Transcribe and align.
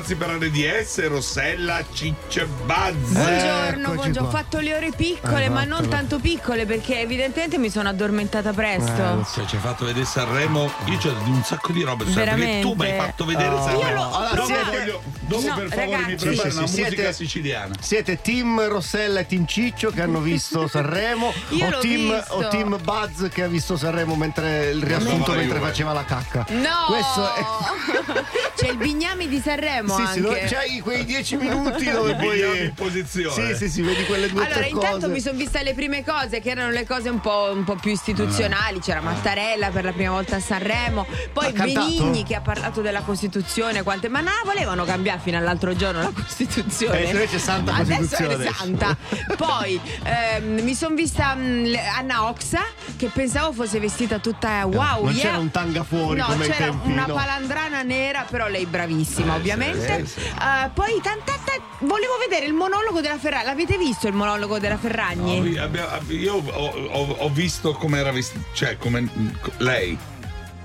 pazzi 0.00 0.14
per 0.14 0.30
RDS, 0.40 1.08
Rossella, 1.08 1.84
Ciccio, 1.92 2.46
Buzz. 2.64 3.10
Buongiorno, 3.12 3.82
Eccoci 3.82 3.94
buongiorno. 3.94 4.28
Ho 4.28 4.30
fatto 4.30 4.58
le 4.60 4.74
ore 4.74 4.92
piccole, 4.96 5.50
ma 5.50 5.64
non 5.64 5.88
tanto 5.88 6.18
piccole 6.18 6.64
perché 6.64 7.00
evidentemente 7.00 7.58
mi 7.58 7.68
sono 7.68 7.90
addormentata 7.90 8.50
presto. 8.54 9.22
Se 9.28 9.46
ci 9.46 9.56
hai 9.56 9.60
fatto 9.60 9.84
vedere 9.84 10.06
Sanremo, 10.06 10.70
io 10.86 10.96
c'ho 10.96 11.10
un 11.26 11.42
sacco 11.44 11.72
di 11.72 11.82
robe 11.82 12.04
perché 12.04 12.30
tu 12.30 12.36
mi 12.36 12.40
hai 12.40 12.66
Veramente? 12.66 12.96
fatto 12.96 13.24
vedere 13.26 13.48
Oh. 13.50 13.62
Sanremo. 13.62 13.88
Io 13.88 13.94
l'ho- 13.94 14.00
ho 14.00 14.20
dopo 14.22 14.34
provato- 14.46 14.70
voglio- 14.70 15.02
dopo 15.20 15.46
No, 15.46 15.54
per 15.54 15.68
favore 15.68 15.86
mi 15.86 15.92
ragazzi. 15.92 16.24
prepari 16.24 16.50
Sì, 16.50 16.56
una 16.56 16.66
sì, 16.66 16.80
musica 16.80 16.88
siete- 16.96 17.12
siciliana. 17.12 17.74
Siete 17.80 18.20
team 18.22 18.68
Rossella 18.68 19.20
e 19.20 19.26
team 19.26 19.46
Ciccio 19.46 19.90
che 19.90 20.00
hanno 20.00 20.20
visto 20.20 20.66
Sanremo 20.68 21.32
Io 21.50 21.66
o, 21.66 21.70
l'ho 21.70 21.78
team, 21.78 22.14
visto. 22.14 22.34
o 22.34 22.48
team 22.48 22.78
Buzz 22.82 23.28
che 23.30 23.42
ha 23.42 23.48
visto 23.48 23.76
Sanremo 23.76 24.14
mentre 24.16 24.70
il 24.70 24.82
riassunto 24.82 25.32
mentre 25.32 25.58
faceva 25.60 25.92
la 25.92 26.04
cacca. 26.04 26.46
No! 26.48 26.86
Questo 26.88 27.34
è 27.34 28.48
C'è 28.60 28.70
il 28.70 28.76
Bignami 28.76 29.26
di 29.28 29.40
Sanremo 29.40 29.94
Sì, 29.94 30.00
anche. 30.00 30.12
sì, 30.12 30.20
dove 30.20 30.44
c'hai 30.46 30.80
quei 30.80 31.04
dieci 31.04 31.36
minuti 31.36 31.90
dove 31.90 32.14
poi 32.14 32.40
in 32.64 32.74
posizione. 32.74 33.54
Sì, 33.54 33.56
sì, 33.56 33.70
sì, 33.70 33.82
vedi 33.82 34.04
quelle 34.04 34.28
due 34.28 34.44
Allora, 34.44 34.60
tre 34.60 34.68
intanto 34.68 34.96
cose. 35.00 35.08
mi 35.08 35.20
sono 35.20 35.38
vista 35.38 35.62
le 35.62 35.72
prime 35.74 36.04
cose, 36.04 36.40
che 36.40 36.50
erano 36.50 36.70
le 36.70 36.84
cose 36.86 37.08
un 37.08 37.20
po', 37.20 37.50
un 37.54 37.64
po' 37.64 37.76
più 37.76 37.90
istituzionali. 37.90 38.80
C'era 38.80 39.00
Mattarella 39.00 39.70
per 39.70 39.84
la 39.84 39.92
prima 39.92 40.12
volta 40.12 40.36
a 40.36 40.40
Sanremo, 40.40 41.06
poi 41.32 41.46
Ha 41.46 41.52
cantato? 41.52 41.86
Benigni 41.86 42.22
che 42.24 42.34
ha 42.34 42.40
parlato 42.42 42.80
della 42.82 43.00
Costituzione. 43.00 43.82
Quante... 43.82 44.08
Ma 44.08 44.20
non 44.20 44.32
la 44.34 44.42
volevano 44.44 44.84
cambiare 44.84 45.20
fino 45.22 45.38
all'altro 45.38 45.74
giorno 45.74 46.02
la 46.02 46.12
Costituzione. 46.14 47.04
Eh, 47.04 47.10
invece 47.10 47.36
è 47.36 47.38
santa 47.38 47.74
Adesso 47.74 47.98
Costituzione 48.00 48.44
è 48.44 48.52
santa. 48.52 48.96
Poi 49.36 49.80
ehm, 50.04 50.60
mi 50.60 50.74
sono 50.74 50.94
vista 50.94 51.34
mh, 51.34 51.62
le- 51.64 51.86
Anna 51.86 52.28
Oxa, 52.28 52.62
che 52.96 53.08
pensavo 53.08 53.52
fosse 53.52 53.78
vestita 53.80 54.18
tutta 54.18 54.66
wow. 54.66 55.04
non 55.04 55.12
yeah. 55.14 55.22
c'era 55.22 55.38
un 55.38 55.50
tanga 55.50 55.82
fuori 55.82 56.18
No, 56.18 56.26
come 56.26 56.44
ai 56.44 56.50
c'era 56.50 56.64
tempi, 56.66 56.90
una 56.90 57.06
no. 57.06 57.14
palandrana 57.14 57.82
nera, 57.82 58.26
però 58.28 58.48
lei 58.50 58.66
bravissima, 58.66 59.34
Eh, 59.34 59.36
ovviamente. 59.38 60.06
sì, 60.06 60.20
sì. 60.20 60.26
Eh, 60.26 60.70
poi 60.74 61.00
tanta, 61.02 61.32
ta- 61.44 61.60
volevo 61.80 62.14
vedere 62.28 62.46
il 62.46 62.52
monologo 62.52 63.00
della 63.00 63.18
Ferragni. 63.18 63.44
L'avete 63.46 63.78
visto 63.78 64.06
il 64.08 64.14
monologo 64.14 64.58
della 64.58 64.76
Ferragni? 64.78 65.56
Abbia- 65.56 65.98
io 66.08 66.34
ho, 66.34 66.66
ho- 66.68 67.16
ho 67.18 67.28
visto 67.30 67.72
come 67.72 67.98
era 67.98 68.12
vestita, 68.12 68.44
cioè 68.52 68.76
come 68.76 69.08
lei. 69.58 69.96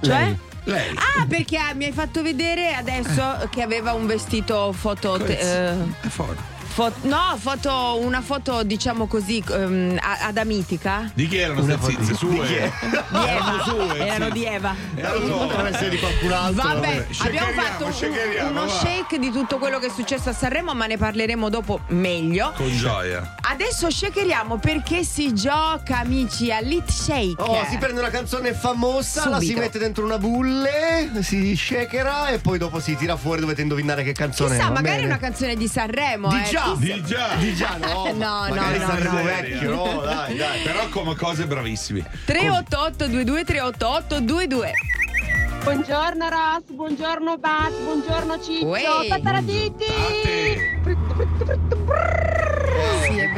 cioè? 0.02 0.14
Lei. 0.24 0.38
Lei. 0.68 0.96
Ah, 0.96 1.26
perché 1.28 1.60
mi 1.76 1.86
hai 1.86 1.92
fatto 1.92 2.24
vedere 2.24 2.74
adesso 2.74 3.48
che 3.52 3.62
aveva 3.62 3.94
un 3.94 4.08
vestito 4.08 4.72
foto. 4.74 5.24
eh, 5.24 5.74
È 6.02 6.08
fuori. 6.08 6.36
Fo- 6.76 6.92
no, 7.04 7.38
foto, 7.40 8.00
una 8.02 8.20
foto, 8.22 8.64
diciamo 8.64 9.08
così, 9.08 9.42
ehm, 9.50 9.98
a- 10.02 10.26
adamitica. 10.28 11.10
Di 11.14 11.26
chi 11.30 11.38
erano 11.38 11.64
Una 11.64 11.78
queste 11.78 12.04
zizi? 12.04 12.14
foto- 12.14 12.28
di 12.34 12.40
chi 12.40 12.46
Sue? 12.46 12.72
Di 12.90 13.18
Eva. 13.30 13.64
sue, 13.64 13.98
Erano 14.06 14.30
di 14.30 14.44
Eva. 14.46 14.76
Eh, 14.96 15.02
lo 15.02 15.26
so. 15.26 15.38
Potrebbe 15.48 15.70
essere 15.70 15.90
di 15.90 15.98
qualcun 16.00 16.32
altro. 16.34 16.64
Vabbè, 16.64 17.08
abbiamo 17.20 17.52
fatto 17.54 17.86
un- 17.86 18.48
uno 18.50 18.66
va. 18.66 18.70
shake 18.70 19.20
di 19.20 19.32
tutto 19.32 19.58
quello 19.58 19.80
che 19.80 19.88
è 19.88 19.90
successo 19.90 20.30
a 20.30 20.34
Sanremo, 20.34 20.74
ma 20.74 20.86
ne 20.86 20.98
parleremo 20.98 21.50
dopo 21.50 21.80
meglio. 21.88 22.52
Con 22.58 22.70
gioia. 22.76 23.36
Adesso 23.42 23.90
shakeriamo 23.90 24.58
perché 24.58 25.04
si 25.06 25.34
gioca, 25.34 26.00
amici, 26.00 26.52
all'Hit 26.52 26.90
Shake. 26.90 27.42
Oh, 27.42 27.66
si 27.70 27.78
prende 27.78 28.02
una 28.02 28.10
canzone 28.10 28.54
famosa, 28.54 29.30
la 29.30 29.40
si 29.40 29.46
Subito. 29.46 29.62
mette 29.62 29.80
dentro 29.80 30.04
una 30.04 30.18
bulle, 30.18 31.10
si 31.22 31.56
shakera 31.56 32.28
e 32.30 32.40
poi 32.40 32.58
dopo 32.58 32.80
si 32.82 32.96
tira 32.98 33.16
fuori, 33.16 33.40
dovete 33.40 33.62
indovinare 33.62 34.04
che 34.04 34.12
canzone 34.12 34.56
è. 34.56 34.58
Chissà, 34.58 34.72
magari 34.72 35.04
è 35.04 35.06
una 35.06 35.18
canzone 35.18 35.56
di 35.56 35.68
Sanremo. 35.70 36.28
Di 36.30 36.42
eh, 36.42 36.46
già. 36.66 36.76
Di 36.76 37.04
già. 37.04 37.36
Di 37.36 37.56
già, 37.56 37.78
no. 37.78 38.04
No, 38.16 38.48
no, 38.48 38.54
no, 38.54 39.24
vecchio, 39.24 39.70
no, 39.72 40.02
dai, 40.02 40.36
dai. 40.36 40.62
Però 40.64 40.88
come 40.90 41.16
cose 41.16 41.46
bravissime. 41.46 42.10
388 42.26 43.06
22 43.08 43.44
388 43.44 44.16
22 44.16 44.72
Buongiorno 45.64 46.30
Ross, 46.30 46.64
buongiorno 46.70 47.38
Bas, 47.38 47.74
buongiorno 47.84 48.40
Ciccio, 48.40 48.68
Uè. 48.68 48.84
Tataratiti! 49.10 49.86
Tate. 49.86 50.82
Sì, 53.02 53.18
è 53.18 53.32
vero. 53.32 53.34
Se 53.34 53.34
mi 53.34 53.34
faccio 53.34 53.34
per 53.34 53.34
le 53.34 53.34
tarate 53.34 53.34
Pure 53.34 53.35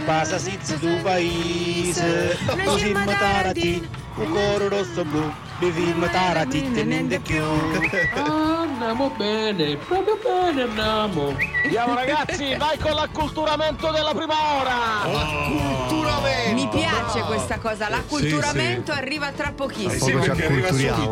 passa 0.00 0.38
senza 0.38 0.74
tu 0.76 1.00
paese 1.02 2.36
Noi 2.46 2.64
Così 2.64 2.86
siamo 2.86 3.04
mi 3.04 3.16
tarati 3.16 3.88
Un 4.16 4.30
coro 4.30 4.68
rosso 4.68 5.04
blu 5.04 5.32
Beviamo 5.58 6.06
tarati 6.08 6.72
tenendo 6.72 7.20
più 7.20 7.42
Andiamo 8.84 9.10
bene, 9.16 9.76
proprio 9.76 10.18
bene 10.22 10.62
andiamo. 10.62 11.34
Andiamo 11.64 11.94
ragazzi, 11.94 12.54
vai 12.58 12.76
con 12.76 12.92
l'acculturamento 12.92 13.90
della 13.90 14.12
prima 14.12 14.34
ora! 14.60 14.76
Culturamento, 15.86 16.54
Mi 16.54 16.68
piace 16.68 17.20
questa 17.22 17.58
cosa, 17.58 17.88
l'acculturamento 17.88 18.92
arriva 18.92 19.30
tra 19.32 19.52
pochissimo. 19.52 20.22
Sì, 20.22 20.28
perché 20.28 20.44
arriva 20.44 20.68
subito. 20.68 21.10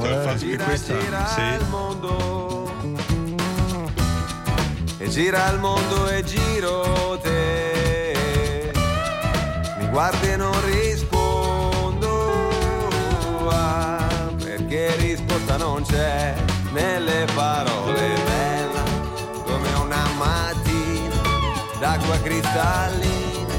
eh. 0.53 0.57
questa, 0.57 1.27
sì. 1.27 1.65
mondo 1.71 2.62
e 5.03 5.09
gira 5.09 5.51
il 5.51 5.59
mondo 5.59 6.09
e 6.09 6.23
giro 6.23 7.19
te. 7.21 8.73
Mi 9.79 9.89
guardi 9.89 10.31
e 10.31 10.37
non 10.37 10.55
rispondo 10.65 12.49
ah, 13.51 14.31
perché 14.43 14.95
risposta 14.97 15.57
non 15.57 15.83
c'è 15.83 16.35
nelle 16.71 17.27
parole 17.35 18.15
bella 18.25 18.83
come 19.45 19.73
una 19.85 20.05
mattina 20.17 21.21
d'acqua 21.81 22.17
cristallina 22.21 23.55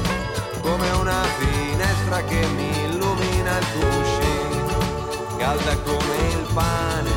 come 0.62 0.90
una 0.92 1.22
finestra 1.38 2.24
che 2.24 2.46
mi 2.56 2.70
illumina 2.86 3.58
il 3.58 3.66
cuscino 3.78 4.44
calda 5.44 5.76
come 5.84 6.16
il 6.32 6.46
pane, 6.54 7.10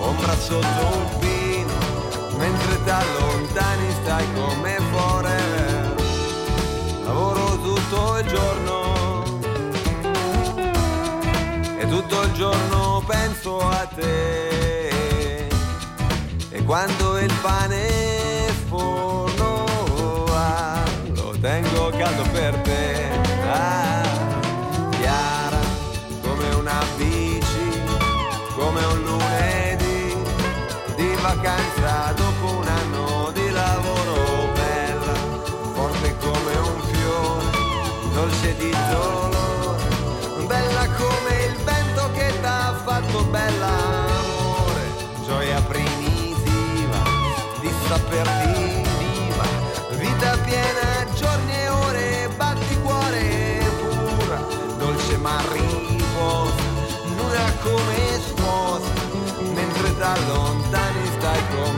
ombra 0.00 0.34
sotto 0.36 0.96
un 0.96 1.18
pino, 1.18 1.37
mentre 2.38 2.82
da 2.84 3.02
lontani 3.18 3.90
stai 4.00 4.24
come 4.34 4.78
forever. 4.92 5.94
Lavoro 7.04 7.60
tutto 7.60 8.18
il 8.18 8.26
giorno 8.26 9.40
e 11.78 11.86
tutto 11.88 12.22
il 12.22 12.32
giorno 12.32 13.02
penso 13.06 13.58
a 13.58 13.88
te. 13.94 15.48
E 16.50 16.64
quando 16.64 17.18
il 17.18 17.32
pane 17.42 18.52
forno 18.68 19.64
va, 20.26 20.82
lo 21.14 21.36
tengo 21.40 21.90
caldo 21.90 22.22
per 22.32 22.54
te. 22.58 22.77
Dolce 38.38 38.56
di 38.56 38.70
dolore, 38.90 39.82
bella 40.46 40.86
come 40.96 41.44
il 41.46 41.56
vento 41.64 42.10
che 42.12 42.32
t'ha 42.40 42.80
fatto 42.84 43.24
bella 43.24 43.66
amore, 43.66 44.84
gioia 45.24 45.60
primitiva 45.62 47.02
di 47.60 47.70
saperti 47.88 48.82
viva, 48.98 49.44
vita 49.96 50.36
piena, 50.44 51.12
giorni 51.14 51.52
e 51.52 51.68
ore, 51.68 52.28
batti 52.36 52.78
cuore 52.82 53.58
pura, 53.80 54.38
dolce 54.78 55.16
ma 55.16 55.42
riposa, 55.52 56.62
nuda 57.16 57.52
come 57.62 58.20
sposa, 58.20 58.92
mentre 59.52 59.96
da 59.96 60.16
lontani 60.28 61.06
stai 61.18 61.42
come 61.56 61.77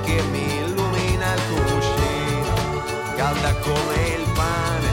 che 0.00 0.22
mi 0.30 0.58
illumina 0.58 1.34
il 1.34 1.42
cuscino, 1.48 2.54
calda 3.16 3.54
come 3.56 3.94
il 4.16 4.26
pane, 4.34 4.92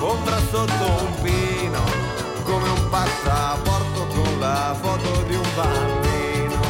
ombra 0.00 0.38
sotto 0.50 1.04
un 1.04 1.22
pino, 1.22 1.82
come 2.44 2.68
un 2.68 2.88
passaporto 2.90 4.06
con 4.14 4.38
la 4.38 4.76
foto 4.80 5.22
di 5.22 5.34
un 5.34 5.48
bambino, 5.54 6.60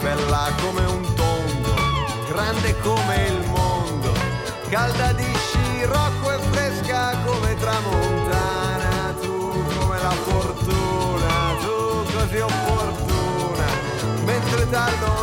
bella 0.00 0.50
come 0.60 0.84
un 0.86 1.14
tondo, 1.14 1.74
grande 2.28 2.76
come 2.80 3.26
il 3.26 3.46
mondo, 3.48 4.12
calda 4.68 5.12
di 5.12 5.26
scirocco 5.34 6.32
e 6.32 6.38
fresca 6.50 7.16
come 7.24 7.54
tramontana, 7.56 9.14
tu 9.20 9.64
come 9.78 9.98
la 10.00 10.10
fortuna, 10.10 11.54
tu 11.60 12.12
così 12.12 12.38
opportuna, 12.38 13.66
mentre 14.24 14.68
tardo 14.70 15.17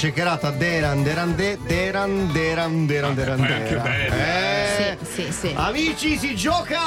shakerata 0.00 0.50
Deran, 0.50 1.02
Deran, 1.02 1.36
de, 1.36 1.58
Deran, 1.66 2.32
Deran, 2.32 2.86
Deran, 2.86 3.14
Deran, 3.14 3.40
Deran. 3.42 3.82
bella. 3.82 4.14
Eh. 4.16 4.96
Sì, 5.02 5.22
sì, 5.26 5.32
sì. 5.32 5.52
Amici, 5.54 6.16
si 6.16 6.34
gioca! 6.34 6.78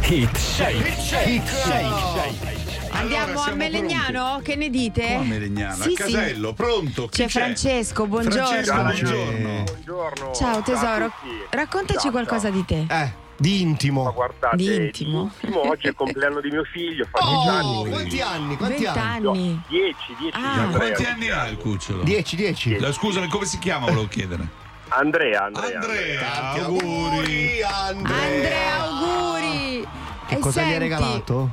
Hit 0.00 0.36
Shake. 0.36 0.88
Hit 1.26 1.46
shake. 1.46 2.54
Andiamo 2.90 3.32
Allora, 3.34 3.52
a 3.52 3.54
Melegnano? 3.54 4.40
Che 4.42 4.56
ne 4.56 4.68
dite? 4.68 5.06
Qua 5.06 5.18
a 5.18 5.22
Melegnano, 5.22 5.82
Sì, 5.84 5.92
a 5.92 5.96
Casello, 5.96 6.54
pronto? 6.54 7.06
Chi 7.06 7.22
C'è 7.22 7.28
Francesco, 7.28 8.06
buongiorno. 8.08 8.46
Francesco, 8.46 8.74
buongiorno. 8.82 9.64
Buongiorno. 9.64 10.32
Ciao 10.34 10.60
tesoro, 10.62 11.12
raccontaci 11.50 12.00
Ciao, 12.00 12.10
qualcosa 12.10 12.50
di 12.50 12.64
te. 12.64 12.84
Eh, 12.88 13.12
di 13.38 13.62
Ma 13.62 13.70
intimo. 13.70 14.12
guardate, 14.12 14.56
Di 14.56 14.74
intimo. 14.74 15.30
di 15.40 15.46
intimo, 15.46 15.68
oggi 15.68 15.86
è 15.86 15.88
il 15.90 15.94
compleanno 15.94 16.40
di 16.40 16.50
mio 16.50 16.64
figlio, 16.64 17.06
fa 17.10 17.18
10 17.20 17.34
Oh, 17.34 17.50
anni. 17.50 17.90
quanti 17.90 18.20
anni? 18.20 18.56
Quanti 18.56 18.86
anni? 18.86 18.94
Vent'anni. 19.22 19.62
10, 19.68 19.94
10 20.18 20.30
Ah. 20.38 20.52
Andrea. 20.52 20.78
Quanti 20.78 21.04
anni 21.04 21.28
ha 21.30 21.46
il 21.48 21.56
cucciolo? 21.58 22.02
10, 22.02 22.36
10. 22.36 22.78
La- 22.78 22.92
Scusami, 22.92 23.28
come 23.28 23.44
si 23.44 23.58
chiama? 23.58 23.86
Volevo 23.86 24.08
chiedere. 24.08 24.64
Andrea, 24.88 25.44
Andrea. 25.44 25.80
Andrea, 25.80 26.20
Tanti 26.20 26.60
auguri. 26.60 27.62
Andrea. 27.62 28.22
Andrea, 28.22 28.82
auguri. 28.82 29.88
Che 30.28 30.34
E 30.34 30.38
cosa 30.38 30.60
gli 30.60 30.64
hai 30.64 30.70
senti, 30.70 30.84
regalato? 30.88 31.50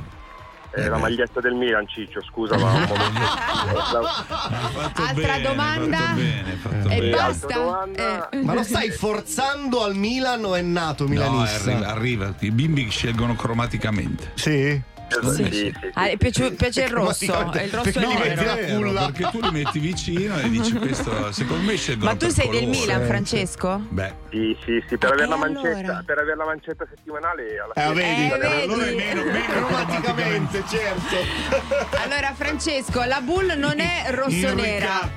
Eh, 0.76 0.88
la 0.90 0.98
maglietta 0.98 1.40
del 1.40 1.54
Milan, 1.54 1.88
Ciccio, 1.88 2.20
scusa, 2.24 2.58
ma 2.58 2.72
un 2.72 2.82
momento. 2.88 3.22
Altra 4.96 5.14
bene, 5.14 5.42
domanda? 5.42 5.98
Fatto 5.98 6.16
bene, 6.16 6.52
fatto 6.56 6.90
E 6.90 7.00
bene. 7.00 7.10
basta. 7.12 7.54
Domanda. 7.54 8.30
Eh. 8.30 8.38
Ma 8.42 8.54
lo 8.56 8.64
stai 8.64 8.90
forzando 8.90 9.84
al 9.84 9.96
Milan 9.96 10.44
o 10.46 10.56
è 10.56 10.62
nato 10.62 11.04
No, 11.04 11.10
milanista? 11.12 11.70
arriva, 11.72 11.88
arriva. 11.90 12.34
I 12.40 12.52
bimbi 12.52 12.90
scelgono 12.90 13.36
cromaticamente. 13.36 14.32
Sì. 14.36 14.82
Sì, 15.22 15.44
sì, 15.52 15.74
sì, 15.80 15.90
Ah, 15.94 16.10
piace, 16.18 16.52
piace 16.54 16.84
il 16.84 16.90
rosso, 16.94 17.24
il 17.26 17.70
rosso 17.72 17.82
Perché 17.92 18.00
è 18.24 18.36
nero. 18.36 18.78
culla? 18.78 19.12
perché 19.12 19.30
tu 19.38 19.42
li 19.42 19.52
metti 19.52 19.80
vicino 19.80 20.38
e 20.40 20.50
dici 20.50 20.74
questo, 20.74 21.32
secondo 21.32 21.64
me 21.64 21.76
scelgono 21.78 22.12
Ma 22.12 22.18
tu 22.18 22.30
sei 22.30 22.50
del 22.50 22.62
colore. 22.64 22.78
Milan, 22.80 23.06
Francesco? 23.06 23.82
Beh, 23.90 24.14
Sì, 24.32 24.58
sì, 24.66 24.84
sì, 24.90 24.98
per 24.98 25.12
avere 25.12 25.28
la 25.28 25.36
mancetta, 25.36 25.78
allora? 25.78 26.04
per 26.06 26.18
avere 26.18 26.36
la 26.38 26.46
mancetta 26.46 26.86
settimanale 26.90 27.44
alla 27.60 27.74
Eh, 27.74 27.90
fine. 27.92 28.04
vedi? 28.04 28.26
Eh, 28.26 28.38
vedi? 28.38 28.62
allora 28.64 28.86
è 28.86 28.94
meno, 28.96 29.24
meno 29.24 29.46
Cromaticamente, 29.54 30.64
certo. 30.70 31.92
Allora, 32.04 32.34
Francesco, 32.36 33.04
la 33.04 33.22
bull 33.22 33.54
non 33.58 33.80
è 33.80 34.06
rosso-nera. 34.10 35.10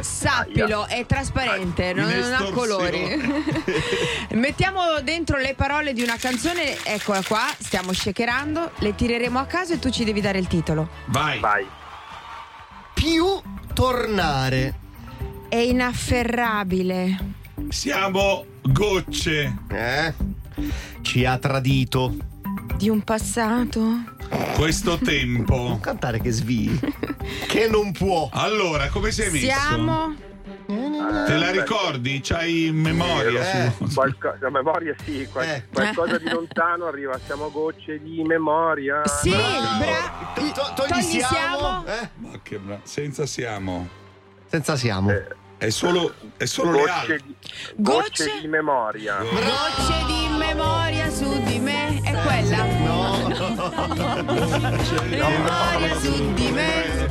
Sappilo, 0.00 0.86
è 0.88 1.04
trasparente, 1.06 1.92
non, 1.92 2.08
non 2.08 2.32
ha 2.32 2.50
colori. 2.50 3.20
Mettiamo 4.30 5.00
dentro 5.02 5.38
le 5.38 5.54
parole 5.54 5.92
di 5.92 6.02
una 6.02 6.16
canzone, 6.18 6.76
eccola 6.84 7.22
qua, 7.26 7.46
stiamo 7.58 7.92
shakerando, 7.92 8.72
le 8.78 8.94
tireremo 9.02 9.40
a 9.40 9.46
caso 9.46 9.72
e 9.72 9.80
tu 9.80 9.90
ci 9.90 10.04
devi 10.04 10.20
dare 10.20 10.38
il 10.38 10.46
titolo. 10.46 10.88
Vai. 11.06 11.40
Vai. 11.40 11.66
Più 12.94 13.24
tornare. 13.74 14.78
È 15.48 15.56
inafferrabile. 15.56 17.34
Siamo 17.68 18.44
gocce. 18.62 19.56
Eh? 19.68 20.14
Ci 21.00 21.24
ha 21.24 21.36
tradito. 21.38 22.14
Di 22.76 22.88
un 22.88 23.02
passato. 23.02 24.04
Questo 24.54 24.98
tempo. 24.98 25.56
Non 25.56 25.80
cantare 25.80 26.20
che 26.20 26.30
svii. 26.30 26.78
che 27.48 27.66
non 27.66 27.90
può. 27.90 28.28
Allora, 28.32 28.88
come 28.88 29.10
sei 29.10 29.32
messo? 29.32 29.46
Siamo. 29.46 30.14
Te 30.66 31.36
la 31.36 31.50
ricordi? 31.50 32.20
C'hai 32.22 32.70
memoria? 32.72 33.66
Eh. 33.66 33.72
su- 33.76 33.94
Qualco- 33.94 34.34
la 34.40 34.50
memoria 34.50 34.94
sì, 35.04 35.26
qual- 35.30 35.46
Eh. 35.46 35.64
qualcosa 35.72 36.18
di 36.18 36.28
lontano 36.28 36.86
arriva, 36.86 37.18
siamo 37.24 37.50
gocce 37.50 38.00
di 38.02 38.22
memoria. 38.24 39.02
Sì, 39.06 39.30
Bravo. 39.30 39.78
bra- 39.78 40.32
To- 40.34 40.52
to- 40.52 40.72
togli 40.74 40.88
togli 40.90 41.02
siamo. 41.02 41.28
siamo. 41.28 41.84
Eh? 41.86 42.08
Ma 42.16 42.30
che 42.42 42.58
bra- 42.58 42.80
Senza 42.82 43.26
siamo. 43.26 43.88
Senza 44.46 44.76
siamo. 44.76 45.10
Eh, 45.10 45.26
È 45.62 45.70
solo, 45.70 46.12
è 46.38 46.44
solo 46.44 46.72
le 46.72 46.78
Gocce 46.80 46.90
altre. 46.92 47.20
di, 47.24 47.34
Gocce? 47.76 48.24
gocce 48.24 48.40
di 48.40 48.48
memoria. 48.48 49.18
Gocce 49.18 50.04
di 50.06 50.26
memoria 50.36 51.08
su 51.08 51.40
di 51.44 51.60
me. 51.60 52.00
È 52.02 52.10
quella. 52.20 52.64
No. 52.64 53.28
Memoria 55.08 55.94
su 56.00 56.32
di 56.34 56.50
me. 56.50 57.06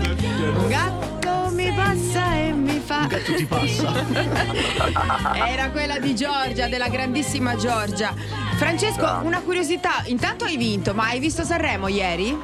Un 0.57 0.67
gatto 0.67 1.49
mi 1.53 1.71
passa 1.71 2.35
e 2.35 2.51
mi 2.51 2.81
fa. 2.83 3.05
gatto 3.07 3.33
ti 3.35 3.45
passa. 3.45 3.93
Era 5.47 5.71
quella 5.71 5.97
di 5.99 6.13
Giorgia, 6.13 6.67
della 6.67 6.89
grandissima 6.89 7.55
Giorgia. 7.55 8.13
Francesco, 8.57 9.21
una 9.23 9.39
curiosità. 9.39 10.01
Intanto 10.07 10.43
hai 10.43 10.57
vinto, 10.57 10.93
ma 10.93 11.05
hai 11.05 11.19
visto 11.19 11.45
Sanremo 11.45 11.87
ieri? 11.87 12.37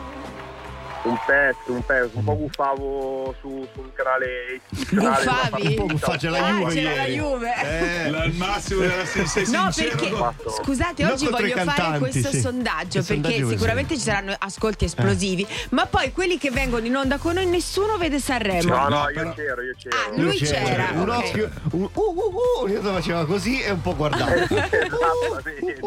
Un 1.07 1.17
pezzo, 1.25 1.71
un 1.71 1.85
pezzo, 1.85 2.17
un 2.17 2.23
po' 2.23 2.33
buffavo 2.35 3.35
su, 3.39 3.67
su 3.73 3.79
un 3.79 3.93
canale 3.93 4.59
ma 4.91 5.17
Un 5.59 5.73
po' 5.75 5.85
bufface 5.85 6.29
la 6.29 6.45
Ah, 6.45 6.51
Juve 6.51 6.73
c'era 6.73 6.95
la. 6.95 7.03
Juve. 7.05 7.53
Eh. 7.63 8.09
La- 8.09 8.23
il 8.25 8.33
massimo 8.33 8.81
della 8.81 9.05
sei 9.05 9.45
No, 9.49 9.69
perché 9.73 10.09
fatto- 10.09 10.49
scusate, 10.63 11.03
Non 11.03 11.11
oggi 11.13 11.25
voglio 11.27 11.37
fare 11.55 11.65
cantanti, 11.65 11.99
questo 11.99 12.29
sì. 12.29 12.39
sondaggio 12.41 12.97
Il 12.99 13.05
perché 13.05 13.45
sicuramente 13.47 13.95
ci 13.95 14.01
saranno 14.01 14.35
ascolti 14.37 14.85
esplosivi, 14.85 15.47
ma 15.69 15.85
poi 15.85 16.11
quelli 16.11 16.37
che 16.37 16.51
vengono 16.51 16.85
in 16.85 16.95
onda 16.95 17.17
con 17.17 17.33
noi 17.35 17.45
nessuno 17.45 17.97
vede 17.97 18.19
Sanremo. 18.19 18.75
No, 18.75 18.87
no, 18.89 19.09
io 19.09 19.33
c'ero, 19.33 19.61
io 19.61 19.73
c'ero. 19.77 19.95
Ah, 19.95 20.09
lui 20.21 20.37
c'era. 20.37 20.89
Un 20.93 21.09
ok. 21.09 21.17
occhio. 21.17 21.49
Un, 21.71 21.81
uh, 21.81 21.89
uh, 21.93 22.63
uh, 22.63 22.67
io 22.67 22.81
faceva 22.81 23.25
così 23.25 23.61
e 23.61 23.71
un 23.71 23.81
po' 23.81 23.95
guardava. 23.95 24.33
Esattamente. 24.47 25.79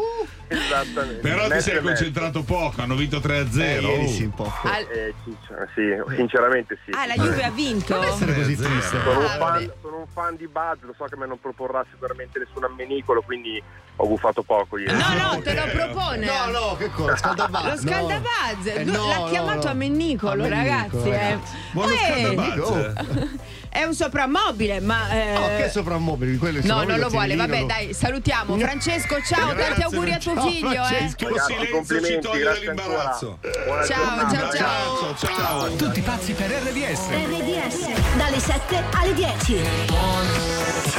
Esattamente. 0.47 1.19
Però 1.21 1.47
ti 1.49 1.61
sei 1.61 1.81
concentrato 1.81 2.43
poco, 2.43 2.81
hanno 2.81 2.95
vinto 2.95 3.19
3-0. 3.19 3.59
Eh, 3.61 3.81
ieri 3.81 4.07
sì, 4.09 4.23
un 4.23 4.31
po'. 4.33 4.51
Al- 4.63 5.10
Eh, 5.17 5.67
sì, 5.75 6.15
sinceramente 6.15 6.77
sì. 6.85 6.91
Ah, 6.91 7.05
la 7.05 7.13
Juve 7.15 7.43
ha 7.43 7.49
vinto? 7.51 8.01
essere 8.01 8.33
così 8.33 8.55
triste. 8.55 8.99
Sono 9.03 9.19
un, 9.19 9.25
Ah, 9.25 9.37
fan, 9.37 9.71
sono 9.81 9.97
un 9.97 10.07
fan 10.07 10.35
di 10.35 10.47
Buzz, 10.47 10.81
lo 10.81 10.93
so 10.97 11.05
che 11.05 11.15
me 11.17 11.25
non 11.27 11.39
proporrà 11.39 11.85
sicuramente 11.91 12.39
nessun 12.39 12.63
ammenicolo, 12.63 13.21
quindi 13.21 13.61
ho 13.97 14.07
guffato 14.07 14.41
poco 14.43 14.77
ieri. 14.77 14.93
No, 14.97 15.13
no, 15.17 15.33
Eh, 15.37 15.41
te 15.41 15.53
lo 15.53 15.65
propone. 15.71 16.25
No, 16.25 16.45
no, 16.51 16.75
che 16.77 16.89
cosa? 16.89 17.15
Scaldabazz. 17.17 17.63
Lo 17.63 17.69
no. 17.69 17.77
scaldabazz, 17.77 18.65
Eh, 18.65 18.83
no, 18.85 19.07
l'ha 19.07 19.17
no, 19.17 19.25
chiamato 19.25 19.65
no. 19.65 19.71
ammennicolo, 19.71 20.43
Ammennicolo, 20.43 21.03
ragazzi. 21.03 21.09
eh. 21.09 21.17
ragazzi. 21.17 21.55
Buono 21.71 21.93
scaldabazz. 21.95 22.57
Oh. 22.59 22.93
È 23.71 23.83
un 23.83 23.93
soprammobile, 23.95 24.79
ma. 24.81 25.09
eh, 25.09 25.35
Oh, 25.37 25.57
che 25.57 25.69
soprammobili? 25.69 26.37
Quello 26.37 26.59
No, 26.63 26.83
non 26.83 26.99
lo 26.99 27.07
vuole. 27.09 27.35
Vabbè, 27.35 27.65
dai, 27.65 27.93
salutiamo. 27.93 28.57
Francesco, 28.57 29.21
ciao, 29.23 29.53
Grazie, 29.53 29.63
tanti 29.65 29.81
auguri 29.83 30.11
a 30.11 30.17
tuo 30.17 30.33
ciao, 30.35 30.49
figlio, 30.49 30.71
eh. 30.71 30.75
Francesco. 30.75 31.27
Ragazzi, 31.27 31.45
silenzio 31.53 31.65
ci 31.65 31.71
complimenti, 31.71 32.19
toglie 32.27 32.43
dall'imbarazzo. 32.43 33.37
Ciao, 33.41 33.85
ciao, 33.87 34.29
ciao. 34.29 34.39
Ragazzo, 34.51 35.15
ciao. 35.25 35.75
Tutti 35.75 36.01
pazzi 36.01 36.33
per 36.33 36.49
RDS. 36.49 37.07
RDS 37.09 38.15
dalle 38.17 38.39
7 38.39 38.83
alle 38.93 39.13
10. 39.13 39.53
Diamonds, 39.87 40.89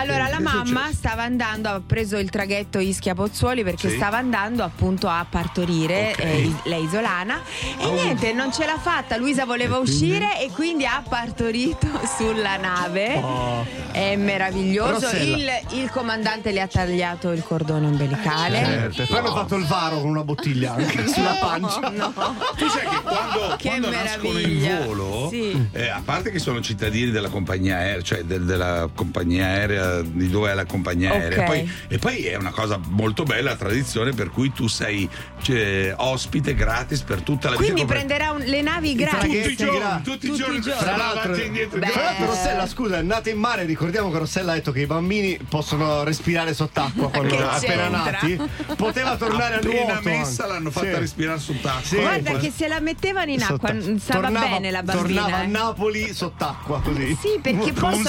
Allora 0.00 0.28
la 0.28 0.29
Che 0.29 0.29
mamma 0.42 0.64
succede? 0.64 0.94
stava 0.94 1.22
andando, 1.22 1.68
ha 1.68 1.82
preso 1.84 2.16
il 2.18 2.30
traghetto 2.30 2.78
Ischia 2.78 3.14
Pozzuoli 3.14 3.62
perché 3.64 3.88
Sì. 3.90 3.96
stava 3.96 4.16
andando 4.18 4.62
appunto 4.62 5.08
a 5.08 5.24
partorire, 5.28 6.10
Ok. 6.12 6.24
eh, 6.24 6.52
lei 6.64 6.84
isolana 6.84 7.40
e 7.78 7.90
niente, 7.90 8.32
non 8.32 8.52
ce 8.52 8.64
l'ha 8.66 8.78
fatta. 8.78 9.16
Luisa 9.16 9.44
voleva 9.44 9.78
uscire 9.78 10.40
e 10.42 10.50
quindi 10.50 10.84
ha 10.86 11.02
partorito 11.08 11.86
sulla 12.16 12.56
nave. 12.56 13.68
È 13.92 14.16
meraviglioso. 14.16 15.08
Il, 15.16 15.48
il 15.72 15.90
comandante 15.90 16.52
le 16.52 16.60
ha 16.60 16.66
tagliato 16.66 17.30
il 17.32 17.42
cordone 17.42 17.86
ombelicale. 17.86 18.58
Certo, 18.64 19.02
e 19.02 19.06
poi 19.06 19.18
hanno 19.18 19.32
fatto 19.34 19.56
il 19.56 19.64
varo 19.66 20.00
con 20.00 20.08
una 20.10 20.24
bottiglia 20.24 20.74
anche 20.74 21.06
sulla 21.08 21.36
pancia. 21.40 21.88
No. 21.90 22.12
Tu 22.56 22.68
sai 22.68 22.86
che 22.88 23.00
quando, 23.02 23.56
Che 23.56 23.68
quando 23.68 23.90
nascono 23.90 24.38
in 24.38 24.58
meraviglia. 24.58 24.84
volo, 24.86 25.28
Sì. 25.30 25.68
eh, 25.72 25.88
a 25.88 26.00
parte 26.04 26.30
che 26.30 26.38
sono 26.38 26.60
cittadini 26.60 27.10
della 27.10 27.28
compagnia 27.28 27.76
aerea, 27.76 28.02
cioè 28.02 28.22
del- 28.22 28.44
della 28.44 28.88
compagnia 28.94 29.46
aerea, 29.46 30.00
di 30.02 30.29
dove 30.30 30.50
è 30.50 30.54
la 30.54 30.64
compagnia 30.64 31.12
Ok. 31.12 31.20
aerea, 31.20 31.44
poi- 31.44 31.70
e 31.88 31.98
poi 31.98 32.24
è 32.24 32.36
una 32.36 32.50
cosa 32.50 32.78
molto 32.88 33.24
bella, 33.24 33.50
la 33.50 33.56
tradizione 33.56 34.12
per 34.12 34.30
cui 34.30 34.52
tu 34.52 34.66
sei 34.68 35.08
cioè, 35.42 35.94
ospite 35.96 36.54
gratis 36.54 37.00
per 37.02 37.22
tutta 37.22 37.50
la 37.50 37.56
Quindi 37.56 37.82
vita. 37.82 37.92
prenderà 37.94 38.30
un- 38.32 38.42
le 38.44 38.62
navi 38.62 38.94
gratis. 38.94 39.18
tutti 39.20 39.36
i 39.36 39.40
traghetti 39.40 39.56
giorni, 39.56 39.78
gra- 39.78 40.00
tutti 40.02 40.26
i 40.26 40.28
tutti 40.28 40.40
giorni, 40.40 40.56
i 40.56 40.60
giorni. 40.60 40.78
Tra 40.80 40.96
l'altro, 40.96 41.20
avanti 41.22 41.44
indietro. 41.46 41.78
Beh. 41.78 41.90
tra 41.90 42.02
l'altro 42.02 42.26
Rossella, 42.26 42.66
scusa, 42.66 42.98
è 42.98 43.02
nata 43.02 43.30
in 43.30 43.38
mare, 43.38 43.64
ricordiamo 43.64 44.10
che 44.10 44.18
Rossella 44.18 44.52
ha 44.52 44.54
detto 44.54 44.72
che 44.72 44.80
i 44.80 44.86
bambini 44.86 45.38
possono 45.48 46.04
respirare 46.04 46.54
sott'acqua 46.54 47.08
quando 47.10 47.36
Che 47.36 47.42
appena 47.42 47.88
nati. 47.88 48.40
Poteva 48.76 49.16
tornare 49.16 49.56
a 49.56 49.60
nuoto. 49.62 50.00
messa 50.04 50.42
anche. 50.42 50.52
l'hanno 50.54 50.70
fatta 50.70 50.92
Sì. 50.94 50.98
respirare 50.98 51.38
sott'acqua. 51.38 51.82
Sì. 51.82 51.96
Guarda 51.96 52.32
che 52.36 52.52
se 52.54 52.68
la 52.68 52.80
mettevano 52.80 53.30
in 53.30 53.42
acqua 53.42 53.68
Sotta- 53.80 53.98
stava 53.98 54.20
tornava- 54.22 54.46
bene 54.46 54.70
la 54.70 54.82
bambina. 54.82 55.20
Tornava 55.22 55.36
a 55.36 55.42
eh. 55.42 55.46
Napoli 55.46 56.12
sott'acqua 56.14 56.80
così. 56.80 57.16
Sì, 57.20 57.38
perché 57.40 57.72
possono, 57.72 58.08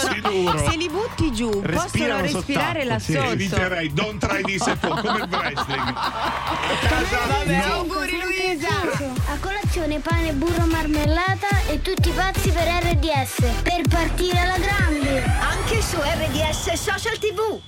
se 0.70 0.76
li 0.78 0.90
butti 0.90 1.32
giù, 1.34 1.62
possono 2.12 2.22
Respirano 2.22 2.74
respirare 2.74 2.84
là 2.84 3.00
sì. 3.00 3.14
sotto. 3.14 3.30
Eviterei, 3.32 3.94
don't 3.94 4.26
try 4.26 4.42
this 4.44 4.68
at 4.68 4.84
home, 4.84 5.02
come 5.02 5.18
il 5.20 5.28
wrestling. 5.30 5.94
Vabbè, 7.28 7.56
auguri 7.56 8.20
Luisa! 8.22 8.70
A 9.28 9.38
colazione 9.40 10.00
pane, 10.00 10.34
burro, 10.34 10.66
marmellata 10.66 11.48
e 11.68 11.82
tutti 11.82 12.10
pazzi 12.12 12.52
per 12.52 12.68
RDS. 12.68 13.62
Per 13.64 13.82
partire 13.90 14.40
alla 14.40 14.58
grande. 14.58 15.24
Anche 15.24 15.82
su 15.82 15.98
RDS 15.98 16.74
Social 16.74 17.18
TV. 17.18 17.60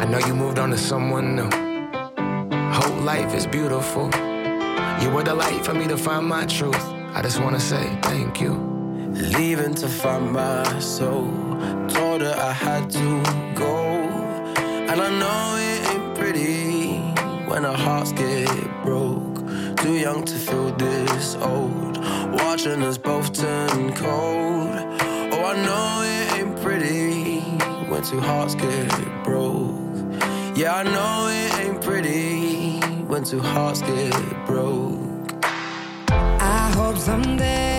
I 0.00 0.04
know 0.06 0.18
you 0.20 0.34
moved 0.34 0.58
on 0.58 0.70
to 0.70 0.76
someone 0.76 1.34
new. 1.34 1.48
Whole 2.72 3.02
life 3.02 3.34
is 3.36 3.46
beautiful. 3.46 4.08
You 5.00 5.10
were 5.10 5.22
the 5.22 5.34
light 5.34 5.64
for 5.64 5.74
me 5.74 5.86
to 5.86 5.96
find 5.96 6.26
my 6.26 6.44
truth. 6.46 6.82
I 7.14 7.20
just 7.22 7.40
wanna 7.40 7.60
say 7.60 7.84
thank 8.00 8.40
you. 8.40 8.77
Leaving 9.18 9.74
to 9.74 9.88
find 9.88 10.32
my 10.32 10.78
soul. 10.78 11.26
Told 11.88 12.20
her 12.20 12.34
I 12.38 12.52
had 12.52 12.88
to 12.90 13.22
go. 13.54 13.74
And 14.90 15.00
I 15.00 15.10
know 15.18 15.56
it 15.58 15.90
ain't 15.90 16.14
pretty 16.16 16.98
when 17.50 17.64
our 17.64 17.76
hearts 17.76 18.12
get 18.12 18.48
broke. 18.84 19.38
Too 19.78 19.94
young 19.94 20.24
to 20.24 20.34
feel 20.34 20.70
this 20.76 21.34
old. 21.34 21.98
Watching 22.32 22.80
us 22.84 22.96
both 22.96 23.32
turn 23.32 23.92
cold. 23.94 24.76
Oh, 25.32 25.44
I 25.44 25.54
know 25.66 26.02
it 26.04 26.38
ain't 26.38 26.62
pretty 26.62 27.40
when 27.90 28.02
two 28.04 28.20
hearts 28.20 28.54
get 28.54 28.88
broke. 29.24 29.74
Yeah, 30.56 30.76
I 30.76 30.82
know 30.84 31.28
it 31.28 31.66
ain't 31.66 31.82
pretty 31.82 32.78
when 33.08 33.24
two 33.24 33.40
hearts 33.40 33.82
get 33.82 34.46
broke. 34.46 35.44
I 36.10 36.70
hope 36.76 36.96
someday 36.96 37.77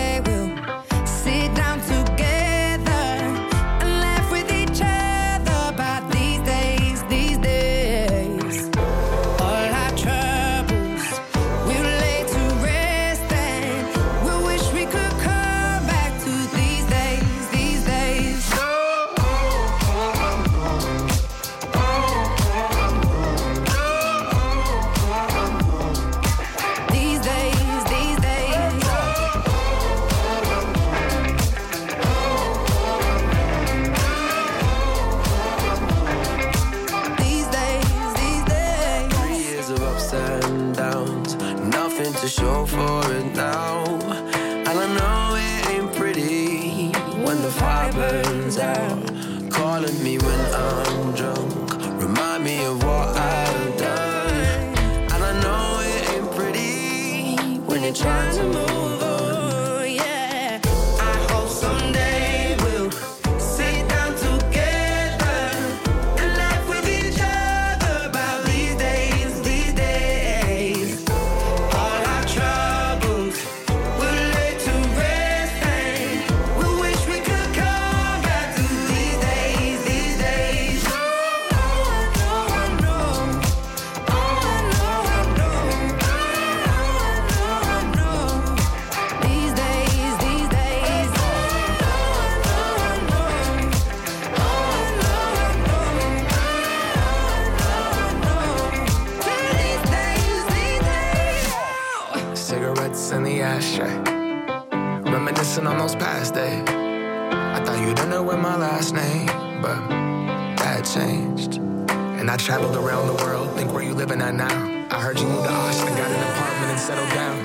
traveled 112.44 112.76
around 112.76 113.06
the 113.06 113.22
world. 113.22 113.54
Think 113.56 113.72
where 113.72 113.82
you 113.82 113.92
living 113.92 114.20
at 114.22 114.34
now. 114.34 114.86
I 114.90 115.00
heard 115.00 115.18
you 115.18 115.26
moved 115.26 115.44
to 115.44 115.52
Austin, 115.52 115.88
got 115.88 116.10
an 116.10 116.22
apartment 116.32 116.70
and 116.72 116.80
settled 116.80 117.10
down. 117.10 117.38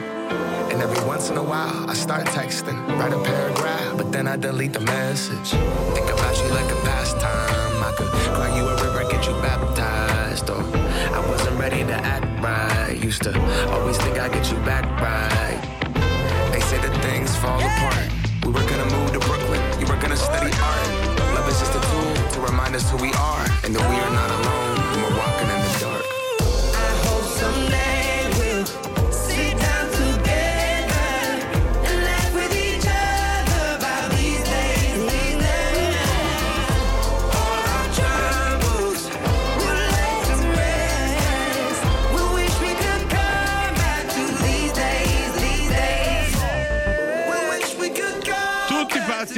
And 0.72 0.82
every 0.82 1.06
once 1.06 1.30
in 1.30 1.38
a 1.38 1.44
while, 1.44 1.90
I 1.90 1.94
start 1.94 2.26
texting, 2.28 2.78
write 2.98 3.12
a 3.12 3.22
paragraph, 3.22 3.98
but 3.98 4.12
then 4.12 4.28
I 4.28 4.38
delete 4.38 4.74
the 4.74 4.80
message. 4.80 5.50
Think 5.96 6.10
about 6.10 6.38
you 6.38 6.50
like 6.50 6.72
a 6.72 6.80
pastime. 6.88 7.84
I 7.84 7.94
could 7.98 8.08
cry 8.08 8.56
you 8.56 8.64
a 8.68 8.76
river, 8.84 9.04
get 9.12 9.28
you 9.28 9.34
baptized. 9.42 10.50
Or 10.50 10.64
I 10.64 11.20
wasn't 11.28 11.60
ready 11.60 11.84
to 11.84 11.94
act 11.94 12.26
right. 12.42 12.98
Used 12.98 13.24
to 13.24 13.34
always 13.72 13.98
think 13.98 14.18
I'd 14.18 14.32
get 14.32 14.50
you 14.50 14.58
back 14.60 14.86
right. 15.02 15.60
They 16.54 16.62
say 16.62 16.78
that 16.78 16.96
things 17.04 17.36
fall 17.36 17.60
apart. 17.60 18.08
We 18.46 18.52
were 18.54 18.68
gonna 18.70 18.90
move 18.96 19.12
to 19.12 19.20
Brooklyn, 19.20 19.62
you 19.80 19.88
were 19.88 20.00
gonna 20.00 20.16
study 20.16 20.52
art. 20.62 20.88
Love 21.36 21.50
is 21.50 21.60
just 21.60 21.76
a 21.76 21.82
tool 21.92 22.30
to 22.32 22.40
remind 22.40 22.76
us 22.76 22.90
who 22.90 22.98
we 22.98 23.12
are 23.14 23.46
and 23.66 23.76
that 23.76 23.90
we 23.90 23.98
are 23.98 24.12
not 24.12 24.32
alone 24.32 24.55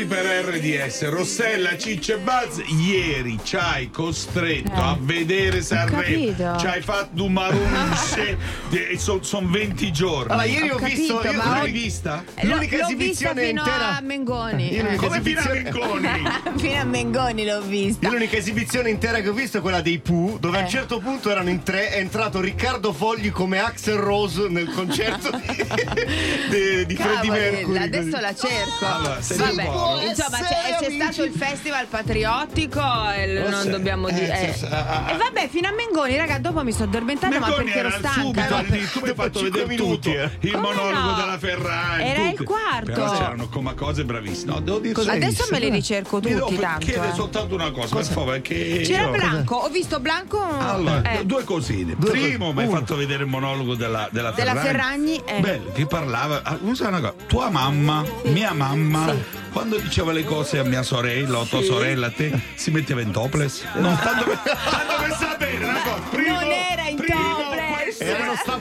per 0.08 0.26
RDS. 0.26 1.10
Rossella, 1.10 1.78
Ciccio 1.78 2.14
e 2.14 2.18
Buzz, 2.18 2.60
ieri 2.68 3.38
ci 3.44 3.56
hai 3.58 3.90
costretto 3.90 4.72
Eh. 4.72 4.80
a 4.80 4.98
vedere 5.00 5.62
Sanremo. 5.62 6.58
Ci 6.58 6.66
hai 6.66 6.82
fatto 6.82 7.24
un 7.24 7.34
marunce. 7.34 8.38
Sono 8.98 9.48
20 9.50 9.92
giorni. 9.92 10.32
Allora, 10.32 10.46
ieri 10.46 10.70
ho, 10.70 10.78
visto. 10.78 11.18
capito, 11.18 11.32
Io 11.32 11.38
ma 11.38 11.56
l'ho 11.58 11.62
oggi- 11.64 11.72
vista. 11.72 12.24
L'unica 12.42 12.78
l'ho 12.78 12.84
esibizione 12.86 13.42
vista 13.42 13.46
fino 13.48 13.62
intera. 13.62 13.98
a 13.98 14.02
Mengoni. 14.02 14.74
Io 14.74 14.88
Eh. 14.88 14.96
Come 14.96 15.22
fino 15.22 15.40
a 15.40 15.44
esibizione- 15.54 15.62
Mengoni? 15.64 16.30
fino 16.58 16.80
a 16.80 16.84
Mengoni 16.84 17.46
l'ho 17.46 17.62
vista. 17.62 18.08
Io 18.08 18.14
l'unica 18.14 18.38
esibizione 18.38 18.90
intera 18.90 19.20
che 19.22 19.30
ho 19.30 19.34
visto 19.34 19.58
è 19.58 19.62
quella 19.62 19.82
dei 19.82 20.00
Pooh, 20.00 20.38
dove 20.40 20.58
a 20.58 20.60
Eh. 20.62 20.64
un 20.64 20.70
certo 20.70 21.00
punto 21.00 21.30
erano 21.30 21.50
in 21.50 21.64
tre, 21.64 21.90
è 21.90 21.98
entrato 22.00 22.40
Riccardo 22.40 22.94
Fogli 22.94 23.30
come 23.32 23.60
Axel 23.60 23.98
Rose 23.98 24.48
nel 24.50 24.70
concerto 24.72 25.30
di, 25.32 25.46
di, 26.50 26.86
di 26.86 26.96
Freddie 26.96 27.32
Mercury. 27.32 27.78
adesso 27.84 28.10
così. 28.10 28.22
la 28.22 28.36
cerco. 28.36 28.86
Allora, 28.86 29.20
Vabbè. 29.28 29.64
Insomma, 30.02 30.38
c'è, 30.40 30.78
c'è 30.80 30.92
stato 30.92 31.24
il 31.24 31.32
festival 31.34 31.86
patriottico 31.88 32.82
e 33.12 33.34
Lo 33.42 33.50
non 33.50 33.62
sai. 33.64 33.72
dobbiamo 33.72 34.08
Eh, 34.08 34.14
dire. 34.14 34.38
sì, 34.38 34.46
eh. 34.46 34.54
sì, 34.54 34.66
ah. 34.66 35.06
E 35.12 35.18
vabbè, 35.18 35.48
fino 35.50 35.68
a 35.68 35.72
Mengoni, 35.72 36.16
raga, 36.18 36.40
dopo 36.40 36.64
mi 36.64 36.72
sto 36.72 36.84
addormentando, 36.84 37.40
ma 37.40 37.48
Mengoni 37.48 37.64
perché 37.66 37.80
ero 37.80 37.88
era 37.90 37.98
stanca. 37.98 38.22
subito 38.22 38.50
no? 38.50 38.56
all'inizio, 38.58 38.90
tu 39.00 39.00
mi 39.06 39.10
hai 39.10 39.16
fatto 39.16 39.42
vedere 39.42 39.66
minuti, 39.68 40.12
tutto. 40.12 40.22
eh. 40.22 40.30
Il 40.42 40.52
Come 40.52 40.64
monologo 40.68 41.10
no? 41.10 41.16
della 41.16 41.38
Ferrari. 41.38 42.04
Era 42.04 42.22
il 42.24 42.30
tutte. 42.32 42.44
quarto. 42.44 42.92
Però 42.92 43.12
c'erano 43.12 43.48
come 43.50 43.74
cose 43.76 44.04
bravissime. 44.06 44.52
No, 44.54 44.60
devo 44.60 44.80
dire 44.80 44.94
Cosa- 44.94 45.12
adesso 45.12 45.46
me 45.52 45.60
li 45.60 45.70
ricerco 45.70 46.18
Mi 46.18 46.22
tutti 46.32 46.34
devo 46.56 46.62
tanto, 46.62 46.86
chiedere 46.86 47.10
eh. 47.10 47.14
soltanto 47.14 47.56
una 47.56 47.72
cosa, 47.72 47.96
per 47.96 48.06
favore, 48.06 48.42
che 48.42 48.82
C'era 48.86 49.04
io- 49.04 49.12
Blanco, 49.12 49.56
ho 49.56 49.70
visto 49.70 50.00
Blanco. 50.00 50.42
Allora, 50.44 51.02
eh, 51.12 51.26
due 51.26 51.44
cosine. 51.44 51.96
Primo, 51.96 52.54
mi 52.54 52.64
hai 52.64 52.70
fatto 52.70 52.96
vedere 52.96 53.24
il 53.24 53.30
monologo 53.30 53.76
della, 53.76 54.08
della 54.12 54.32
della 54.32 54.56
Ferragni. 54.56 55.16
Ferragni. 55.18 55.22
eh. 55.26 55.40
Bello, 55.40 55.72
che 55.74 55.86
parlava. 55.86 56.42
ah, 56.44 56.58
una 56.62 56.76
cosa, 57.00 57.14
tua 57.28 57.50
mamma, 57.50 58.04
mia 58.26 58.54
mamma, 58.54 59.14
quando 59.52 59.78
diceva 59.78 60.12
le 60.12 60.24
cose 60.24 60.60
a 60.60 60.64
mia 60.64 60.84
sorella 60.84 61.40
o 61.40 61.46
tua 61.46 61.62
sorella, 61.62 62.08
a 62.08 62.12
te 62.12 62.32
si 62.56 62.72
metteva 62.72 63.02
in 63.02 63.12
topless? 63.12 63.64
No, 63.76 63.98
tanto 64.02 64.26
tanto 64.44 64.98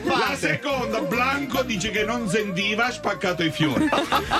La 0.04 0.36
seconda, 0.36 1.00
Blanco 1.00 1.62
dice 1.62 1.90
che 1.90 2.04
non 2.04 2.28
sentiva, 2.28 2.86
ha 2.86 2.90
spaccato 2.92 3.42
i 3.42 3.50
fiori. 3.50 3.88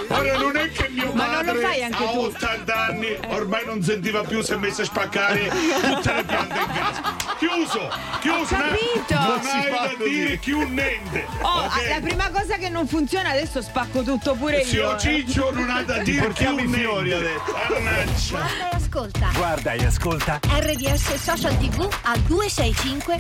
Ora 0.09 0.37
non 0.39 0.57
è 0.57 0.71
che 0.71 0.89
mio 0.89 1.13
Ma 1.13 1.27
non 1.27 1.45
lo 1.45 1.53
padre 1.53 1.61
fai 1.63 1.83
anche 1.83 2.05
a 2.05 2.09
tu? 2.09 2.19
80 2.21 2.75
anni 2.75 3.17
ormai 3.29 3.65
non 3.67 3.83
sentiva 3.83 4.23
più, 4.23 4.41
si 4.43 4.53
è 4.53 4.57
messo 4.57 4.83
a 4.83 4.85
spaccare 4.85 5.49
tutte 5.49 6.13
le 6.15 6.25
piante 6.25 6.59
in 6.59 6.67
casa. 6.73 7.17
Chiuso, 7.39 7.89
chiuso. 8.21 8.55
Ho 8.55 8.59
capito. 8.59 9.15
Non 9.15 9.43
si 9.43 9.49
hai 9.57 9.63
fa 9.73 9.87
da 9.87 9.95
così. 9.97 10.11
dire 10.11 10.39
chiù 10.39 10.59
niente. 10.69 11.27
Oh, 11.43 11.65
ok? 11.65 11.89
la 11.89 12.01
prima 12.01 12.31
cosa 12.31 12.57
che 12.57 12.69
non 12.69 12.87
funziona 12.87 13.31
adesso 13.31 13.61
spacco 13.63 14.03
tutto 14.03 14.35
pure 14.35 14.59
io. 14.59 14.65
Zio 14.65 14.95
eh. 14.95 14.99
Ciccio 14.99 15.51
non 15.53 15.71
ha 15.71 15.83
da 15.83 15.99
dire 15.99 16.23
Portiamo 16.27 16.57
più 16.57 16.69
i 16.69 16.73
fiori, 16.73 17.09
niente. 17.09 17.29
ha 17.53 17.73
Mannaggia. 17.73 18.39
Guarda 18.39 18.71
e 18.71 18.77
ascolta. 18.77 19.31
Guarda 19.35 19.73
e 19.73 19.85
ascolta 19.85 20.41
RDS 20.49 21.15
Social 21.15 21.57
TV 21.59 21.89
al 22.03 22.21
265 22.21 23.19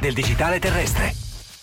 del 0.00 0.14
digitale 0.14 0.58
terrestre. 0.58 1.19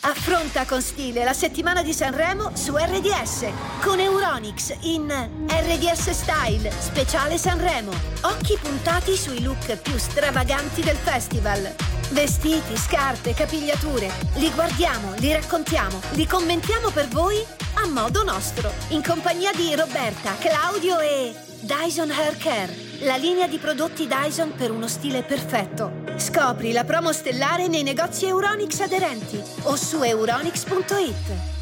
Affronta 0.08 0.66
con 0.66 0.82
stile 0.82 1.26
la 1.26 1.34
settimana 1.34 1.84
di 1.84 1.92
Sanremo 1.92 2.52
su 2.56 2.78
RDS 2.78 3.46
con 3.82 4.00
Euronix 4.00 4.74
in 4.82 5.10
RDS 5.48 6.12
Style 6.12 6.72
speciale 6.80 7.38
Sanremo. 7.38 7.92
Occhi 8.22 8.58
puntati 8.62 9.18
sui 9.18 9.44
look 9.44 9.76
più 9.76 9.98
stravaganti 9.98 10.82
del 10.82 10.96
festival. 10.96 11.76
Vestiti, 12.12 12.78
scarpe, 12.78 13.34
capigliature. 13.34 14.10
Li 14.36 14.50
guardiamo, 14.54 15.14
li 15.18 15.34
raccontiamo, 15.34 16.00
li 16.12 16.26
commentiamo 16.26 16.90
per 16.90 17.10
voi 17.10 17.44
a 17.74 17.88
modo 17.88 18.24
nostro. 18.24 18.72
In 18.90 19.04
compagnia 19.04 19.52
di 19.52 19.76
Roberta, 19.76 20.36
Claudio 20.40 21.00
e 21.00 21.36
Dyson 21.60 22.12
Hair 22.12 22.38
Care. 22.38 22.87
La 23.02 23.16
linea 23.16 23.48
di 23.48 23.60
prodotti 23.60 24.08
Dyson 24.08 24.54
per 24.56 24.72
uno 24.72 24.88
stile 24.88 25.22
perfetto. 25.22 26.04
Scopri 26.16 26.72
la 26.72 26.84
promo 26.84 27.14
stellare 27.14 27.68
nei 27.68 27.84
negozi 27.84 28.26
Euronix 28.26 28.80
aderenti 28.80 29.40
o 29.64 29.76
su 29.76 30.02
euronix.it. 30.02 31.57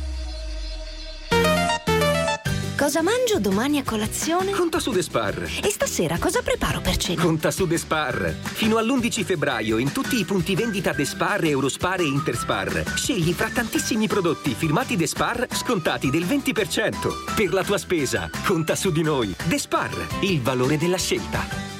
Cosa 2.77 3.01
mangio 3.01 3.39
domani 3.39 3.77
a 3.77 3.83
colazione? 3.83 4.51
Conta 4.51 4.79
su 4.79 4.91
Despar. 4.91 5.49
E 5.63 5.69
stasera 5.69 6.17
cosa 6.19 6.41
preparo 6.41 6.81
per 6.81 6.97
cena? 6.97 7.21
Conta 7.21 7.49
su 7.49 7.65
Despar. 7.65 8.35
Fino 8.43 8.75
all'11 8.75 9.23
febbraio 9.23 9.77
in 9.77 9.93
tutti 9.93 10.19
i 10.19 10.25
punti 10.25 10.55
vendita 10.55 10.91
Despar, 10.91 11.45
Eurospar 11.45 12.01
e 12.01 12.05
Interspar. 12.05 12.83
Scegli 12.95 13.31
fra 13.31 13.47
tantissimi 13.47 14.07
prodotti 14.07 14.53
firmati 14.53 14.97
Despar 14.97 15.47
scontati 15.51 16.09
del 16.09 16.25
20%. 16.25 17.33
Per 17.33 17.53
la 17.53 17.63
tua 17.63 17.77
spesa, 17.77 18.29
conta 18.43 18.75
su 18.75 18.91
di 18.91 19.03
noi. 19.03 19.33
Despar, 19.45 19.95
il 20.23 20.41
valore 20.41 20.77
della 20.77 20.97
scelta. 20.97 21.74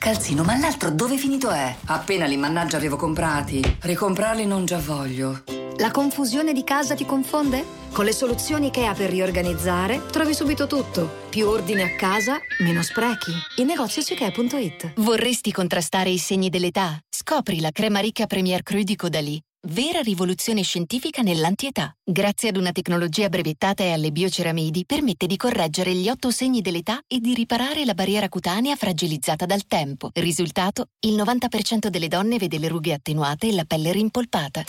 Calzino, 0.00 0.44
ma 0.44 0.56
l'altro 0.56 0.88
dove 0.90 1.18
finito 1.18 1.50
è? 1.50 1.76
Appena 1.84 2.24
li 2.24 2.38
mannaggia 2.38 2.78
avevo 2.78 2.96
comprati. 2.96 3.60
Ricomprarli 3.80 4.46
non 4.46 4.64
già 4.64 4.78
voglio. 4.78 5.42
La 5.76 5.90
confusione 5.90 6.54
di 6.54 6.64
casa 6.64 6.94
ti 6.94 7.04
confonde? 7.04 7.62
Con 7.92 8.06
le 8.06 8.12
soluzioni 8.12 8.68
IKEA 8.68 8.94
per 8.94 9.10
riorganizzare 9.10 10.06
trovi 10.10 10.32
subito 10.32 10.66
tutto. 10.66 11.26
Più 11.28 11.46
ordine 11.46 11.82
a 11.82 11.96
casa, 11.96 12.38
meno 12.60 12.82
sprechi. 12.82 13.30
Il 13.58 13.66
negozio 13.66 14.00
su 14.00 14.14
ikea.it. 14.14 14.94
Vorresti 14.96 15.52
contrastare 15.52 16.08
i 16.08 16.16
segni 16.16 16.48
dell'età? 16.48 16.98
Scopri 17.06 17.60
la 17.60 17.70
crema 17.70 18.00
ricca 18.00 18.24
Premier 18.24 18.62
Cru 18.62 18.82
di 18.82 18.96
Caudalie. 18.96 19.42
Vera 19.68 20.00
rivoluzione 20.00 20.62
scientifica 20.62 21.20
nell'antietà. 21.20 21.94
Grazie 22.02 22.48
ad 22.48 22.56
una 22.56 22.72
tecnologia 22.72 23.28
brevettata 23.28 23.82
e 23.82 23.92
alle 23.92 24.10
bioceramidi, 24.10 24.86
permette 24.86 25.26
di 25.26 25.36
correggere 25.36 25.92
gli 25.92 26.08
otto 26.08 26.30
segni 26.30 26.62
dell'età 26.62 27.02
e 27.06 27.18
di 27.18 27.34
riparare 27.34 27.84
la 27.84 27.92
barriera 27.92 28.30
cutanea 28.30 28.74
fragilizzata 28.74 29.44
dal 29.44 29.66
tempo. 29.66 30.08
Risultato? 30.14 30.86
Il 31.00 31.14
90% 31.14 31.88
delle 31.88 32.08
donne 32.08 32.38
vede 32.38 32.58
le 32.58 32.68
rughe 32.68 32.94
attenuate 32.94 33.48
e 33.48 33.52
la 33.52 33.64
pelle 33.66 33.92
rimpolpata. 33.92 34.64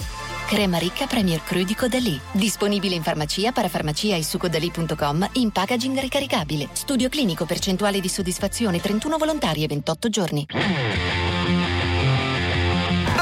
Crema 0.46 0.78
ricca 0.78 1.08
Premier 1.08 1.42
Cru 1.42 1.64
di 1.64 1.74
Caudalie. 1.74 2.20
Disponibile 2.34 2.96
in 2.96 3.02
farmacia, 3.02 3.54
parafarmacia 3.54 4.18
e 4.18 4.24
su 4.26 4.38
caudalie.com 4.38 5.30
in 5.36 5.52
packaging 5.52 5.98
ricaricabile. 6.00 6.68
Studio 6.74 7.08
clinico 7.08 7.46
percentuale 7.46 8.02
di 8.02 8.10
soddisfazione 8.10 8.82
31 8.82 9.18
volontari 9.18 9.64
e 9.64 9.68
28 9.68 10.10
giorni. 10.10 10.46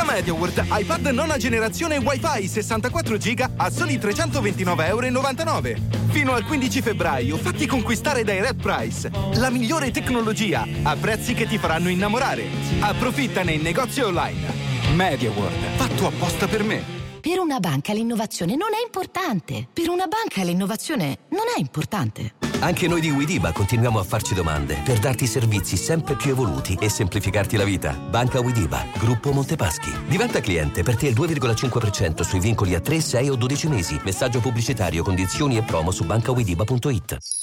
MediaWorld, 0.10 0.65
iPad 0.72 1.06
nona 1.10 1.38
generazione 1.38 1.98
Wi-Fi 1.98 2.48
64 2.48 3.17
GB 3.17 3.50
a 3.58 3.69
soli 3.69 4.00
329,99 4.00 4.88
euro. 4.88 5.78
Fino 6.08 6.34
al 6.34 6.43
15 6.45 6.82
febbraio 6.82 7.38
fatti 7.38 7.67
conquistare 7.67 8.24
dai 8.24 8.41
Red 8.41 8.60
Price. 8.60 9.12
La 9.36 9.52
migliore 9.52 9.91
tecnologia 9.91 10.65
a 10.82 10.95
prezzi 10.95 11.36
che 11.36 11.45
ti 11.45 11.60
faranno 11.60 11.89
innamorare. 11.89 12.43
Approfittane 12.80 13.52
in 13.52 13.62
negozi 13.62 14.02
online. 14.02 14.52
MediaWorld, 14.95 15.76
fatto 15.76 16.08
apposta 16.08 16.48
per 16.48 16.63
me. 16.63 16.99
Per 17.22 17.38
una 17.38 17.60
banca 17.60 17.92
l'innovazione 17.92 18.56
non 18.56 18.70
è 18.74 18.84
importante. 18.84 19.68
Per 19.74 19.90
una 19.90 20.08
banca 20.08 20.42
l'innovazione 20.44 21.20
non 21.30 21.44
è 21.56 21.60
importante. 21.60 22.36
Anche 22.62 22.88
noi 22.88 23.02
di 23.02 23.10
Widiba 23.10 23.52
continuiamo 23.52 24.00
a 24.00 24.04
farci 24.04 24.34
domande 24.34 24.82
per 24.84 25.00
darti 25.00 25.28
servizi 25.28 25.78
sempre 25.78 26.16
più 26.16 26.32
evoluti 26.32 26.78
e 26.80 26.90
semplificarti 26.90 27.58
la 27.58 27.64
vita. 27.64 27.92
Banca 27.92 28.40
Widiba, 28.40 28.86
gruppo 28.98 29.32
Montepaschi. 29.32 29.92
Diventa 30.08 30.40
cliente 30.40 30.84
per 30.84 30.96
te 30.96 31.08
il 31.08 31.16
2,5% 31.16 32.22
sui 32.22 32.40
vincoli 32.40 32.76
a 32.76 32.80
3, 32.80 33.02
6 33.02 33.30
o 33.30 33.36
12 33.36 33.68
mesi. 33.68 34.00
Messaggio 34.04 34.40
pubblicitario, 34.40 35.04
condizioni 35.04 35.58
e 35.58 35.64
promo 35.64 35.92
su 35.92 36.06
bancawidiba.it. 36.06 37.38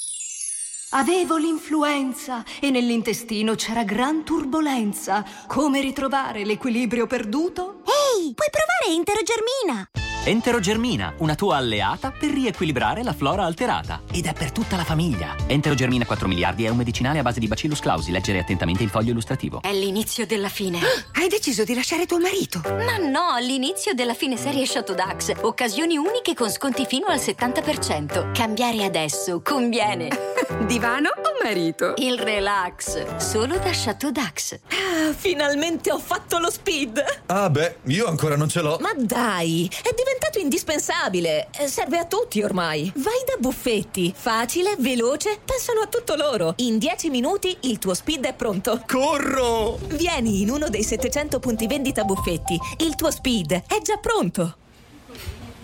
Avevo 0.91 1.35
l'influenza 1.35 2.45
e 2.61 2.69
nell'intestino 2.69 3.55
c'era 3.55 3.83
gran 3.83 4.23
turbolenza. 4.23 5.25
Come 5.45 5.81
ritrovare 5.81 6.45
l'equilibrio 6.45 7.05
perduto? 7.07 7.81
Ehi, 7.83 8.33
puoi 8.33 8.47
provare 8.49 8.95
Enterogermina! 8.95 10.16
Enterogermina, 10.27 11.13
una 11.19 11.35
tua 11.35 11.55
alleata 11.55 12.11
per 12.11 12.31
riequilibrare 12.31 13.01
la 13.01 13.13
flora 13.13 13.45
alterata. 13.45 14.01
Ed 14.11 14.25
è 14.25 14.33
per 14.33 14.51
tutta 14.51 14.75
la 14.75 14.83
famiglia. 14.83 15.33
Enterogermina 15.47 16.05
4 16.05 16.27
miliardi 16.27 16.65
è 16.65 16.67
un 16.67 16.75
medicinale 16.75 17.19
a 17.19 17.21
base 17.21 17.39
di 17.39 17.47
Bacillus 17.47 17.79
clausi. 17.79 18.11
Leggere 18.11 18.39
attentamente 18.39 18.83
il 18.83 18.89
foglio 18.89 19.11
illustrativo. 19.11 19.61
È 19.61 19.71
l'inizio 19.71 20.25
della 20.25 20.49
fine. 20.49 20.79
Hai 21.15 21.29
deciso 21.29 21.63
di 21.63 21.73
lasciare 21.73 22.05
tuo 22.05 22.19
marito? 22.19 22.59
Ma 22.65 22.97
no, 22.97 23.37
l'inizio 23.39 23.93
della 23.93 24.13
fine 24.13 24.35
serie 24.35 24.65
Chateau 24.67 24.97
Dax. 24.97 25.31
Occasioni 25.43 25.95
uniche 25.95 26.33
con 26.33 26.51
sconti 26.51 26.85
fino 26.85 27.05
al 27.05 27.19
70%. 27.19 28.33
Cambiare 28.33 28.83
adesso 28.83 29.41
conviene. 29.41 30.09
Divano 30.67 31.07
o 31.07 31.41
marito? 31.41 31.93
Il 31.99 32.19
relax. 32.19 33.15
Solo 33.15 33.57
da 33.59 33.69
Chateau 33.71 34.11
Dax. 34.11 34.59
Ah, 34.67 35.13
finalmente 35.13 35.89
ho 35.89 35.99
fatto 35.99 36.37
lo 36.37 36.49
speed! 36.49 37.01
Ah 37.27 37.49
beh, 37.49 37.77
io 37.85 38.07
ancora 38.07 38.35
non 38.35 38.49
ce 38.49 38.61
l'ho. 38.61 38.77
Ma 38.81 38.91
dai, 38.93 39.69
è 39.71 39.93
diventato 39.95 40.16
indispensabile. 40.47 41.47
Eh, 41.57 41.67
Serve 41.67 41.97
a 41.97 42.05
tutti 42.05 42.41
ormai. 42.41 42.91
Vai 42.95 43.23
da 43.25 43.35
Buffetti. 43.39 44.13
Facile, 44.15 44.75
veloce, 44.79 45.39
pensano 45.43 45.81
a 45.81 45.87
tutto 45.87 46.15
loro. 46.15 46.53
In 46.57 46.77
10 46.77 47.09
minuti 47.09 47.55
il 47.61 47.79
tuo 47.79 47.93
speed 47.93 48.25
è 48.25 48.33
pronto. 48.33 48.83
Corro! 48.87 49.77
Vieni 49.87 50.41
in 50.41 50.49
uno 50.49 50.69
dei 50.69 50.83
700 50.83 51.39
punti 51.39 51.67
vendita 51.67 52.03
Buffetti. 52.03 52.57
Il 52.77 52.95
tuo 52.95 53.11
speed 53.11 53.63
è 53.67 53.81
già 53.81 53.97
pronto. 53.97 54.57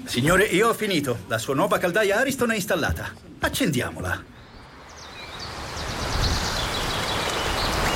Signore, 0.05 0.43
io 0.45 0.69
ho 0.69 0.73
finito. 0.73 1.19
La 1.27 1.37
sua 1.37 1.55
nuova 1.55 1.77
caldaia 1.77 2.17
Ariston 2.17 2.51
è 2.51 2.55
installata. 2.55 3.13
Accendiamola. 3.39 4.23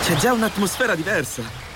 C'è 0.03 0.15
già 0.15 0.31
un'atmosfera 0.31 0.95
diversa. 0.95 1.66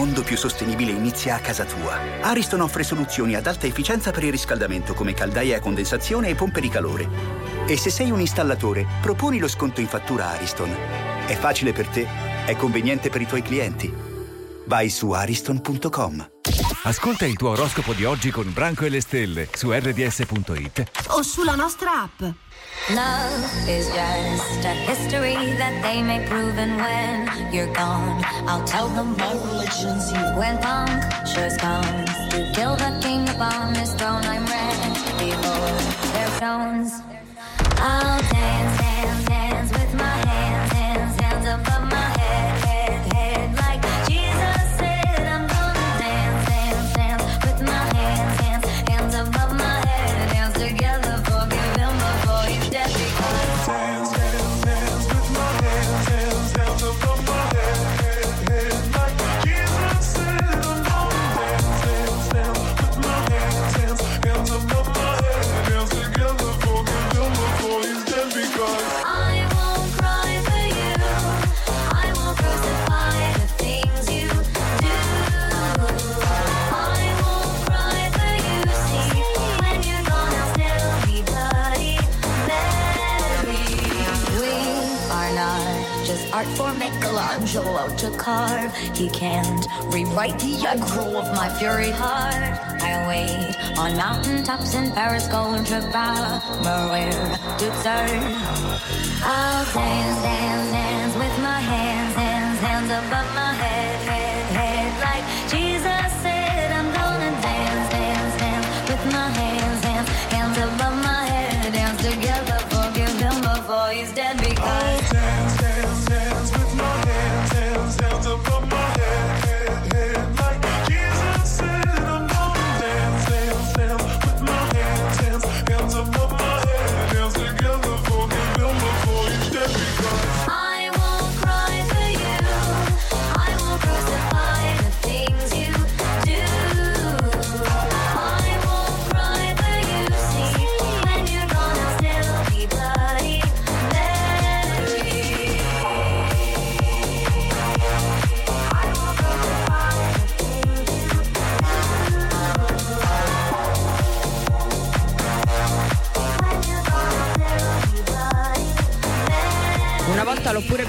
Mondo 0.00 0.22
più 0.22 0.38
sostenibile 0.38 0.92
inizia 0.92 1.34
a 1.34 1.40
casa 1.40 1.66
tua. 1.66 2.22
Ariston 2.22 2.62
offre 2.62 2.84
soluzioni 2.84 3.34
ad 3.34 3.46
alta 3.46 3.66
efficienza 3.66 4.10
per 4.12 4.24
il 4.24 4.30
riscaldamento 4.30 4.94
come 4.94 5.12
caldaie 5.12 5.54
a 5.54 5.60
condensazione 5.60 6.30
e 6.30 6.34
pompe 6.34 6.62
di 6.62 6.70
calore. 6.70 7.06
E 7.66 7.76
se 7.76 7.90
sei 7.90 8.10
un 8.10 8.18
installatore, 8.18 8.86
proponi 9.02 9.38
lo 9.38 9.46
sconto 9.46 9.82
in 9.82 9.88
fattura 9.88 10.30
Ariston. 10.30 10.74
È 11.26 11.34
facile 11.34 11.72
per 11.72 11.88
te, 11.88 12.08
è 12.46 12.56
conveniente 12.56 13.10
per 13.10 13.20
i 13.20 13.26
tuoi 13.26 13.42
clienti. 13.42 14.09
Vai 14.66 14.88
su 14.88 15.10
ariston.com. 15.10 16.30
Ascolta 16.84 17.26
il 17.26 17.36
tuo 17.36 17.50
oroscopo 17.50 17.92
di 17.92 18.04
oggi 18.04 18.30
con 18.30 18.52
Branco 18.52 18.84
e 18.84 18.88
le 18.88 19.00
stelle 19.00 19.48
su 19.52 19.70
rds.it 19.70 20.90
O 21.08 21.22
sulla 21.22 21.54
nostra 21.54 22.02
app. 22.02 22.20
Love 22.88 23.68
is 23.68 23.86
just 23.92 24.64
a 24.64 24.72
history 24.72 25.54
that 25.56 25.80
they 25.82 26.02
may 26.02 26.24
prove, 26.26 26.58
and 26.58 26.80
when 26.80 27.52
you're 27.52 27.72
gone, 27.72 28.22
I'll 28.46 28.64
tell 28.64 28.88
them 28.88 29.14
my 29.16 29.32
religion's 29.32 30.10
you. 30.10 30.20
When 30.36 30.58
punctures 30.58 31.56
comes 31.56 32.10
to 32.30 32.50
kill 32.54 32.76
the 32.76 32.98
king 33.00 33.28
upon 33.28 33.74
his 33.74 33.92
throne, 33.94 34.24
I'm 34.24 34.44
ready 34.46 35.30
for 35.42 35.60
their 36.12 36.28
stones. 36.36 36.92
I'll 37.78 38.20
dance, 38.32 38.39
Michelangelo 87.20 87.94
to 87.96 88.10
carve. 88.16 88.74
He 88.96 89.08
can't 89.10 89.66
rewrite 89.92 90.38
the 90.38 90.54
aggro 90.64 91.14
of 91.20 91.34
my 91.36 91.50
fury 91.58 91.90
heart. 91.90 92.58
I 92.82 93.06
wait 93.08 93.78
on 93.78 93.96
mountaintops 93.96 94.74
in 94.74 94.90
Paris, 94.92 95.28
going 95.28 95.64
to 95.64 95.80
Maria 96.64 97.38
to 97.58 97.68
turn. 97.84 98.20
I'll 99.22 99.64
dance, 99.74 100.22
dance, 100.22 100.70
dance 100.72 101.14
with 101.14 101.36
my 101.42 101.60
hands, 101.60 102.14
hands, 102.14 102.58
hands 102.60 102.90
above 102.90 103.34
my 103.34 103.39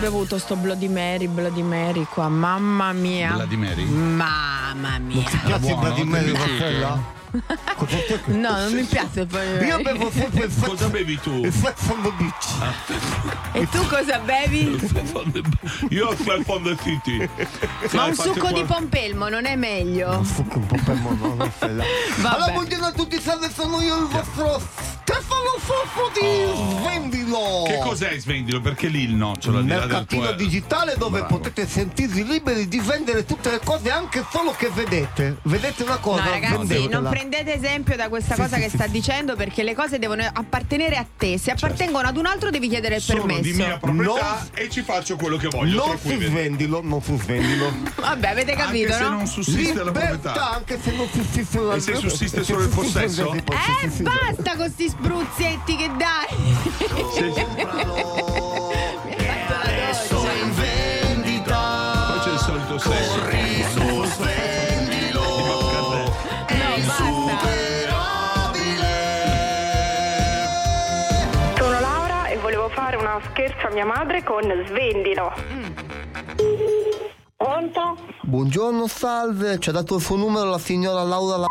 bevuto 0.02 0.40
sto 0.40 0.56
Bloody 0.56 0.88
Mary, 0.88 1.28
Bloody 1.28 1.62
Mary 1.62 2.08
qua, 2.10 2.28
mamma 2.28 2.92
mia. 2.92 3.34
Bloody 3.34 3.56
Mary? 3.56 3.84
Mamma 3.84 4.98
mia. 4.98 5.24
Ti 5.24 5.38
piace 5.46 5.68
il 5.68 5.78
Bloody 5.78 6.04
Mary, 6.04 6.32
Raffaella? 6.32 7.20
No, 8.26 8.50
non 8.50 8.74
mi 8.74 8.84
piace 8.84 9.26
poi. 9.28 9.64
Io 9.64 9.80
bevo 9.82 10.10
sempre 10.12 10.46
il 10.46 10.54
Cosa 10.60 10.90
bevi 10.90 11.20
tu? 11.22 11.46
il 11.46 11.54
Fat 11.54 11.78
from 11.78 12.02
the 12.02 12.12
Beach. 12.18 12.48
E 13.54 13.70
tu 13.70 13.88
cosa 13.88 14.18
bevi? 14.20 14.76
Io 15.90 16.08
ho 16.08 16.12
il 16.12 16.44
Fondo 16.44 16.76
City. 16.78 17.30
Ma 17.92 18.06
un 18.06 18.16
succo 18.16 18.52
di 18.52 18.64
pompelmo 18.64 19.30
non 19.30 19.46
è 19.46 19.56
meglio? 19.56 20.26
Allora, 21.60 22.52
buongiorno 22.52 22.86
a 22.88 22.92
tutti, 22.92 23.22
salve, 23.22 23.52
sono 23.54 23.80
io 23.82 23.98
il 24.00 24.08
vostro 24.08 24.60
Stefano 25.04 25.58
Foffo 25.58 26.12
di 26.14 26.80
Svendilo. 26.82 27.38
Oh. 27.38 27.64
Che 27.66 27.80
cos'è 27.80 28.18
Svendilo? 28.20 28.60
Perché 28.62 28.88
lì 28.88 29.04
il 29.04 29.14
nocciolo 29.16 29.60
Il 29.60 29.66
mercatino 29.66 30.32
digitale 30.34 30.96
dove 30.98 31.20
Bravo. 31.20 31.38
potete 31.38 31.68
sentirvi 31.68 32.26
liberi 32.26 32.68
di 32.68 32.80
vendere 32.80 33.26
tutte 33.26 33.50
le 33.52 33.60
cose 33.64 33.90
anche 33.90 34.24
solo 34.32 34.52
che 34.52 34.70
vedete. 34.70 35.38
Vedete 35.44 35.84
una 35.84 35.98
cosa? 35.98 36.24
No 36.24 36.30
ragazzi, 36.30 36.56
vendetela. 36.58 37.00
non 37.00 37.10
prendete 37.12 37.54
esempio 37.56 37.96
da 37.96 38.10
questa 38.10 38.36
Sì, 38.36 38.42
cosa 38.42 38.56
sì, 38.58 38.62
che 38.62 38.70
sì, 38.70 38.76
sta 38.76 38.86
sì. 38.86 38.92
dicendo 38.92 39.36
perché 39.36 39.64
le 39.64 39.74
cose 39.74 39.98
devono 39.98 40.24
appartenere 40.32 40.98
a 40.98 41.06
te. 41.18 41.38
Se 41.38 41.52
appartengono 41.52 42.08
ad 42.08 42.18
un 42.18 42.26
altro 42.26 42.50
devi 42.50 42.68
chiedere 42.68 42.96
il 42.96 43.02
Sono 43.02 43.24
permesso. 43.26 43.42
di 43.42 43.54
mia 43.54 43.78
proprietà 43.78 44.48
e 44.54 44.70
ci 44.70 44.82
faccio 44.84 45.16
quello 45.16 45.38
che 45.38 45.48
voglio. 45.48 45.86
Non 45.86 45.98
su 45.98 46.20
svendilo, 46.20 46.82
non 46.84 47.02
su 47.02 47.18
svendilo. 47.20 47.72
Vabbè, 47.96 48.28
avete 48.28 48.54
capito, 48.56 48.92
Anche 48.94 49.04
se 49.04 49.10
no? 49.10 49.16
non 49.18 49.28
sussiste 49.28 49.74
la 49.74 49.84
Libertà, 49.86 50.32
proprietà. 50.32 50.52
anche 50.52 50.80
se 50.82 50.92
non 50.92 51.08
sussiste 51.12 51.60
la 51.60 51.74
E 51.76 51.80
se 51.80 51.96
sussiste 51.96 52.44
solo 52.44 52.62
il 52.64 52.70
possesso? 52.74 53.34
Eh, 53.34 53.44
basta 54.02 54.56
con 54.56 54.70
sti 54.70 54.90
spruzzetti 54.92 55.76
che 55.78 55.90
dai! 55.98 56.28
Adesso 59.64 60.28
in 60.44 60.54
vendita. 60.54 61.60
Poi 62.08 62.20
c'è 62.20 62.32
il 62.32 62.40
solito. 62.40 62.76
Corri. 62.90 63.64
È 66.46 66.54
insuperabile. 66.76 68.00
Sono 71.56 71.80
Laura 71.80 72.28
e 72.28 72.38
volevo 72.38 72.68
fare 72.70 72.98
una 72.98 73.20
scherzo 73.30 73.68
a 73.68 73.70
mia 73.72 73.86
madre 73.86 74.24
con 74.24 74.44
Svendilo. 74.68 75.32
Pronto? 77.38 77.98
Buongiorno, 78.24 78.88
salve. 78.88 79.58
Ci 79.60 79.70
ha 79.70 79.72
dato 79.72 79.96
il 79.96 80.02
suo 80.02 80.18
numero 80.18 80.50
la 80.50 80.60
signora 80.60 81.04
Laura 81.04 81.38
La 81.38 81.48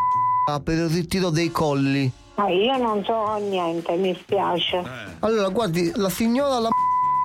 per 0.60 0.74
il 0.74 0.88
ritiro 0.88 1.30
dei 1.30 1.50
colli. 1.50 2.19
Ma 2.40 2.48
io 2.48 2.74
non 2.78 3.04
so 3.04 3.34
niente, 3.34 3.96
mi 3.96 4.16
spiace. 4.18 4.82
Allora, 5.18 5.50
guardi, 5.50 5.92
la 5.96 6.08
signora 6.08 6.58
La 6.58 6.68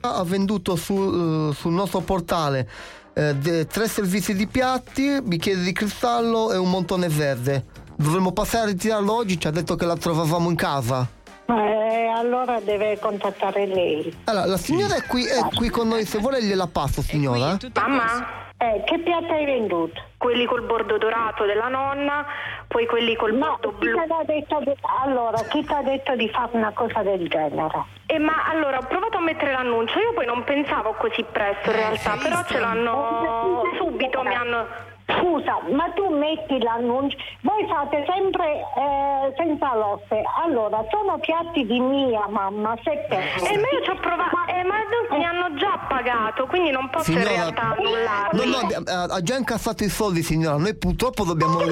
ha 0.01 0.23
venduto 0.23 0.75
sul, 0.75 1.51
eh, 1.51 1.54
sul 1.56 1.71
nostro 1.71 2.01
portale 2.01 2.69
eh, 3.13 3.34
de- 3.36 3.65
tre 3.65 3.88
servizi 3.88 4.36
di 4.36 4.45
piatti, 4.45 5.21
bicchieri 5.23 5.62
di 5.62 5.71
cristallo 5.71 6.51
e 6.51 6.58
un 6.58 6.69
montone 6.69 7.08
verde. 7.08 7.63
Dovremmo 7.95 8.34
passare 8.34 8.65
a 8.65 8.67
ritirarlo 8.67 9.13
oggi, 9.13 9.39
ci 9.39 9.47
ha 9.47 9.51
detto 9.51 9.75
che 9.75 9.86
la 9.86 9.95
trovavamo 9.95 10.49
in 10.49 10.56
casa. 10.58 11.08
Eh, 11.45 12.12
allora 12.13 12.60
deve 12.60 12.99
contattare 12.99 13.67
lei. 13.67 14.13
Allora, 14.25 14.45
la 14.45 14.58
signora 14.58 14.95
è 14.95 15.04
qui, 15.04 15.23
è 15.23 15.39
qui 15.56 15.69
con 15.69 15.88
noi, 15.88 16.06
se 16.06 16.17
vuole 16.17 16.43
gliela 16.43 16.67
passo, 16.67 17.01
signora. 17.01 17.58
Mamma? 17.73 18.44
Eh, 18.65 18.84
che 18.84 18.97
piatti 18.99 19.32
hai 19.32 19.45
venduto? 19.45 20.01
Quelli 20.17 20.45
col 20.45 20.63
bordo 20.63 20.97
dorato 20.97 21.45
della 21.45 21.67
nonna, 21.67 22.25
poi 22.67 22.88
quelli 22.88 23.15
col 23.15 23.34
bordo 23.34 23.71
blu. 23.73 23.95
Detto 24.25 24.60
di- 24.63 24.73
allora, 25.04 25.38
chi 25.49 25.63
ti 25.63 25.71
ha 25.71 25.84
detto 25.84 26.15
di 26.15 26.28
fare 26.30 26.49
una 26.54 26.71
cosa 26.71 27.04
del 27.04 27.28
genere? 27.30 27.84
Eh, 28.08 28.17
ma 28.17 28.45
allora 28.49 28.78
ho 28.78 28.86
provato 28.88 29.17
a 29.17 29.21
mettere 29.21 29.51
l'annuncio, 29.51 29.99
io 29.99 30.13
poi 30.13 30.25
non 30.25 30.43
pensavo 30.43 30.93
così 30.93 31.23
presto 31.32 31.69
in 31.69 31.75
realtà, 31.75 32.17
però 32.21 32.43
ce 32.43 32.60
l'hanno 32.60 33.62
subito, 33.78 34.23
mi 34.23 34.34
hanno. 34.34 34.65
Scusa, 35.07 35.59
ma 35.69 35.89
tu 35.93 36.09
metti 36.09 36.59
l'annuncio, 36.61 37.15
voi 37.41 37.65
fate 37.67 38.03
sempre 38.07 38.45
eh, 38.75 39.33
senza 39.37 39.75
l'osse. 39.75 40.23
Allora, 40.43 40.83
sono 40.89 41.19
piatti 41.19 41.65
di 41.65 41.79
mia 41.79 42.25
mamma, 42.27 42.75
se 42.83 43.05
te. 43.07 43.15
E 43.17 43.57
ma 43.57 43.67
io 43.69 43.83
ci 43.83 43.89
ho 43.91 43.95
provato, 43.99 44.37
e 44.47 44.53
Eh, 44.59 44.63
ma 44.63 44.75
mi 45.11 45.23
hanno 45.25 45.53
già 45.55 45.77
pagato, 45.87 46.47
quindi 46.47 46.71
non 46.71 46.89
posso 46.89 47.11
in 47.11 47.23
realtà 47.23 47.75
annullarli. 47.77 48.49
No, 48.49 48.59
no, 48.61 48.67
ha- 48.85 49.03
ha 49.15 49.21
già 49.21 49.35
incassato 49.37 49.83
i 49.83 49.89
soldi, 49.89 50.23
signora. 50.23 50.57
Noi 50.57 50.75
purtroppo 50.75 51.23
dobbiamo. 51.23 51.57
Ma 51.57 51.63
a 51.63 51.65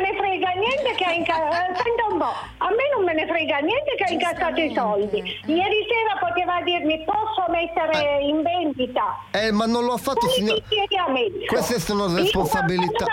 me 0.00 0.10
non 0.10 0.14
ne 0.14 0.18
frega 0.18 0.50
niente 0.56 0.94
che 0.96 1.04
ha 1.04 1.12
incassato. 1.12 1.82
Senta 1.82 2.04
un 2.10 2.18
po', 2.18 2.34
a 2.58 2.68
me 2.70 2.84
non 2.94 3.04
me 3.04 3.14
ne 3.14 3.26
frega 3.26 3.58
niente 3.58 3.94
che 3.96 4.04
ha 4.04 4.10
incassato 4.10 4.60
i 4.60 4.72
soldi. 4.74 5.18
Ieri 5.46 5.86
sera 5.88 6.18
poteva 6.18 6.60
dirmi 6.62 7.04
posso 7.04 7.44
mettere 7.50 8.20
in 8.22 8.42
vendita. 8.42 9.18
Eh, 9.32 9.52
ma 9.52 9.66
non 9.66 9.84
lo 9.84 9.92
ha 9.92 9.98
fatto, 9.98 10.28
signora. 10.28 10.60
Queste 11.46 11.78
sono 11.80 12.14
responsabilità. 12.14 13.06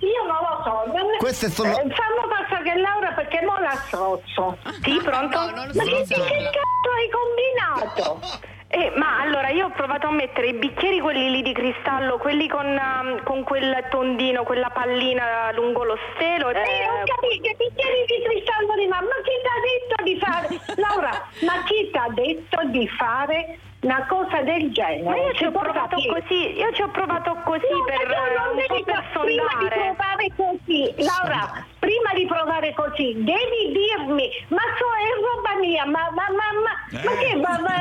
Io 0.00 0.24
non 0.26 0.38
lo 0.40 0.62
so. 0.64 1.16
Queste 1.18 1.50
sono- 1.50 1.70
Eh, 1.70 1.74
fammi 1.74 2.28
passare 2.28 2.62
che 2.62 2.74
Laura 2.80 3.12
perché 3.12 3.42
mo 3.44 3.58
la 3.58 3.74
strozzo. 3.86 4.56
Sì, 4.82 4.98
pronto? 5.02 5.38
Ma 5.38 5.62
che, 5.64 6.04
che 6.04 6.14
cazzo 6.14 6.90
hai 6.96 7.10
combinato? 7.10 8.20
Eh, 8.72 8.92
ma 8.94 9.18
allora 9.18 9.48
io 9.48 9.66
ho 9.66 9.70
provato 9.70 10.06
a 10.06 10.12
mettere 10.12 10.46
i 10.46 10.54
bicchieri 10.54 11.00
quelli 11.00 11.28
lì 11.28 11.42
di 11.42 11.52
cristallo, 11.52 12.18
quelli 12.18 12.46
con, 12.46 12.66
um, 12.66 13.20
con 13.24 13.42
quel 13.42 13.84
tondino, 13.90 14.44
quella 14.44 14.70
pallina 14.70 15.50
lungo 15.54 15.82
lo 15.82 15.98
stelo. 16.14 16.50
Eh, 16.50 16.52
ho 16.52 17.02
capito, 17.04 17.48
i 17.48 17.56
bicchieri 17.56 18.04
di 18.06 18.22
cristallo 18.22 18.74
di 18.76 18.86
mamma, 18.86 19.08
ma 19.08 19.20
chi 19.24 19.34
ti 19.42 19.50
ha 19.50 19.60
detto 19.66 20.02
di 20.04 20.18
fare? 20.20 20.60
Laura, 20.80 21.10
ma 21.40 21.64
chi 21.64 21.90
ti 21.90 21.98
ha 21.98 22.08
detto 22.14 22.62
di 22.66 22.86
fare 22.88 23.58
una 23.80 24.06
cosa 24.06 24.42
del 24.42 24.70
genere? 24.72 25.02
Ma 25.02 25.16
io 25.16 25.32
ci 25.34 25.44
ho 25.44 25.50
provato 25.50 25.96
capire? 25.96 26.20
così, 26.20 26.40
io 26.58 26.72
ci 26.72 26.82
ho 26.82 26.90
provato 26.90 27.36
così 27.44 27.72
No, 27.72 27.84
per 27.84 28.06
ma 28.06 28.14
eh, 28.14 28.34
non 28.36 28.56
un 28.56 28.84
per 28.84 29.04
prima 29.20 29.48
di 29.58 29.68
provare 29.68 30.32
così, 30.36 30.94
Laura, 30.98 31.66
prima 31.78 32.12
di 32.14 32.26
provare 32.26 32.74
così, 32.74 33.14
devi 33.24 33.72
dirmi, 33.72 34.28
ma 34.48 34.60
so 34.76 34.88
è 35.00 35.10
roba 35.24 35.58
mia, 35.60 35.84
ma 35.86 36.10
ma 36.12 36.26
ma 36.28 36.48
ma, 36.60 37.02
ma 37.04 37.16
che 37.16 37.36
ma, 37.36 37.58
ma, 37.58 37.76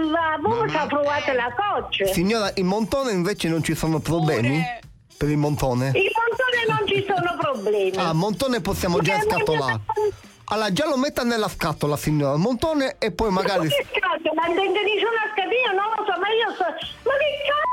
ma, 0.00 0.10
ma, 0.10 0.38
voi 0.40 0.70
ci 0.70 0.78
provate 0.88 1.32
la 1.34 1.52
coccia? 1.54 2.06
Signora, 2.06 2.50
in 2.54 2.66
montone 2.66 3.12
invece 3.12 3.48
non 3.48 3.62
ci 3.62 3.74
sono 3.74 4.00
problemi? 4.00 4.62
Per 5.20 5.28
il 5.28 5.36
montone? 5.36 5.88
In 5.94 6.08
montone 6.16 6.64
non 6.66 6.86
ci 6.86 7.04
sono 7.06 7.36
problemi. 7.38 7.94
Ah, 7.98 8.14
montone 8.14 8.62
possiamo 8.62 9.00
già 9.00 9.18
Ma- 9.18 9.24
ma- 9.24 9.30
scatolare. 9.36 9.80
Allora, 10.52 10.72
già 10.72 10.86
lo 10.88 10.96
metta 10.96 11.22
nella 11.22 11.48
scatola, 11.48 11.96
signora. 11.96 12.36
Montone 12.36 12.96
e 12.98 13.12
poi 13.12 13.30
magari. 13.30 13.68
Ma 13.68 13.74
che 13.74 13.86
cazzo, 14.00 14.34
ma 14.34 14.46
intenderisce 14.48 15.04
una 15.06 15.30
scatina? 15.32 15.72
Non 15.72 15.86
lo 15.96 16.04
so, 16.04 16.18
ma 16.18 16.28
io 16.28 16.50
so. 16.56 16.64
Ma 17.08 17.14
che 17.18 17.30
cazzo? 17.46 17.68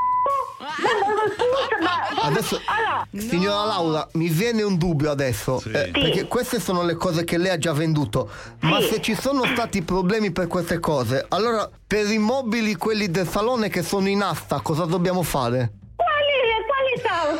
Ma, 1.81 1.89
ma. 2.15 2.21
Adesso, 2.27 2.61
Allora, 2.65 3.07
signora 3.17 3.63
Laura, 3.65 4.07
mi 4.13 4.27
viene 4.27 4.61
un 4.61 4.77
dubbio 4.77 5.09
adesso. 5.09 5.59
eh, 5.65 5.89
perché 5.91 6.27
queste 6.27 6.59
sono 6.59 6.83
le 6.83 6.95
cose 6.95 7.23
che 7.23 7.37
lei 7.37 7.51
ha 7.51 7.57
già 7.57 7.73
venduto. 7.73 8.29
Ma 8.59 8.79
se 8.81 9.01
ci 9.01 9.15
sono 9.15 9.43
stati 9.45 9.81
problemi 9.81 10.31
per 10.31 10.45
queste 10.47 10.79
cose, 10.79 11.25
allora 11.29 11.67
per 11.87 12.07
i 12.11 12.17
mobili, 12.19 12.75
quelli 12.75 13.09
del 13.09 13.27
salone 13.27 13.69
che 13.69 13.81
sono 13.81 14.07
in 14.07 14.21
asta, 14.21 14.59
cosa 14.61 14.85
dobbiamo 14.85 15.23
fare? 15.23 15.71
quali, 15.95 16.63
quali 16.67 17.01
sono? 17.01 17.39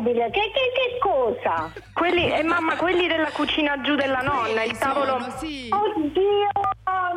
Mobile? 0.00 0.30
Che, 0.30 0.40
che, 0.40 0.72
che 0.72 0.98
cosa? 0.98 1.70
Quelli, 1.92 2.32
eh, 2.32 2.42
mamma, 2.42 2.76
quelli 2.76 3.06
della 3.06 3.30
cucina 3.30 3.80
giù 3.82 3.94
della 3.96 4.20
nonna, 4.20 4.62
il 4.62 4.76
tavolo. 4.78 5.16
Oddio 5.16 6.48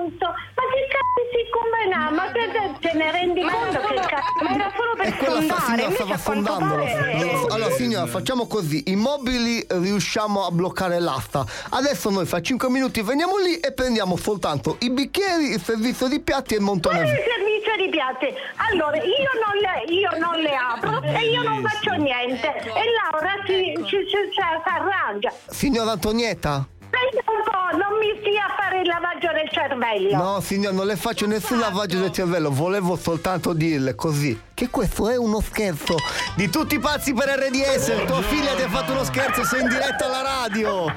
santo, 0.03 0.25
ma 0.27 0.63
che 0.73 0.87
cazzo 0.89 1.23
si 1.31 1.43
combina? 1.49 2.09
Ma 2.11 2.31
te, 2.31 2.51
te, 2.51 2.89
te 2.89 2.97
ne 2.97 3.11
rendi 3.11 3.41
conto 3.41 3.79
che 3.79 3.95
cazzo? 3.95 4.43
Ma 4.43 4.53
era 4.53 4.71
solo 4.75 4.95
per 4.95 5.07
E 5.07 5.25
sondare, 5.25 5.61
signora 5.61 5.81
invece 5.81 5.95
stava 5.95 6.13
a 6.13 6.19
quanto 6.19 6.57
pare... 6.57 7.45
Allora 7.49 7.71
signora 7.71 8.05
facciamo 8.07 8.47
così, 8.47 8.83
i 8.87 8.95
mobili 8.95 9.65
riusciamo 9.69 10.45
a 10.45 10.51
bloccare 10.51 10.99
l'asta. 10.99 11.45
Adesso 11.69 12.09
noi 12.09 12.25
fra 12.25 12.41
5 12.41 12.69
minuti 12.69 13.01
veniamo 13.01 13.37
lì 13.37 13.59
e 13.59 13.71
prendiamo 13.71 14.17
soltanto 14.17 14.77
i 14.79 14.89
bicchieri, 14.89 15.51
il 15.53 15.61
servizio 15.61 16.07
di 16.07 16.19
piatti 16.19 16.53
e 16.53 16.57
il 16.57 16.63
montone. 16.63 17.05
servizio 17.05 17.75
di 17.77 17.89
piatti? 17.89 18.33
Allora, 18.69 18.97
io 18.97 19.31
non 19.43 19.55
le, 19.61 19.93
io 19.93 20.09
non 20.19 20.39
le 20.41 20.55
apro 20.55 21.01
e 21.01 21.29
io 21.29 21.41
non 21.41 21.61
faccio 21.61 21.93
niente. 21.93 22.72
E 22.75 22.83
Laura 23.11 23.33
si, 23.45 23.73
si, 23.85 23.97
si, 24.09 24.31
si 24.33 24.41
arrangia. 24.41 25.31
Signora 25.49 25.91
Antonietta? 25.91 26.67
Un 26.93 27.43
po', 27.43 27.77
non 27.77 27.97
mi 27.99 28.17
stia 28.19 28.45
a 28.45 28.55
fare 28.55 28.81
il 28.81 28.87
lavaggio 28.87 29.31
del 29.33 29.49
cervello. 29.51 30.15
No 30.15 30.39
signora, 30.41 30.75
non 30.75 30.85
le 30.85 30.95
faccio 30.95 31.25
nessun 31.25 31.59
lavaggio 31.59 31.99
del 31.99 32.11
cervello, 32.11 32.51
volevo 32.51 32.95
soltanto 32.95 33.53
dirle 33.53 33.95
così. 33.95 34.39
Che 34.53 34.69
questo 34.69 35.09
è 35.09 35.17
uno 35.17 35.41
scherzo 35.41 35.95
di 36.35 36.49
tutti 36.49 36.75
i 36.75 36.79
pazzi 36.79 37.13
per 37.13 37.29
RDS. 37.29 38.05
Tua 38.05 38.21
figlia 38.21 38.53
ti 38.53 38.61
ha 38.61 38.69
fatto 38.69 38.91
uno 38.91 39.03
scherzo, 39.03 39.43
sei 39.43 39.61
in 39.61 39.69
diretta 39.69 40.05
alla 40.05 40.21
radio. 40.21 40.93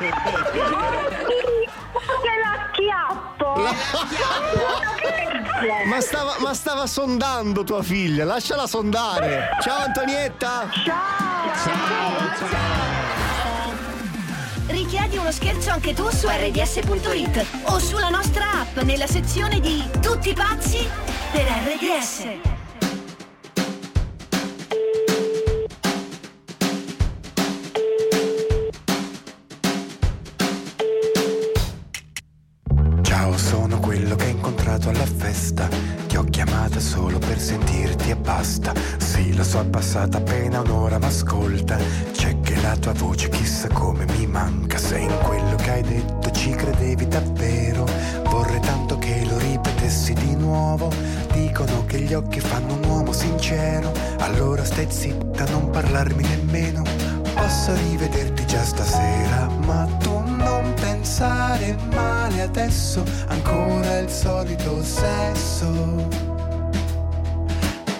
Che 2.20 2.30
la 2.42 2.68
Ma 5.84 6.00
stava, 6.00 6.36
ma 6.38 6.54
stava 6.54 6.86
sondando 6.86 7.64
tua 7.64 7.82
figlia, 7.82 8.24
lasciala 8.24 8.66
sondare. 8.66 9.50
Ciao 9.60 9.84
Antonietta. 9.84 10.68
Richiedi 14.66 15.16
uno 15.18 15.30
scherzo 15.32 15.70
anche 15.70 15.92
tu 15.92 16.08
su 16.08 16.28
rds.it 16.28 17.46
o 17.64 17.78
sulla 17.78 18.08
nostra 18.08 18.60
app 18.60 18.78
nella 18.78 19.06
sezione 19.06 19.60
di 19.60 19.84
Tutti 20.00 20.32
pazzi 20.32 20.88
per 21.30 21.44
RDS. 21.44 22.59
Passata 39.90 40.18
appena 40.18 40.60
un'ora, 40.60 41.00
ma 41.00 41.08
ascolta. 41.08 41.76
C'è 42.12 42.40
che 42.42 42.54
la 42.60 42.76
tua 42.76 42.92
voce 42.92 43.28
chissà 43.28 43.66
come 43.72 44.04
mi 44.16 44.24
manca. 44.24 44.78
Se 44.78 44.96
in 44.96 45.12
quello 45.24 45.56
che 45.56 45.70
hai 45.70 45.82
detto 45.82 46.30
ci 46.30 46.50
credevi 46.50 47.08
davvero. 47.08 47.84
Vorrei 48.28 48.60
tanto 48.60 48.98
che 48.98 49.26
lo 49.28 49.36
ripetessi 49.38 50.12
di 50.12 50.36
nuovo. 50.36 50.92
Dicono 51.32 51.84
che 51.86 51.98
gli 52.02 52.14
occhi 52.14 52.38
fanno 52.38 52.74
un 52.74 52.84
uomo 52.84 53.10
sincero. 53.10 53.92
Allora 54.18 54.64
stai 54.64 54.86
zitta, 54.88 55.44
non 55.46 55.70
parlarmi 55.70 56.22
nemmeno. 56.22 56.84
Posso 57.34 57.74
rivederti 57.74 58.46
già 58.46 58.62
stasera, 58.62 59.48
ma 59.66 59.88
tu 59.98 60.22
non 60.24 60.72
pensare 60.80 61.76
male 61.92 62.42
adesso, 62.42 63.02
ancora 63.26 63.98
il 63.98 64.08
solito 64.08 64.84
sesso. 64.84 66.29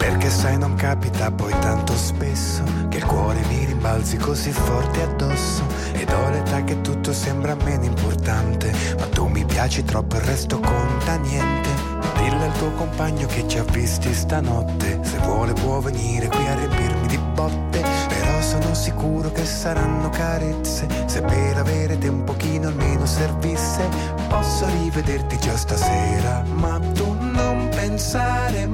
Perché 0.01 0.31
sai 0.31 0.57
non 0.57 0.77
capita 0.77 1.31
poi 1.31 1.53
tanto 1.61 1.95
spesso 1.95 2.63
che 2.89 2.97
il 2.97 3.05
cuore 3.05 3.39
mi 3.49 3.67
rimbalzi 3.67 4.17
così 4.17 4.51
forte 4.51 5.03
addosso. 5.03 5.63
Ed 5.93 6.11
ho 6.11 6.31
l'età 6.31 6.65
che 6.65 6.81
tutto 6.81 7.13
sembra 7.13 7.55
meno 7.65 7.85
importante, 7.85 8.73
ma 8.99 9.07
tu 9.09 9.27
mi 9.27 9.45
piaci 9.45 9.85
troppo 9.85 10.17
il 10.17 10.23
resto 10.23 10.59
conta 10.59 11.17
niente. 11.17 11.69
Dillo 12.17 12.45
al 12.45 12.53
tuo 12.57 12.71
compagno 12.73 13.27
che 13.27 13.47
ci 13.47 13.59
ha 13.59 13.63
visti 13.65 14.15
stanotte, 14.15 15.01
se 15.03 15.19
vuole 15.19 15.53
può 15.53 15.81
venire 15.81 16.29
qui 16.29 16.47
a 16.49 16.55
riempirmi 16.55 17.07
di 17.07 17.19
botte, 17.35 17.83
però 18.09 18.41
sono 18.41 18.73
sicuro 18.75 19.31
che 19.31 19.45
saranno 19.45 20.09
carezze, 20.09 20.89
se 21.05 21.21
per 21.21 21.59
avere 21.59 21.99
te 21.99 22.09
un 22.09 22.25
pochino 22.25 22.69
almeno 22.69 23.05
servisse, 23.05 23.87
posso 24.29 24.67
rivederti 24.67 25.39
già 25.39 25.57
stasera, 25.57 26.43
ma 26.55 26.81
tu 26.95 27.15
non 27.19 27.69
pensare 27.71 28.67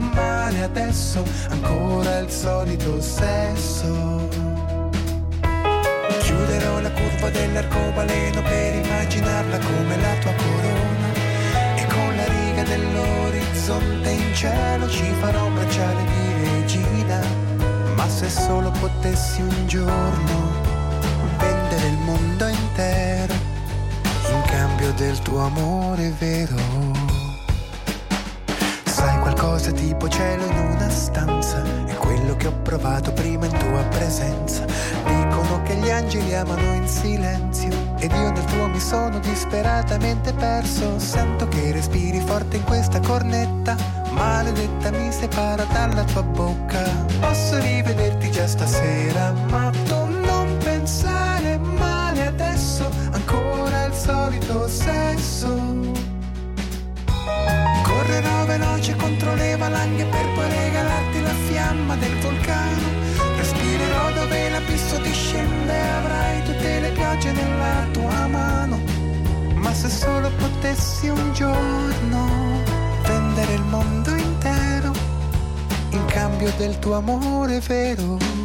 male 0.57 0.63
adesso, 0.63 1.23
ancora 1.51 2.19
il 2.19 2.31
solito 2.31 3.01
sesso. 3.01 4.29
Chiuderò 6.21 6.81
la 6.81 6.91
curva 6.91 7.31
dell'arcobaleno 7.31 8.43
per 8.43 8.75
immaginarla 8.75 9.59
come 9.59 10.01
la 10.01 10.15
tua 10.21 10.33
corona 10.33 11.09
e 11.77 11.87
con 11.87 12.17
la 12.17 12.25
riga 12.25 12.63
dell'orizzonte 12.65 14.11
in 14.11 14.35
cielo 14.35 14.89
ci 14.89 15.05
farò 15.21 15.49
bracciare 15.51 16.05
di 16.05 16.49
regina. 16.49 17.21
Ma 17.95 18.09
se 18.09 18.29
solo 18.29 18.71
potessi 18.71 19.41
un 19.41 19.67
giorno 19.67 20.65
vendere 21.39 21.87
il 21.87 21.99
mondo 21.99 22.47
intero 22.47 23.35
in 24.33 24.43
cambio 24.47 24.93
del 24.93 25.19
tuo 25.21 25.41
amore 25.41 26.13
vero. 26.19 26.96
Qualcosa 29.37 29.71
tipo 29.71 30.09
cielo 30.09 30.47
in 30.47 30.57
una 30.57 30.89
stanza. 30.89 31.63
È 31.85 31.93
quello 31.97 32.35
che 32.37 32.47
ho 32.47 32.53
provato 32.63 33.13
prima 33.13 33.45
in 33.45 33.53
tua 33.53 33.83
presenza. 33.91 34.65
Dicono 35.05 35.61
che 35.63 35.75
gli 35.77 35.91
angeli 35.91 36.35
amano 36.35 36.73
in 36.73 36.89
silenzio. 36.89 37.69
Ed 37.99 38.13
io 38.13 38.31
nel 38.31 38.45
tuo 38.47 38.67
mi 38.69 38.81
sono 38.81 39.19
disperatamente 39.19 40.33
perso. 40.33 40.99
Sento 40.99 41.47
che 41.49 41.71
respiri 41.71 42.19
forte 42.21 42.57
in 42.57 42.65
questa 42.65 42.99
cornetta. 43.01 43.77
Maledetta 44.13 44.91
mi 44.93 45.13
separa 45.13 45.65
dalla 45.65 46.05
tua 46.05 46.23
bocca. 46.23 46.83
Posso 47.21 47.59
rivederti 47.59 48.31
già 48.31 48.47
stasera 48.47 49.35
Ma 49.51 49.71
tu 49.85 50.07
non 50.25 50.57
pensare 50.65 51.59
male 51.59 52.29
adesso. 52.29 52.89
Ancora 53.11 53.85
il 53.85 53.93
solito 53.93 54.67
sesso 54.67 55.06
stanghe 59.87 60.05
per 60.07 60.27
poi 60.35 60.49
regalarti 60.49 61.23
la 61.23 61.35
fiamma 61.49 61.97
del 61.97 62.15
vulcano. 62.19 62.83
Respirerò 63.37 64.13
dove 64.13 64.51
l'abisso 64.51 64.99
discende 64.99 65.81
avrai 65.91 66.43
tutte 66.45 66.81
le 66.81 66.91
piogge 66.91 67.33
nella 67.33 67.87
tua 67.93 68.27
mano. 68.27 68.81
Ma 69.55 69.73
se 69.73 69.89
solo 69.89 70.31
potessi 70.37 71.09
un 71.09 71.33
giorno 71.33 72.63
vendere 73.03 73.55
il 73.55 73.63
mondo 73.63 74.11
intero 74.15 74.93
in 75.91 76.05
cambio 76.07 76.53
del 76.57 76.79
tuo 76.79 76.95
amore 76.95 77.61
vero. 77.61 78.36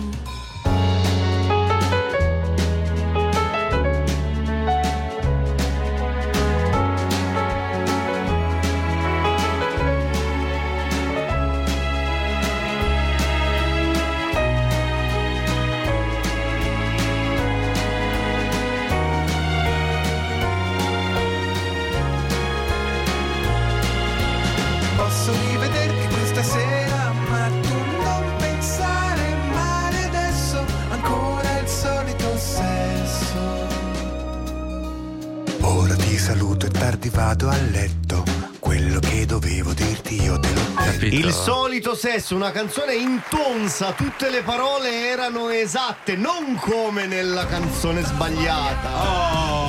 Saluto 36.21 36.67
e 36.67 36.69
tardi 36.69 37.09
vado 37.09 37.49
a 37.49 37.57
letto. 37.71 38.23
Quello 38.59 38.99
che 38.99 39.25
dovevo 39.25 39.73
dirti 39.73 40.21
io 40.21 40.39
te 40.39 40.53
l'ho 40.53 40.61
detto. 40.99 41.15
Il 41.15 41.31
solito 41.33 41.95
sesso, 41.95 42.35
una 42.35 42.51
canzone 42.51 42.93
intonsa, 42.93 43.93
tutte 43.93 44.29
le 44.29 44.43
parole 44.43 45.07
erano 45.07 45.49
esatte, 45.49 46.15
non 46.15 46.55
come 46.59 47.07
nella 47.07 47.47
canzone 47.47 48.03
sbagliata. 48.03 48.89
Oh, 49.03 49.60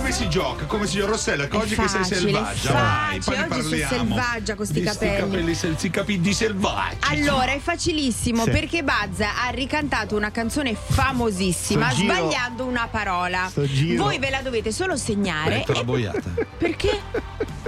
come 0.00 0.12
si 0.12 0.28
gioca? 0.30 0.64
Come 0.64 0.86
si 0.86 0.96
gioca? 0.96 1.10
Rossella, 1.10 1.46
che 1.46 1.56
oggi 1.56 1.74
che 1.74 1.88
sei 1.88 2.04
selvaggia, 2.04 2.72
vai, 2.72 3.20
poi 3.20 3.38
Oggi 3.38 3.62
sono 3.62 3.88
selvaggia 3.88 4.54
con 4.54 4.64
sti 4.66 4.80
Di 4.80 4.82
capelli. 4.86 5.54
si 5.54 5.90
capi 5.90 6.20
di 6.20 6.32
selvaggi. 6.32 6.96
Allora, 7.10 7.52
è 7.52 7.58
facilissimo 7.58 8.44
Sì. 8.44 8.50
perché 8.50 8.82
Buzz 8.82 9.20
ha 9.20 9.48
ricantato 9.50 10.16
una 10.16 10.30
canzone 10.30 10.74
famosissima 10.74 11.90
Sto 11.90 12.00
giro- 12.00 12.14
sbagliando 12.14 12.64
una 12.64 12.88
parola. 12.90 13.50
giro- 13.66 14.04
Voi 14.04 14.18
ve 14.18 14.30
la 14.30 14.40
dovete 14.40 14.72
solo 14.72 14.94
Ho 14.94 14.96
segnare. 14.96 15.64
la 15.66 15.80
e- 15.80 15.84
boiata. 15.84 16.30
Perché? 16.56 17.00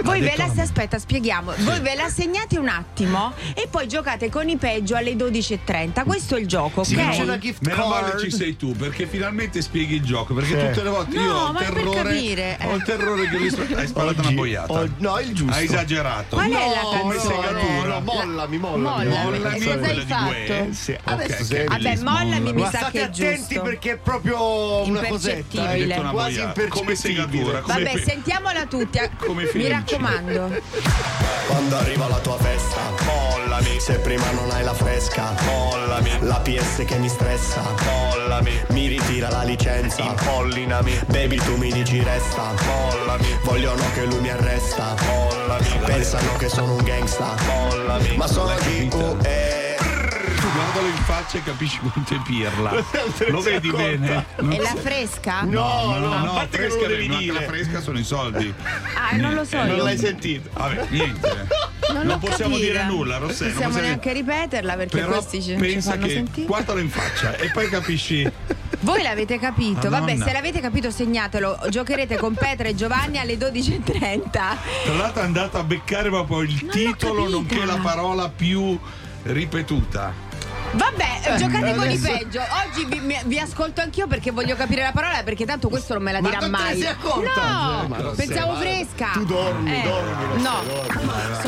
Voi 0.03 0.19
ve 0.21 0.33
la 0.37 0.51
aspetta, 0.61 0.99
spieghiamo. 0.99 1.53
Voi 1.59 1.79
ve 1.79 1.95
la 1.95 2.09
segnate 2.09 2.57
un 2.59 2.67
attimo 2.67 3.33
e 3.55 3.67
poi 3.69 3.87
giocate 3.87 4.29
con 4.29 4.47
i 4.49 4.57
peggio 4.57 4.95
alle 4.95 5.13
12.30. 5.15 6.03
Questo 6.03 6.35
è 6.35 6.39
il 6.39 6.47
gioco, 6.47 6.83
Sì, 6.83 6.95
ok? 6.95 7.17
no, 7.19 7.37
meno 7.61 7.87
male 7.87 8.19
ci 8.19 8.29
sei 8.31 8.55
tu 8.57 8.75
perché 8.75 9.07
finalmente 9.07 9.61
spieghi 9.61 9.95
il 9.95 10.03
gioco 10.03 10.33
perché 10.33 10.59
Sì. 10.59 10.67
tutte 10.67 10.83
le 10.83 10.89
volte 10.89 11.15
io 11.15 11.21
No, 11.23 11.37
ho 11.45 11.51
il 11.51 11.57
terrore 11.57 12.57
ho 12.63 12.75
il 12.75 12.83
terrore 12.83 13.29
che 13.29 13.37
risp- 13.37 13.71
hai 13.77 13.87
sparato 13.87 14.21
una 14.21 14.31
boiata 14.31 14.73
oh, 14.73 14.89
no, 14.97 15.19
il 15.19 15.33
giusto. 15.33 15.55
hai 15.55 15.65
esagerato 15.65 16.35
Qual 16.35 16.49
è 16.49 16.51
la 16.51 16.81
No, 16.81 16.99
come 16.99 17.15
canzone? 17.15 17.35
segatura 17.47 17.87
No, 17.93 17.99
mollami, 18.01 18.57
mollami. 18.57 19.05
Mollami. 19.07 19.23
Mollami, 19.39 19.59
cosa 19.63 19.79
hai 19.87 20.05
fatto? 20.05 20.73
Sì, 20.73 20.97
adesso 21.03 21.55
Vabbè, 21.67 21.97
mollami 22.01 22.53
mi 22.53 22.61
Ma 22.61 22.69
sa 22.69 22.77
state 22.77 22.91
che 22.91 22.99
è 22.99 23.03
attenti 23.03 23.37
giusto. 23.53 23.61
perché 23.61 23.91
è 23.93 23.97
proprio 23.97 24.83
una 24.85 25.01
cosetta. 25.03 25.37
Impercettibile. 25.61 25.97
una 25.97 26.09
quasi 26.11 26.35
boiata. 26.39 26.67
come 26.67 26.95
segatura 26.95 27.61
Vabbè, 27.65 28.01
sentiamola 28.03 28.65
tutti. 28.65 28.99
Come 29.17 29.43
Mi 29.43 29.47
Felice. 29.49 29.69
Raccomando. 29.93 30.61
Quando 31.47 31.77
arriva 31.77 32.07
la 32.07 32.19
tua 32.19 32.37
festa, 32.37 32.79
mollami. 33.05 33.79
Se 33.79 33.99
prima 33.99 34.29
non 34.31 34.49
hai 34.51 34.63
la 34.63 34.73
fresca, 34.73 35.33
mollami. 35.45 36.17
La 36.21 36.39
PS 36.39 36.83
che 36.85 36.97
mi 36.97 37.09
stressa, 37.09 37.61
mollami. 37.85 38.51
Mi 38.69 38.87
ritira 38.87 39.29
la 39.29 39.43
licenza, 39.43 40.01
impollinami. 40.01 40.99
Baby, 41.07 41.37
tu 41.37 41.55
mi 41.57 41.71
dici 41.71 42.01
resta, 42.01 42.53
mollami. 42.65 43.39
Vogliono 43.43 43.83
che 43.93 44.05
lui 44.05 44.19
mi 44.19 44.29
arresta, 44.29 44.95
mollami. 45.05 45.79
Pensano 45.85 46.35
che 46.37 46.49
sono 46.49 46.73
un 46.73 46.83
gangsta, 46.83 47.35
mollami. 47.45 48.15
Ma 48.17 48.27
sono 48.27 48.53
di 48.65 48.89
UE. 48.91 49.62
Guardalo 50.53 50.87
in 50.87 50.95
faccia 50.97 51.37
e 51.37 51.43
capisci 51.43 51.79
quanto 51.79 52.13
è 52.13 52.19
pirla 52.23 52.71
lo 53.29 53.41
vedi 53.41 53.71
bene 53.71 54.25
È 54.35 54.57
la 54.59 54.75
fresca? 54.75 55.41
no 55.43 55.97
no 55.97 56.07
no, 56.07 56.09
che 56.09 56.25
non 56.25 56.47
fresca 56.49 56.81
lo 56.81 56.87
devi 56.87 57.07
dire. 57.17 57.33
la 57.33 57.41
fresca 57.41 57.81
sono 57.81 57.99
i 57.99 58.03
soldi 58.03 58.53
Ah, 58.95 59.15
non 59.17 59.33
lo 59.33 59.43
so. 59.45 59.57
Non 59.57 59.75
io. 59.77 59.83
l'hai 59.83 59.97
sentito. 59.97 60.49
vabbè 60.53 60.85
niente 60.89 61.47
Non, 61.93 62.05
non 62.05 62.19
possiamo 62.19 62.55
capito. 62.55 62.71
dire 62.71 62.85
nulla 62.85 63.17
Non 63.17 63.27
Rossella 63.27 63.49
non 63.53 63.61
possiamo 63.63 63.85
neanche 63.85 64.13
ripeterla 64.13 64.75
perché 64.75 64.97
però 64.99 65.11
questi 65.11 65.41
ci, 65.43 65.49
ci 65.49 65.55
pensa 65.55 65.91
fanno 65.91 66.05
che 66.05 66.13
sentire. 66.13 66.47
guardalo 66.47 66.79
in 66.79 66.89
faccia 66.89 67.35
e 67.35 67.49
poi 67.51 67.69
capisci 67.69 68.31
Voi 68.79 69.01
l'avete 69.03 69.37
capito? 69.39 69.89
Madonna. 69.89 69.99
Vabbè, 69.99 70.17
se 70.17 70.31
l'avete 70.33 70.59
capito 70.59 70.89
segnatelo. 70.91 71.59
Giocherete 71.69 72.17
con 72.17 72.33
Petra 72.33 72.67
e 72.67 72.75
Giovanni 72.75 73.17
alle 73.19 73.35
12.30. 73.37 74.29
Tra 74.31 74.57
l'altro 74.97 75.21
è 75.21 75.25
andato 75.25 75.57
a 75.57 75.63
beccare 75.63 76.09
proprio 76.09 76.41
il 76.41 76.65
titolo 76.67 77.21
capita. 77.23 77.29
nonché 77.37 77.65
la 77.65 77.77
parola 77.81 78.29
più 78.29 78.77
ripetuta. 79.23 80.13
Vabbè, 80.73 81.21
Eh, 81.23 81.35
giocate 81.37 81.75
con 81.75 81.89
i 81.89 81.97
peggio. 81.97 82.41
Oggi 82.41 82.85
vi, 82.85 82.99
mi- 82.99 83.21
vi 83.25 83.39
ascolto 83.39 83.81
anch'io 83.81 84.07
perche 84.07 84.31
voglio 84.31 84.55
capire 84.55 84.81
la 84.81 84.91
parola 84.91 85.21
perché 85.23 85.45
tanto 85.45 85.69
questo 85.69 85.93
non 85.93 86.03
me 86.03 86.11
la 86.11 86.19
Ma 86.21 86.29
dirà 86.29 86.41
ne 86.41 86.47
mai. 86.47 86.85
accorta? 86.85 87.41
No, 87.43 87.85
Ma 87.87 87.97
pensavo 88.15 88.57
sei- 88.59 88.85
fresca. 88.85 89.09
Tu 89.13 89.25
dormi, 89.25 89.71
Eh, 89.73 89.81
dormi, 89.83 90.41
No. 90.41 90.61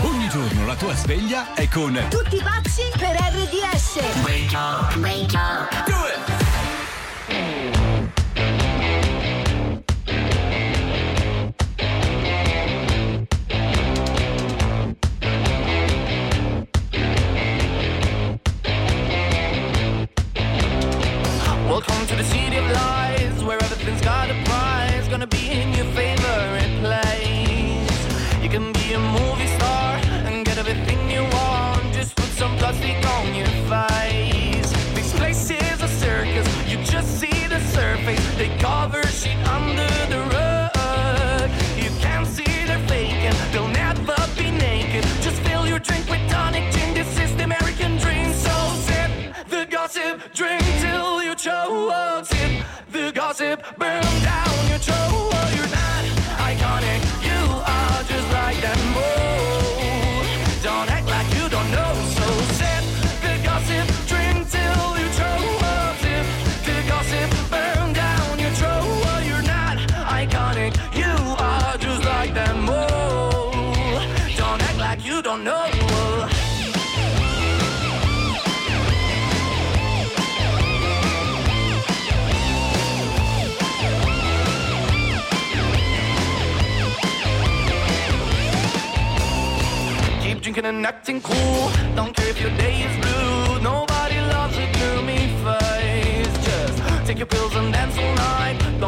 Ogni 0.07 0.30
giorno 0.30 0.65
la 0.65 0.76
tua 0.76 0.93
sveglia 0.95 1.53
è 1.55 1.67
con 1.67 1.99
Tutti 2.09 2.41
pazzi 2.43 2.84
per 2.97 3.15
RDS. 3.15 3.99
Wake 4.23 4.55
up, 4.55 4.95
wake 4.97 5.36
up. 5.36 6.05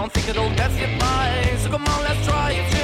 Don't 0.08 0.14
think 0.14 0.30
it'll 0.30 0.56
get 0.56 0.72
you 0.80 0.98
by. 0.98 1.58
So 1.58 1.70
come 1.70 1.86
on, 1.86 2.04
let's 2.04 2.26
try 2.26 2.52
it 2.54 2.77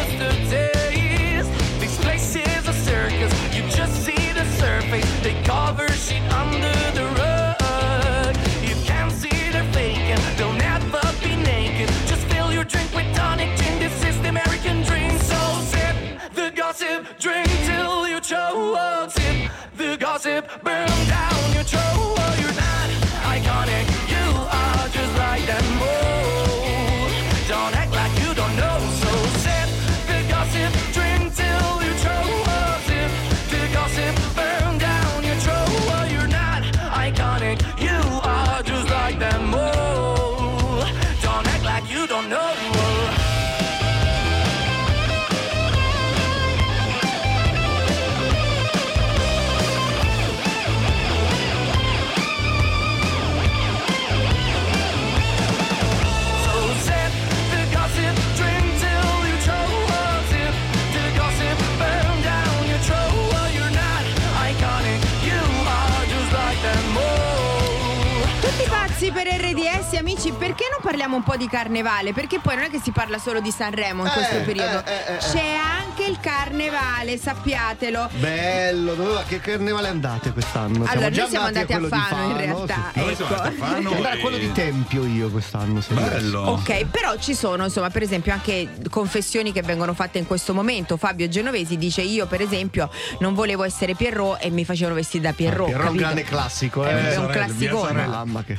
perché 70.32 70.62
parliamo 70.84 71.16
un 71.16 71.24
po' 71.24 71.38
di 71.38 71.48
carnevale? 71.48 72.12
Perché 72.14 72.40
poi 72.40 72.56
non 72.56 72.66
è 72.66 72.70
che 72.70 72.80
si 72.84 72.92
parla 72.92 73.18
solo 73.18 73.40
di 73.40 73.52
Sanremo 73.52 74.02
in 74.04 74.08
Eh, 74.10 74.12
questo 74.14 74.42
periodo. 74.42 74.84
eh, 74.86 74.92
eh, 74.92 75.14
eh, 75.14 75.16
eh. 75.16 75.18
C'è 75.18 75.56
anche 75.56 76.04
il 76.06 76.20
carnevale, 76.20 77.18
sappiatelo. 77.18 78.10
Bello, 78.20 78.94
dove 78.96 79.14
va? 79.14 79.24
Che 79.28 79.40
carnevale 79.40 79.88
andate 79.88 80.32
quest'anno? 80.32 80.84
Allora, 80.86 81.08
noi 81.08 81.12
già 81.14 81.28
siamo 81.28 81.46
andati 81.46 81.72
a 81.74 81.78
quello 81.80 81.96
di 81.96 82.02
Fano, 82.10 82.30
in 82.32 82.38
realtà, 82.38 82.92
sì. 82.94 83.00
Noi 83.00 83.16
siamo 83.16 83.32
ecco. 83.32 83.42
andati 83.44 83.62
a 83.62 83.66
Fano 83.66 83.90
a 84.08 84.12
e- 84.14 84.20
quello 84.20 84.38
di 84.38 84.52
Tempio 84.52 85.06
io 85.06 85.30
quest'anno. 85.30 85.82
se 85.82 85.94
Bello. 85.94 86.42
Ok, 86.42 86.86
però 86.86 87.16
ci 87.18 87.34
sono, 87.34 87.64
insomma, 87.64 87.90
per 87.90 88.02
esempio 88.02 88.34
anche 88.34 88.68
confessioni 88.90 89.52
che 89.52 89.62
vengono 89.62 89.94
fatte 89.94 90.18
in 90.18 90.28
questo 90.28 90.54
momento. 90.54 90.98
Fabio 90.98 91.28
Genovesi 91.30 91.78
dice: 91.78 92.02
Io, 92.02 92.26
per 92.28 92.42
esempio, 92.42 92.90
non 93.20 93.34
volevo 93.34 93.64
essere 93.64 93.96
Pierrot 93.96 94.38
e 94.44 94.50
mi 94.50 94.66
facevano 94.66 94.96
vestire 94.96 95.24
da 95.24 95.34
Pierrot. 95.34 95.68
Pierrot 95.68 95.86
è 95.88 95.90
un 95.90 95.96
grande 95.98 96.24
classico, 96.24 96.86
Eh, 96.86 96.92
eh. 96.92 97.12
è 97.14 97.18
un 97.18 97.28
classicone. 97.28 97.94
mia 97.94 98.08
Mamma 98.08 98.44
che. 98.44 98.58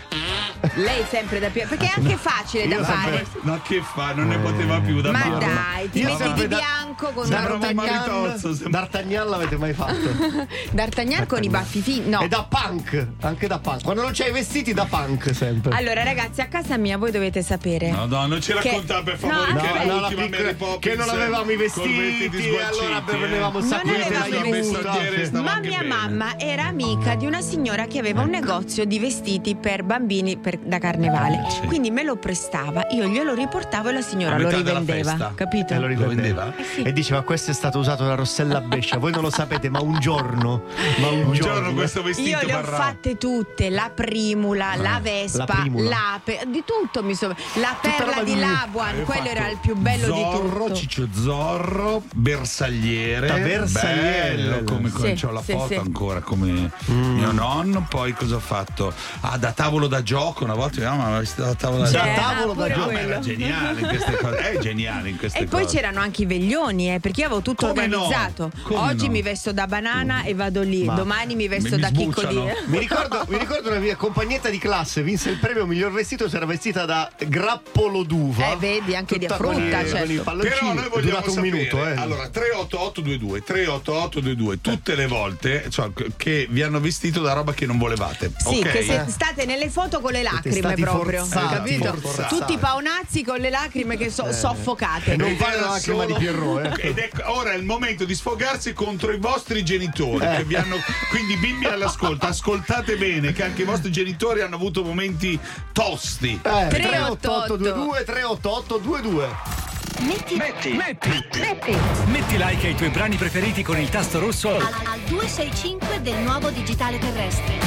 Lei 0.77 1.05
sempre 1.11 1.39
da 1.41 1.49
Pierrot. 1.49 1.77
Perché 1.77 1.93
è 1.95 2.01
anche 2.15 2.29
facile 2.29 2.69
da 2.69 2.85
fare. 2.85 3.17
sempre- 3.17 3.41
Ma 3.43 3.61
che 3.63 3.83
fa? 3.83 4.13
Non 4.15 4.29
ne 4.29 4.39
poteva 4.39 4.81
più 4.81 5.01
da 5.01 5.11
Ma 5.13 5.19
mamma. 5.19 5.39
dai, 5.39 5.91
ti 5.91 5.99
Io 6.01 6.09
metti 6.09 6.23
sempre 6.23 6.43
di 6.43 6.49
da- 6.49 6.57
bianco 6.57 7.11
con 7.13 7.27
una 7.27 7.47
roba 7.47 7.73
D'Artagnan, 7.73 8.71
D'Artagnan 8.71 9.29
l'avete 9.29 9.57
mai 9.57 9.73
fatto? 9.73 10.47
D'Artagnan 10.73 11.27
con 11.27 11.43
i 11.43 11.49
baffi 11.49 11.81
fini. 11.81 12.09
No. 12.09 12.21
E 12.21 12.29
da 12.29 12.45
punk, 12.49 13.07
anche 13.21 13.47
da 13.47 13.59
punk. 13.59 13.83
Quando 13.83 14.03
non 14.03 14.13
c'hai 14.15 14.29
i 14.31 14.33
vestiti 14.33 14.73
da 14.73 14.85
punk 14.87 15.35
sempre. 15.35 15.75
Allora, 15.75 16.03
ragazzi, 16.03 16.41
a 16.41 16.47
casa 16.47 16.77
mia 16.77 16.97
voi 16.99 17.11
dovete 17.11 17.43
sapere. 17.43 17.91
No, 17.91 18.07
no, 18.07 18.27
non 18.27 18.41
ci 18.41 18.53
Che- 18.53 18.63
racconta 18.63 19.03
per 19.03 19.19
No, 19.21 19.29
favore 19.29 19.53
che 19.53 19.67
aspetta. 19.67 19.85
No, 19.85 20.01
la 20.01 20.09
piccola- 20.09 20.29
Mary 20.29 20.55
Poppins 20.55 20.79
che 20.81 20.95
non 20.97 21.09
avevamo 21.09 21.51
i 21.51 21.57
col 21.57 21.65
vestiti 21.65 21.97
vestiti, 21.99 22.43
sgualciti, 22.43 22.85
allora 22.85 22.99
eh. 22.99 23.03
prendevamo 23.03 23.59
un 23.59 23.65
sacco 23.65 23.87
Non 23.87 23.95
di 23.97 24.01
avevamo 24.03 24.25
tela 24.25 24.37
i 24.37 24.51
aiuta. 24.53 24.91
vestiti. 24.93 25.25
stava 25.27 25.45
Ma 25.45 25.53
anche 25.53 25.69
mia 25.69 25.79
bene. 25.79 25.95
mamma 25.95 26.39
era 26.39 26.65
amica 26.67 27.15
di 27.15 27.27
una 27.27 27.41
signora 27.41 27.87
che 27.87 27.99
aveva 27.99 28.23
un 28.23 28.31
negozio 28.31 28.85
di 28.85 28.99
vestiti 28.99 29.55
per 29.57 29.83
bambini 29.85 30.37
per- 30.37 30.59
da 30.59 30.79
carnevale. 30.79 31.43
Quindi 31.67 31.91
me 31.91 32.03
lo 32.05 32.17
prestava, 32.17 32.87
io 32.91 33.07
glielo 33.07 33.35
riportavo 33.35 33.89
e 33.89 33.93
la 33.93 34.01
signora 34.03 34.39
lo 34.39 34.49
rivendeva. 34.49 35.33
Capito? 35.35 35.75
E 35.75 35.79
lo 35.79 35.87
rivendeva? 35.87 36.53
E 36.77 36.93
diceva 36.93 37.23
questo 37.23 37.51
è 37.51 37.55
stato 37.55 37.79
usato 37.79 38.05
da 38.05 38.15
Rossella 38.15 38.61
Bescia. 38.61 38.99
Voi 38.99 39.13
non 39.13 39.23
lo 39.23 39.31
sapete, 39.31 39.69
ma 39.71 39.81
un 39.81 39.99
giorno, 39.99 40.63
ma 40.99 41.09
un, 41.09 41.25
Un 41.27 41.33
giorno 41.33 41.73
questo 41.73 42.03
vestito 42.03 42.29
Io 42.29 42.47
le 42.47 42.55
ho 42.55 42.61
barrà. 42.61 42.77
fatte 42.77 43.17
tutte, 43.17 43.71
la 43.71 43.91
primula, 43.95 44.75
la 44.77 44.83
la 44.95 45.01
vespa, 45.03 45.45
primula. 45.47 45.89
l'ape, 45.89 46.43
di 46.49 46.63
tutto 46.65 47.03
mi 47.03 47.15
so. 47.15 47.35
La 47.55 47.77
perla 47.81 48.23
di 48.23 48.39
Labuan, 48.39 48.89
Avevo 48.91 49.05
quello 49.05 49.29
era 49.29 49.49
il 49.49 49.59
più 49.61 49.75
bello 49.77 50.07
Zorro, 50.15 50.41
di 50.43 50.49
tutto. 50.49 50.75
Ciccio 50.75 51.09
Zorro, 51.13 52.03
Bersagliere. 52.15 53.27
Da 53.27 53.35
Bersagliere. 53.39 54.35
Bello, 54.37 54.65
come 54.65 54.91
Sì, 54.91 55.13
c'ho 55.27 55.31
la 55.33 55.43
sì, 55.43 55.53
foto 55.53 55.67
sì. 55.69 55.75
ancora 55.75 56.21
come 56.21 56.71
mio 56.87 57.33
nonno. 57.33 57.87
Poi 57.89 58.13
cosa 58.13 58.37
ho 58.37 58.41
fatto? 58.41 58.93
Ah, 59.21 59.37
da 59.39 59.53
tavolo 59.53 59.87
da 59.87 60.03
gioco. 60.03 60.45
Una 60.45 60.55
volta 60.55 60.79
mia 60.81 60.91
mamma 60.91 60.97
mi 61.03 61.05
aveva 61.09 61.21
vestito 61.21 61.43
da 61.43 61.55
tavolo 61.55 61.83
da 61.85 61.89
Gioco. 61.99 62.09
ah, 62.09 62.15
tavolo 62.15 62.53
da 62.55 62.67
Mia 62.67 62.77
mamma 62.77 62.93
gioco. 62.93 62.99
Era 63.05 63.19
geniale 63.21 63.81
in 63.81 63.87
queste 63.89 64.17
cose. 64.17 64.37
È 64.39 64.59
geniale 64.59 65.09
in 65.09 65.17
queste 65.19 65.39
E 65.39 65.45
poi 65.47 65.63
cose. 65.63 65.77
c'erano 65.77 66.01
anche 66.01 66.23
i 66.23 66.27
veglioni, 66.27 66.93
eh, 66.95 67.01
perché 67.01 67.21
io 67.21 67.27
avevo 67.27 67.43
tutto 67.43 67.67
Come 67.69 67.87
no? 67.87 68.03
organizzato. 68.05 68.51
Come 68.63 68.79
Oggi 68.81 69.07
no? 69.07 69.13
mi 69.13 69.23
vesto 69.23 69.53
da 69.53 69.67
banana 69.67 70.23
e 70.25 70.35
vado 70.35 70.63
lì, 70.63 70.85
Ma- 70.85 70.95
domani 70.95 71.35
mi 71.35 71.49
vesto 71.49 71.71
Mi- 71.71 71.75
mi 71.77 71.81
da 71.81 71.89
chicco 71.91 72.25
di. 72.27 72.35
sbucciano. 72.35 72.57
Mi 72.67 72.79
ricordo, 72.79 73.25
mi 73.29 73.39
ricordo 73.39 73.71
una 73.71 73.79
mia 73.79 73.97
compagnetta 73.97 74.49
di 74.49 74.59
classe 74.59 75.03
vinse 75.03 75.31
il 75.31 75.39
premio 75.39 75.67
miglior 75.67 75.93
vestito, 75.93 76.29
si 76.29 76.37
era 76.37 76.47
vestita 76.47 76.85
da 76.85 77.11
grappolo 77.27 78.03
d'uva. 78.03 78.53
Eh, 78.53 78.57
vedi, 78.57 78.95
anche 78.97 79.19
di 79.19 79.27
frutta, 79.27 79.45
con 79.45 79.63
i- 79.63 79.71
certo. 79.89 80.23
Però 80.23 80.73
noi 80.73 80.89
vogliamo 80.89 81.01
durato 81.01 81.29
un 81.29 81.35
sapere, 81.35 81.51
minuto, 81.57 81.87
eh. 81.87 81.95
Allora, 81.97 82.29
38822, 82.29 83.43
38822, 83.43 84.61
tutte 84.61 84.95
le 84.95 85.07
volte 85.07 85.67
cioè, 85.71 85.91
che 86.17 86.47
vi 86.51 86.63
hanno 86.63 86.81
vestito 86.81 87.21
da 87.21 87.33
roba 87.33 87.53
che 87.53 87.67
non 87.67 87.79
volevate. 87.79 88.31
Sì, 88.39 88.59
ok? 88.59 88.71
che 88.71 89.05
state 89.09 89.45
nelle 89.45 89.69
foto 89.71 90.01
con 90.01 90.13
le 90.13 90.23
lacrime 90.23 90.75
proprio. 90.75 91.25
forzati, 91.25 91.55
capito? 91.55 91.74
Forzati. 91.79 92.35
Tutti 92.37 92.59
paonazzi 92.59 93.25
con 93.25 93.39
le 93.39 93.51
lacrime 93.51 93.97
che 93.97 94.11
so- 94.11 94.33
soffocate. 94.33 95.13
E 95.13 95.17
non 95.17 95.31
era 95.31 95.61
la 95.61 95.69
lacrima 95.71 96.05
di 96.07 96.15
Pierrot, 96.15 96.79
eh. 96.79 96.89
Ed 96.89 96.99
ecco, 96.99 97.33
ora 97.33 97.53
è 97.53 97.57
il 97.57 97.65
momento 97.65 98.05
di 98.05 98.15
sfogarsi 98.15 98.73
contro 98.73 99.13
i 99.13 99.19
vostri 99.19 99.65
genitori. 99.65 100.25
Eh. 100.25 100.37
Che 100.37 100.45
vi 100.45 100.57
hanno, 100.57 100.77
quindi, 101.11 101.37
bimbi 101.37 101.67
all'ascolto, 101.67 102.27
ascoltate 102.27 102.97
bene 102.97 103.33
che 103.33 103.43
anche 103.43 103.63
i 103.63 103.65
vostri 103.65 103.91
genitori 103.91 104.41
hanno 104.41 104.57
avuto 104.57 104.83
momenti 104.83 105.39
tosti. 105.73 106.41
Eh, 106.43 106.67
38822 106.69 108.05
38822. 108.05 109.63
Metti, 110.01 110.35
metti, 110.35 110.73
metti, 110.73 111.77
metti 112.07 112.37
like 112.37 112.67
ai 112.67 112.75
tuoi 112.75 112.91
brani 112.91 113.17
preferiti 113.17 113.63
con 113.63 113.79
il 113.79 113.89
tasto 113.89 114.19
rosso 114.19 114.51
Al, 114.51 114.61
al 114.61 115.01
265 115.07 116.03
del 116.03 116.17
nuovo 116.17 116.51
digitale 116.51 116.99
terrestre. 116.99 117.59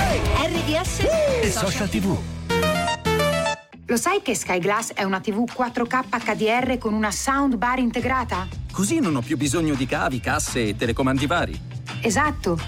RDS 0.46 1.08
e 1.42 1.52
social 1.52 1.90
tv. 1.90 2.37
Lo 3.90 3.96
sai 3.96 4.22
che 4.22 4.36
Sky 4.36 4.60
Glass 4.60 4.92
è 4.92 5.04
una 5.04 5.22
TV 5.22 5.46
4K 5.50 6.10
HDR 6.10 6.78
con 6.78 6.94
una 6.94 7.10
soundbar 7.10 7.80
integrata? 7.80 8.46
Così 8.70 9.00
non 9.00 9.16
ho 9.16 9.22
più 9.22 9.38
bisogno 9.38 9.76
di 9.76 9.86
cavi, 9.86 10.20
casse 10.20 10.68
e 10.68 10.76
telecomandi 10.76 11.26
vari. 11.26 11.58
Esatto. 12.02 12.60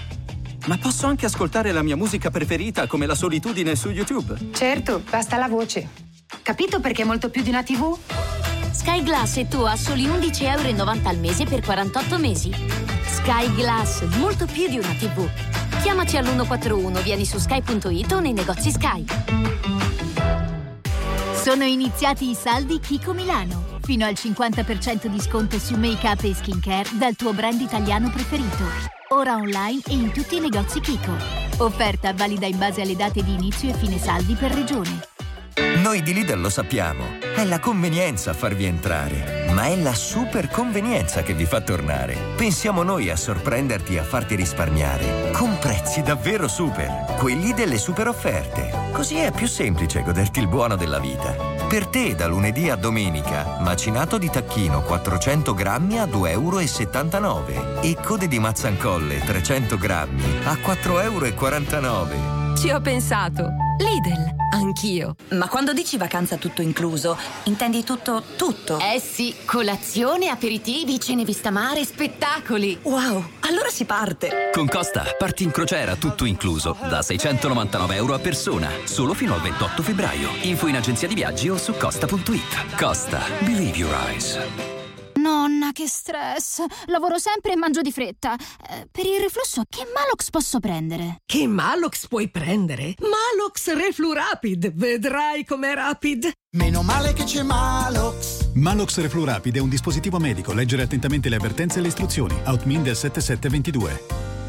Ma 0.66 0.78
posso 0.78 1.06
anche 1.06 1.26
ascoltare 1.26 1.72
la 1.72 1.82
mia 1.82 1.94
musica 1.94 2.30
preferita 2.30 2.86
come 2.86 3.04
la 3.04 3.14
solitudine 3.14 3.76
su 3.76 3.90
YouTube. 3.90 4.34
Certo, 4.54 5.02
basta 5.10 5.36
la 5.36 5.46
voce. 5.46 5.88
Capito 6.40 6.80
perché 6.80 7.02
è 7.02 7.04
molto 7.04 7.28
più 7.28 7.42
di 7.42 7.50
una 7.50 7.62
TV? 7.62 7.98
Sky 8.70 9.02
Glass 9.02 9.36
e 9.36 9.46
tu 9.46 9.60
a 9.60 9.76
soli 9.76 10.06
11,90 10.06 10.66
euro 10.66 10.90
al 11.02 11.18
mese 11.18 11.44
per 11.44 11.60
48 11.60 12.18
mesi. 12.18 12.50
Sky 13.04 13.54
Glass, 13.56 14.04
molto 14.16 14.46
più 14.46 14.68
di 14.68 14.78
una 14.78 14.94
TV. 14.94 15.28
Chiamaci 15.82 16.16
all'141, 16.16 17.02
vieni 17.02 17.26
su 17.26 17.36
sky.it 17.36 18.12
o 18.12 18.20
nei 18.20 18.32
negozi 18.32 18.70
Sky. 18.70 19.04
Sono 21.42 21.64
iniziati 21.64 22.28
i 22.28 22.34
saldi 22.34 22.80
Kiko 22.80 23.14
Milano. 23.14 23.78
Fino 23.80 24.04
al 24.04 24.12
50% 24.12 25.06
di 25.06 25.18
sconto 25.18 25.58
su 25.58 25.74
make-up 25.74 26.22
e 26.22 26.34
skincare 26.34 26.90
dal 26.98 27.16
tuo 27.16 27.32
brand 27.32 27.58
italiano 27.58 28.10
preferito. 28.10 28.62
Ora 29.14 29.36
online 29.36 29.80
e 29.88 29.94
in 29.94 30.12
tutti 30.12 30.36
i 30.36 30.40
negozi 30.40 30.80
Kiko. 30.80 31.16
Offerta 31.56 32.12
valida 32.12 32.44
in 32.44 32.58
base 32.58 32.82
alle 32.82 32.94
date 32.94 33.24
di 33.24 33.32
inizio 33.32 33.70
e 33.70 33.72
fine 33.72 33.96
saldi 33.96 34.34
per 34.34 34.52
regione. 34.52 35.19
Noi 35.82 36.02
di 36.02 36.12
Lidl 36.12 36.38
lo 36.38 36.50
sappiamo, 36.50 37.16
è 37.34 37.42
la 37.44 37.58
convenienza 37.58 38.32
a 38.32 38.34
farvi 38.34 38.66
entrare, 38.66 39.46
ma 39.54 39.64
è 39.64 39.76
la 39.76 39.94
super 39.94 40.50
convenienza 40.50 41.22
che 41.22 41.32
vi 41.32 41.46
fa 41.46 41.62
tornare. 41.62 42.34
Pensiamo 42.36 42.82
noi 42.82 43.08
a 43.08 43.16
sorprenderti 43.16 43.94
e 43.94 44.00
a 44.00 44.04
farti 44.04 44.34
risparmiare, 44.34 45.30
con 45.32 45.56
prezzi 45.58 46.02
davvero 46.02 46.48
super, 46.48 47.14
quelli 47.16 47.54
delle 47.54 47.78
super 47.78 48.08
offerte. 48.08 48.90
Così 48.92 49.16
è 49.16 49.32
più 49.32 49.46
semplice 49.46 50.02
goderti 50.02 50.38
il 50.38 50.48
buono 50.48 50.76
della 50.76 50.98
vita. 50.98 51.34
Per 51.66 51.86
te 51.86 52.14
da 52.14 52.26
lunedì 52.26 52.68
a 52.68 52.76
domenica, 52.76 53.56
macinato 53.60 54.18
di 54.18 54.28
tacchino 54.28 54.82
400 54.82 55.54
grammi 55.54 55.98
a 55.98 56.04
2,79 56.04 56.28
euro 56.28 57.80
e 57.80 57.96
code 58.04 58.28
di 58.28 58.38
mazzancolle 58.38 59.20
300 59.20 59.78
grammi 59.78 60.40
a 60.44 60.52
4,49 60.52 62.12
euro. 62.12 62.39
Ci 62.56 62.70
ho 62.70 62.80
pensato. 62.80 63.48
Lidl, 63.78 64.34
anch'io. 64.52 65.14
Ma 65.30 65.48
quando 65.48 65.72
dici 65.72 65.96
vacanza 65.96 66.36
tutto 66.36 66.60
incluso, 66.60 67.16
intendi 67.44 67.82
tutto, 67.82 68.22
tutto? 68.36 68.78
Eh 68.78 69.00
sì, 69.00 69.34
colazione, 69.46 70.28
aperitivi, 70.28 71.00
cene 71.00 71.24
vista 71.24 71.50
mare, 71.50 71.84
spettacoli. 71.84 72.78
Wow, 72.82 73.24
allora 73.40 73.68
si 73.70 73.84
parte. 73.86 74.50
Con 74.52 74.68
Costa 74.68 75.04
parti 75.16 75.44
in 75.44 75.50
crociera 75.50 75.96
tutto 75.96 76.24
incluso 76.24 76.76
da 76.88 77.00
699 77.02 77.94
euro 77.94 78.14
a 78.14 78.18
persona, 78.18 78.68
solo 78.84 79.14
fino 79.14 79.34
al 79.34 79.40
28 79.40 79.82
febbraio. 79.82 80.28
Info 80.42 80.66
in 80.66 80.76
agenzia 80.76 81.08
di 81.08 81.14
viaggi 81.14 81.48
o 81.48 81.56
su 81.56 81.72
costa.it. 81.74 82.76
Costa, 82.76 83.22
believe 83.40 83.76
your 83.76 83.94
eyes. 84.06 84.79
Nonna, 85.14 85.72
che 85.72 85.86
stress. 85.86 86.62
Lavoro 86.86 87.18
sempre 87.18 87.52
e 87.52 87.56
mangio 87.56 87.80
di 87.80 87.92
fretta. 87.92 88.34
Eh, 88.34 88.88
per 88.90 89.06
il 89.06 89.20
reflusso, 89.20 89.62
che 89.68 89.86
Malox 89.94 90.30
posso 90.30 90.60
prendere? 90.60 91.18
Che 91.24 91.46
Malox 91.46 92.06
puoi 92.08 92.30
prendere? 92.30 92.94
Malox 92.98 93.72
Reflu 93.74 94.12
Rapid, 94.12 94.72
vedrai 94.74 95.44
com'è 95.44 95.74
rapid. 95.74 96.30
Meno 96.56 96.82
male 96.82 97.12
che 97.12 97.24
c'è 97.24 97.42
Malox. 97.42 98.50
Malox 98.54 98.98
Reflu 98.98 99.24
Rapid 99.24 99.56
è 99.56 99.60
un 99.60 99.68
dispositivo 99.68 100.18
medico. 100.18 100.52
Leggere 100.52 100.82
attentamente 100.82 101.28
le 101.28 101.36
avvertenze 101.36 101.78
e 101.78 101.82
le 101.82 101.88
istruzioni. 101.88 102.34
Outmin 102.44 102.82
del 102.82 102.96
7722. 102.96 104.39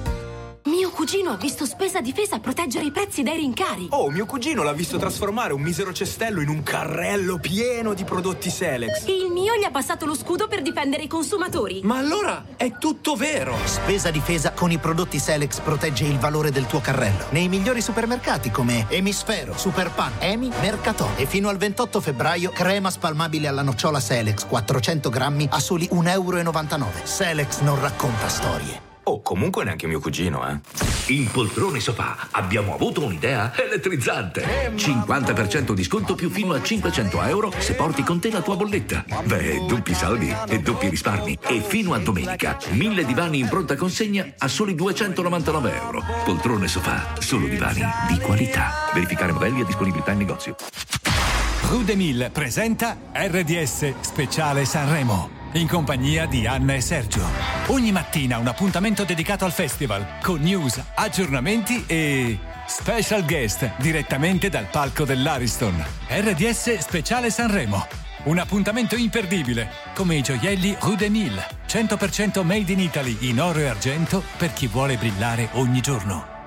Mio 0.65 0.91
cugino 0.91 1.31
ha 1.31 1.37
visto 1.37 1.65
spesa 1.65 2.01
difesa 2.01 2.37
proteggere 2.37 2.85
i 2.85 2.91
prezzi 2.91 3.23
dai 3.23 3.37
rincari. 3.37 3.87
Oh, 3.89 4.11
mio 4.11 4.27
cugino 4.27 4.61
l'ha 4.61 4.73
visto 4.73 4.99
trasformare 4.99 5.53
un 5.53 5.61
misero 5.61 5.91
cestello 5.91 6.39
in 6.39 6.49
un 6.49 6.61
carrello 6.61 7.39
pieno 7.39 7.95
di 7.95 8.03
prodotti 8.03 8.51
Selex. 8.51 9.07
Il 9.07 9.31
mio 9.31 9.55
gli 9.55 9.63
ha 9.63 9.71
passato 9.71 10.05
lo 10.05 10.13
scudo 10.13 10.47
per 10.47 10.61
difendere 10.61 11.01
i 11.01 11.07
consumatori. 11.07 11.81
Ma 11.83 11.97
allora 11.97 12.45
è 12.57 12.77
tutto 12.77 13.15
vero! 13.15 13.55
Spesa 13.63 14.11
difesa 14.11 14.51
con 14.51 14.69
i 14.69 14.77
prodotti 14.77 15.17
Selex 15.17 15.61
protegge 15.61 16.03
il 16.03 16.19
valore 16.19 16.51
del 16.51 16.67
tuo 16.67 16.79
carrello. 16.79 17.25
Nei 17.31 17.47
migliori 17.47 17.81
supermercati 17.81 18.51
come 18.51 18.85
Emisfero, 18.89 19.57
Superpan, 19.57 20.13
Emi, 20.19 20.51
Mercatò. 20.61 21.09
E 21.15 21.25
fino 21.25 21.49
al 21.49 21.57
28 21.57 21.99
febbraio 21.99 22.51
crema 22.51 22.91
spalmabile 22.91 23.47
alla 23.47 23.63
nocciola 23.63 23.99
Selex 23.99 24.45
400 24.45 25.09
grammi 25.09 25.47
a 25.49 25.59
soli 25.59 25.89
1,99 25.91 26.07
euro. 26.11 26.91
Selex 27.01 27.61
non 27.61 27.79
racconta 27.79 28.27
storie. 28.27 28.90
Oh, 29.03 29.21
comunque 29.21 29.63
neanche 29.63 29.87
mio 29.87 29.99
cugino, 29.99 30.47
eh. 30.47 30.59
In 31.07 31.29
Poltrone 31.31 31.79
Sofà 31.79 32.27
abbiamo 32.31 32.75
avuto 32.75 33.03
un'idea 33.03 33.51
elettrizzante. 33.55 34.71
50% 34.75 35.71
di 35.73 35.83
sconto 35.83 36.13
più 36.13 36.29
fino 36.29 36.53
a 36.53 36.61
500 36.61 37.21
euro 37.23 37.51
se 37.57 37.73
porti 37.73 38.03
con 38.03 38.19
te 38.19 38.29
la 38.29 38.41
tua 38.41 38.55
bolletta. 38.55 39.03
Beh, 39.23 39.65
doppi 39.67 39.93
saldi 39.93 40.33
e 40.47 40.59
doppi 40.59 40.89
risparmi. 40.89 41.37
E 41.41 41.61
fino 41.61 41.93
a 41.93 41.97
domenica, 41.99 42.57
1000 42.69 43.05
divani 43.05 43.39
in 43.39 43.49
pronta 43.49 43.75
consegna 43.75 44.25
a 44.37 44.47
soli 44.47 44.75
299 44.75 45.75
euro. 45.75 46.03
Poltrone 46.23 46.67
Sofà, 46.67 47.15
solo 47.19 47.47
divani 47.47 47.81
di 48.07 48.19
qualità. 48.19 48.89
Verificare 48.93 49.31
modelli 49.31 49.61
e 49.61 49.65
disponibilità 49.65 50.11
in 50.11 50.19
negozio. 50.19 50.55
Des 51.83 51.95
Mille 51.95 52.29
presenta 52.29 52.97
RDS 53.13 53.93
Speciale 54.01 54.65
Sanremo. 54.65 55.40
In 55.53 55.67
compagnia 55.67 56.27
di 56.27 56.47
Anna 56.47 56.75
e 56.75 56.81
Sergio. 56.81 57.27
Ogni 57.67 57.91
mattina 57.91 58.37
un 58.37 58.47
appuntamento 58.47 59.03
dedicato 59.03 59.43
al 59.43 59.51
festival 59.51 60.19
con 60.21 60.39
news, 60.39 60.81
aggiornamenti 60.95 61.83
e 61.87 62.39
special 62.65 63.25
guest 63.25 63.69
direttamente 63.75 64.47
dal 64.47 64.67
palco 64.71 65.03
dell'Ariston. 65.03 65.83
RDS 66.07 66.77
Speciale 66.77 67.29
Sanremo. 67.29 67.85
Un 68.23 68.37
appuntamento 68.37 68.95
imperdibile, 68.95 69.69
come 69.93 70.15
i 70.15 70.21
gioielli 70.21 70.73
Rue 70.79 70.95
des 70.95 71.09
Mille. 71.09 71.45
100% 71.67 72.45
made 72.45 72.71
in 72.71 72.79
Italy 72.79 73.17
in 73.21 73.41
oro 73.41 73.59
e 73.59 73.65
argento 73.65 74.23
per 74.37 74.53
chi 74.53 74.67
vuole 74.67 74.95
brillare 74.95 75.49
ogni 75.53 75.81
giorno. 75.81 76.40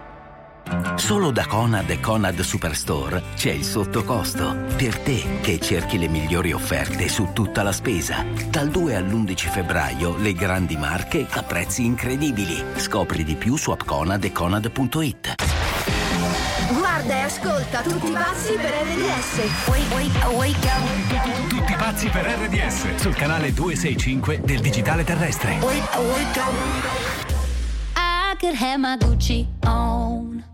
Solo 0.97 1.31
da 1.31 1.47
Conad 1.47 1.89
e 1.91 2.01
Conad 2.01 2.41
Superstore 2.41 3.23
c'è 3.35 3.51
il 3.51 3.65
sottocosto. 3.65 4.57
Per 4.77 4.99
te 5.01 5.39
che 5.43 5.61
cerchi 5.61 5.99
le 5.99 6.09
migliori 6.09 6.53
offerte 6.53 7.09
su 7.09 7.31
tutta 7.33 7.63
la 7.63 7.73
spesa. 7.73 8.25
Dal 8.49 8.71
2 8.71 8.97
all'11 8.97 9.51
febbraio 9.51 10.17
le 10.17 10.33
grandi 10.33 10.77
marche 10.77 11.27
a 11.29 11.43
prezzi 11.43 11.85
incredibili. 11.85 12.63
Scopri 12.77 13.25
di 13.25 13.35
più 13.35 13.57
su 13.57 13.71
appconad 13.71 14.25
e 14.25 14.33
conad.it. 14.33 15.35
Guarda 16.79 17.15
e 17.15 17.21
ascolta 17.21 17.83
tutti 17.83 18.11
pazzi 18.13 18.55
per 18.55 18.73
RDS. 18.73 19.41
Tutti 21.49 21.75
pazzi 21.75 22.09
per 22.09 22.25
RDS 22.25 22.95
sul 22.97 23.15
canale 23.15 23.53
265 23.53 24.41
del 24.43 24.61
digitale 24.61 25.05
terrestre. 25.05 25.59
I 27.97 28.37
could 28.41 28.55
have 28.55 28.79
my 28.79 28.97
Gucci 28.97 29.47
on. 29.67 30.54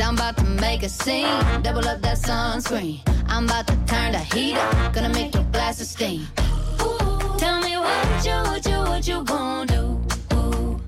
Cause 0.00 0.08
I'm 0.08 0.14
about 0.14 0.36
to 0.38 0.44
make 0.44 0.82
a 0.82 0.88
scene. 0.88 1.26
Double 1.60 1.86
up 1.86 2.00
that 2.00 2.16
sunscreen. 2.16 3.00
I'm 3.28 3.44
about 3.44 3.66
to 3.66 3.76
turn 3.84 4.12
the 4.12 4.18
heat 4.18 4.56
up. 4.56 4.94
Gonna 4.94 5.10
make 5.10 5.34
your 5.34 5.44
glasses 5.52 5.90
steam. 5.90 6.26
Ooh, 6.80 7.36
tell 7.36 7.60
me 7.60 7.76
what 7.76 8.24
you, 8.24 8.32
what 8.32 8.64
you, 8.64 8.78
what 8.78 9.06
you 9.06 9.22
gonna 9.24 9.66
do? 9.66 10.00
Ooh. 10.32 10.80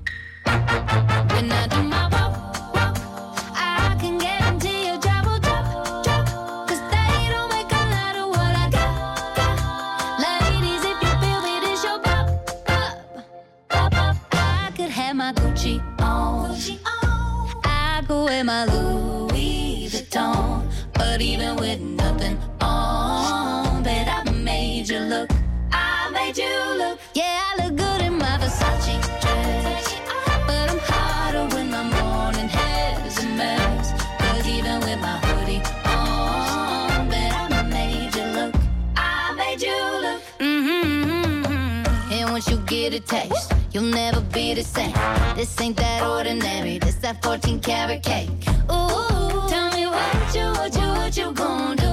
When 0.45 1.51
I 1.51 1.67
do 1.67 1.83
my 1.83 2.09
walk, 2.09 2.73
walk, 2.73 2.97
I 3.53 3.95
can 4.01 4.17
guarantee 4.17 4.87
you 4.87 4.99
trouble, 4.99 5.37
drop, 5.37 6.03
drop. 6.03 6.25
Cause 6.67 6.81
they 6.89 7.29
don't 7.29 7.49
make 7.51 7.71
a 7.71 7.83
lot 7.93 8.15
of 8.15 8.29
what 8.29 8.55
I 8.63 8.67
got, 8.71 9.35
got. 9.37 10.19
Ladies, 10.25 10.83
if 10.85 10.97
you 11.03 11.11
feel 11.21 11.41
me, 11.43 11.59
this 11.59 11.83
your 11.83 11.99
pop, 11.99 12.65
pop, 12.65 12.97
pop, 13.69 13.91
pop. 13.91 14.15
I 14.31 14.71
could 14.75 14.89
have 14.89 15.15
my 15.15 15.33
Gucci 15.33 15.83
on. 16.01 16.57
I 17.63 18.03
could 18.07 18.25
wear 18.25 18.43
my 18.43 18.65
Louis 18.65 19.02
But 20.13 21.21
even 21.21 21.55
with 21.55 21.79
nothing 21.81 22.37
on, 22.61 23.81
bet 23.81 24.07
I 24.07 24.31
made 24.31 24.87
you 24.87 24.99
look. 24.99 25.31
I 25.71 26.11
made 26.11 26.37
you 26.37 26.53
look. 26.77 26.99
Yeah, 27.15 27.41
I 27.41 27.65
look 27.65 27.75
good 27.77 28.01
in 28.01 28.19
my 28.19 28.37
Versace 28.37 29.01
dress. 29.21 29.95
But 30.45 30.69
I'm 30.69 30.77
hotter 30.83 31.55
when 31.55 31.71
my 31.71 31.81
morning 31.81 32.47
hair's 32.47 33.17
a 33.23 33.27
mess. 33.29 33.91
Cause 34.19 34.47
even 34.47 34.81
with 34.81 34.99
my 35.01 35.17
hoodie 35.25 35.63
on, 35.83 37.09
bet 37.09 37.51
I 37.51 37.63
made 37.63 38.15
you 38.15 38.25
look. 38.37 38.53
I 38.95 39.33
made 39.35 39.63
you 39.63 39.75
look. 39.99 40.21
Mm-hmm. 40.37 42.13
And 42.13 42.31
once 42.31 42.47
you 42.47 42.57
get 42.67 42.93
a 42.93 42.99
taste, 42.99 43.51
you'll 43.71 43.83
never 43.85 44.21
be 44.21 44.53
the 44.53 44.63
same. 44.63 44.93
This 45.35 45.59
ain't 45.59 45.77
that 45.77 46.03
ordinary. 46.03 46.77
This 46.77 46.95
that 46.97 47.23
14 47.23 47.59
karat 47.61 48.03
cake. 48.03 48.29
Ooh, 48.71 48.82
what 50.33 50.41
you, 50.41 50.51
what 50.51 50.75
you, 50.75 50.87
what 50.87 51.17
you 51.17 51.31
gonna 51.33 51.75
do? 51.75 51.92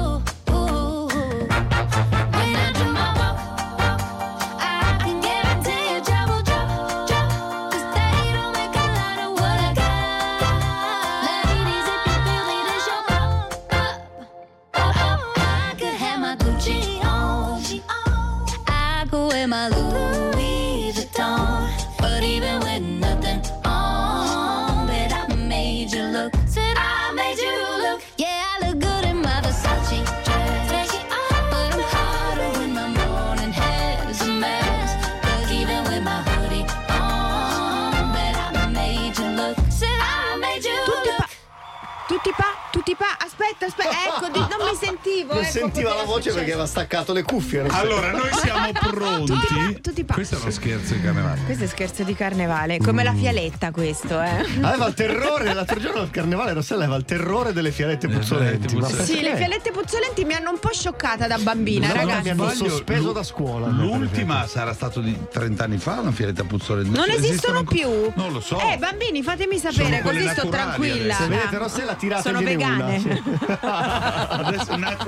Tutti 42.22 42.36
pa, 42.36 42.54
tutti 42.70 42.94
pa, 42.96 43.16
aspetta, 43.18 43.64
aspetta, 43.64 43.96
ecco, 44.04 44.28
non 44.28 44.68
mi 44.68 44.76
sentivo. 45.11 45.34
Non 45.34 45.42
ecco, 45.42 45.50
sentiva 45.52 45.94
la 45.94 46.02
voce 46.04 46.06
perché 46.12 46.20
succedere. 46.30 46.52
aveva 46.52 46.66
staccato 46.66 47.12
le 47.12 47.22
cuffie. 47.22 47.61
Allora, 47.68 48.11
noi 48.12 48.28
siamo 48.40 48.70
pronti. 48.90 49.80
tutti 49.80 50.04
pa. 50.04 50.14
Questo 50.14 50.36
è 50.36 50.40
uno 50.40 50.50
scherzo 50.50 50.94
di 50.94 51.00
carnevale. 51.00 51.40
Questo 51.44 51.64
è 51.64 51.66
scherzo 51.66 52.02
di 52.04 52.14
carnevale, 52.14 52.78
come 52.78 53.02
la 53.02 53.14
fialetta 53.14 53.70
questo, 53.70 54.20
eh. 54.20 54.44
Aveva 54.62 54.86
il 54.86 54.94
terrore, 54.94 55.52
l'altro 55.54 55.78
giorno 55.80 56.00
al 56.00 56.11
carnevale 56.11 56.52
Rossella 56.52 56.82
aveva 56.84 56.96
il 56.98 57.04
terrore 57.04 57.52
delle 57.52 57.70
fialette 57.72 58.08
puzzolenti. 58.08 58.76
Ma 58.76 58.88
Sì, 58.88 58.94
perché? 59.14 59.20
le 59.22 59.36
fialette 59.36 59.70
puzzolenti 59.70 60.24
mi 60.24 60.34
hanno 60.34 60.50
un 60.50 60.58
po' 60.58 60.72
scioccata 60.72 61.26
da 61.26 61.38
bambina, 61.38 61.88
No, 61.88 61.94
ragazzi. 61.94 62.22
mi 62.22 62.30
hanno 62.30 62.48
Sbaglio, 62.50 62.70
sospeso 62.70 63.12
da 63.12 63.22
scuola. 63.22 63.66
L'ultima 63.68 64.46
sarà 64.46 64.72
stato 64.72 65.00
di 65.00 65.16
30 65.30 65.64
anni 65.64 65.78
fa, 65.78 66.00
una 66.00 66.12
fialetta 66.12 66.44
puzzolente. 66.44 66.96
Non 66.96 67.11
esistono 67.11 67.64
più. 67.64 67.88
Non 68.14 68.32
lo 68.32 68.40
so. 68.40 68.58
Eh, 68.61 68.76
bambini, 68.78 69.22
fatemi 69.22 69.58
sapere, 69.58 69.98
Sono 70.02 70.11
così 70.12 70.28
sto 70.28 70.48
tranquilla. 70.48 71.14
Se 71.14 71.26
vedete 71.26 71.58
Rossella, 71.58 71.94
tirategliene 71.94 72.22
Sono 72.22 72.38
una. 72.38 72.86
vegane. 72.86 73.22
Adesso 73.61 74.70
è 74.72 74.76
natural. 74.76 74.99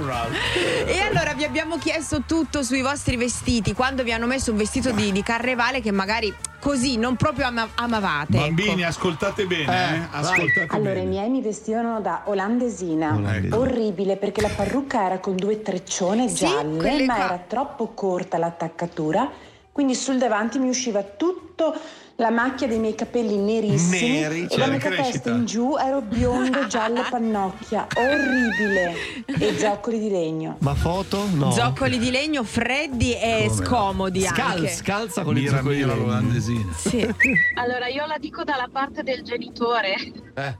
E 0.86 1.00
allora 1.00 1.34
vi 1.34 1.44
abbiamo 1.44 1.76
chiesto 1.76 2.22
tutto 2.26 2.62
sui 2.62 2.80
vostri 2.80 3.16
vestiti, 3.16 3.74
quando 3.74 4.02
vi 4.02 4.12
hanno 4.12 4.26
messo 4.26 4.50
un 4.50 4.56
vestito 4.56 4.90
di, 4.90 5.12
di 5.12 5.22
carnevale 5.22 5.80
che 5.82 5.90
magari 5.92 6.32
così 6.58 6.96
non 6.96 7.16
proprio 7.16 7.46
ama- 7.46 7.68
amavate. 7.74 8.38
Bambini, 8.38 8.80
ecco. 8.80 8.88
ascoltate 8.88 9.46
bene, 9.46 9.96
eh. 9.96 10.06
Ascoltate 10.10 10.66
Allora, 10.70 10.90
i 10.92 10.94
bene. 10.94 11.04
miei 11.06 11.28
mi 11.28 11.42
vestivano 11.42 12.00
da 12.00 12.22
olandesina. 12.24 13.14
Olandesina. 13.14 13.58
Orribile 13.58 14.16
perché 14.16 14.40
la 14.40 14.50
parrucca 14.54 15.04
era 15.04 15.18
con 15.18 15.36
due 15.36 15.60
treccione 15.60 16.28
Sì, 16.28 16.36
gialle, 16.46 17.04
ma 17.04 17.14
qua. 17.14 17.24
era 17.24 17.44
troppo 17.46 17.88
corta 17.88 18.38
l'attaccatura 18.38 19.30
quindi 19.72 19.94
sul 19.94 20.18
davanti 20.18 20.58
mi 20.58 20.68
usciva 20.68 21.02
tutto 21.02 21.74
la 22.22 22.30
macchia 22.30 22.66
dei 22.68 22.78
miei 22.78 22.94
capelli 22.94 23.36
nerissimi 23.36 24.20
Neri, 24.20 24.42
e 24.44 24.48
cioè, 24.48 24.66
la 24.66 24.76
crescita. 24.78 25.02
testa 25.10 25.30
in 25.30 25.44
giù 25.44 25.76
ero 25.76 26.00
biondo, 26.00 26.66
giallo, 26.68 27.04
pannocchia, 27.10 27.86
orribile 27.96 28.94
e 29.26 29.58
zoccoli 29.58 29.98
di 29.98 30.08
legno. 30.08 30.56
Ma 30.60 30.74
foto? 30.74 31.26
No. 31.34 31.50
Zoccoli 31.50 31.98
di 31.98 32.10
legno 32.10 32.44
freddi 32.44 33.12
e 33.14 33.46
Come? 33.48 33.66
scomodi 33.66 34.20
Scal- 34.22 34.56
anche. 34.58 34.68
scalza 34.68 35.22
con 35.22 35.36
i 35.36 35.40
Mira, 35.40 35.56
zoccoli 35.58 35.76
di 35.76 35.82
mira 35.82 35.94
legno. 35.94 36.06
l'olandesina. 36.06 36.72
Sì. 36.76 37.00
Allora, 37.54 37.86
io 37.88 38.06
la 38.06 38.16
dico 38.18 38.44
dalla 38.44 38.68
parte 38.70 39.02
del 39.02 39.22
genitore. 39.22 39.94
Eh. 40.34 40.56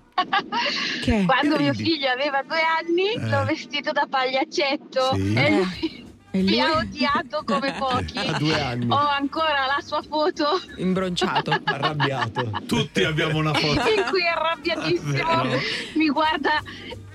Che? 1.02 1.24
Quando 1.24 1.56
Che 1.56 1.62
mio 1.62 1.72
figlio 1.74 2.08
aveva 2.10 2.42
due 2.42 2.60
anni, 2.80 3.12
Eh. 3.14 3.28
l'ho 3.30 3.44
vestito 3.44 3.92
da 3.92 4.06
pagliaccetto 4.08 5.14
Sì. 5.14 5.32
e 5.34 5.40
Eh. 5.40 5.46
E 5.46 5.50
lui? 5.56 6.10
Mi 6.33 6.61
ha 6.61 6.72
odiato 6.78 7.43
come 7.45 7.72
pochi. 7.78 8.18
A 8.18 8.39
due 8.39 8.61
anni. 8.61 8.91
Ho 8.91 8.97
ancora 9.09 9.66
la 9.66 9.83
sua 9.85 10.03
foto 10.03 10.61
Imbronciato. 10.76 11.51
Arrabbiato. 11.64 12.51
Tutti 12.66 13.05
abbiamo 13.05 13.39
una 13.39 13.53
foto. 13.53 13.80
in 13.89 14.05
cui 14.11 14.26
arrabbiatissimo 14.26 15.11
Vero. 15.12 15.61
mi 15.95 16.09
guarda 16.09 16.62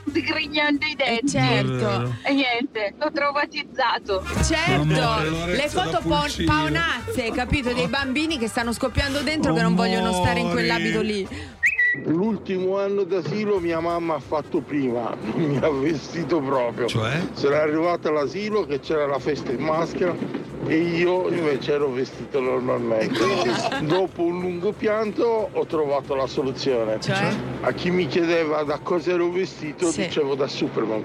sgrignando 0.10 0.86
i 0.86 0.96
denti. 0.96 1.28
certo. 1.30 2.16
E 2.24 2.34
niente, 2.34 2.94
l'ho 2.98 3.12
traumatizzato. 3.12 4.24
Certo, 4.44 4.82
Amore, 4.82 5.56
le 5.56 5.70
foto 5.70 6.00
po- 6.02 6.20
pulcino. 6.20 6.52
paonazze, 6.54 7.32
capito? 7.32 7.74
Dei 7.74 7.88
bambini 7.88 8.38
che 8.38 8.48
stanno 8.48 8.72
scoppiando 8.72 9.22
dentro 9.22 9.54
che 9.54 9.62
non 9.62 9.76
vogliono 9.76 10.14
stare 10.14 10.40
in 10.40 10.50
quell'abito 10.50 11.02
lì. 11.02 11.28
L'ultimo 12.06 12.78
anno 12.80 13.04
d'asilo 13.04 13.60
mia 13.60 13.80
mamma 13.80 14.16
ha 14.16 14.20
fatto 14.20 14.62
prima, 14.62 15.16
non 15.34 15.42
mi 15.50 15.58
ha 15.58 15.70
vestito 15.70 16.40
proprio. 16.40 16.88
Cioè? 16.88 17.20
Sono 17.34 17.56
arrivato 17.56 18.08
all'asilo 18.10 18.66
che 18.66 18.80
c'era 18.80 19.06
la 19.06 19.20
festa 19.20 19.52
in 19.52 19.62
maschera 19.64 20.16
e 20.66 20.76
io 20.78 21.28
invece 21.30 21.74
ero 21.74 21.90
vestito 21.90 22.40
normalmente. 22.40 23.20
Dopo 23.82 24.24
un 24.24 24.40
lungo 24.40 24.72
pianto 24.72 25.50
ho 25.52 25.66
trovato 25.66 26.16
la 26.16 26.28
soluzione. 26.28 27.00
Cioè? 27.00 27.30
A 27.62 27.72
chi 27.72 27.90
mi 27.90 28.08
chiedeva 28.08 28.64
da 28.64 28.80
cosa 28.82 29.12
ero 29.12 29.30
vestito 29.30 29.90
Sì. 29.92 30.04
dicevo 30.06 30.36
da 30.36 30.48
Superman. 30.48 31.04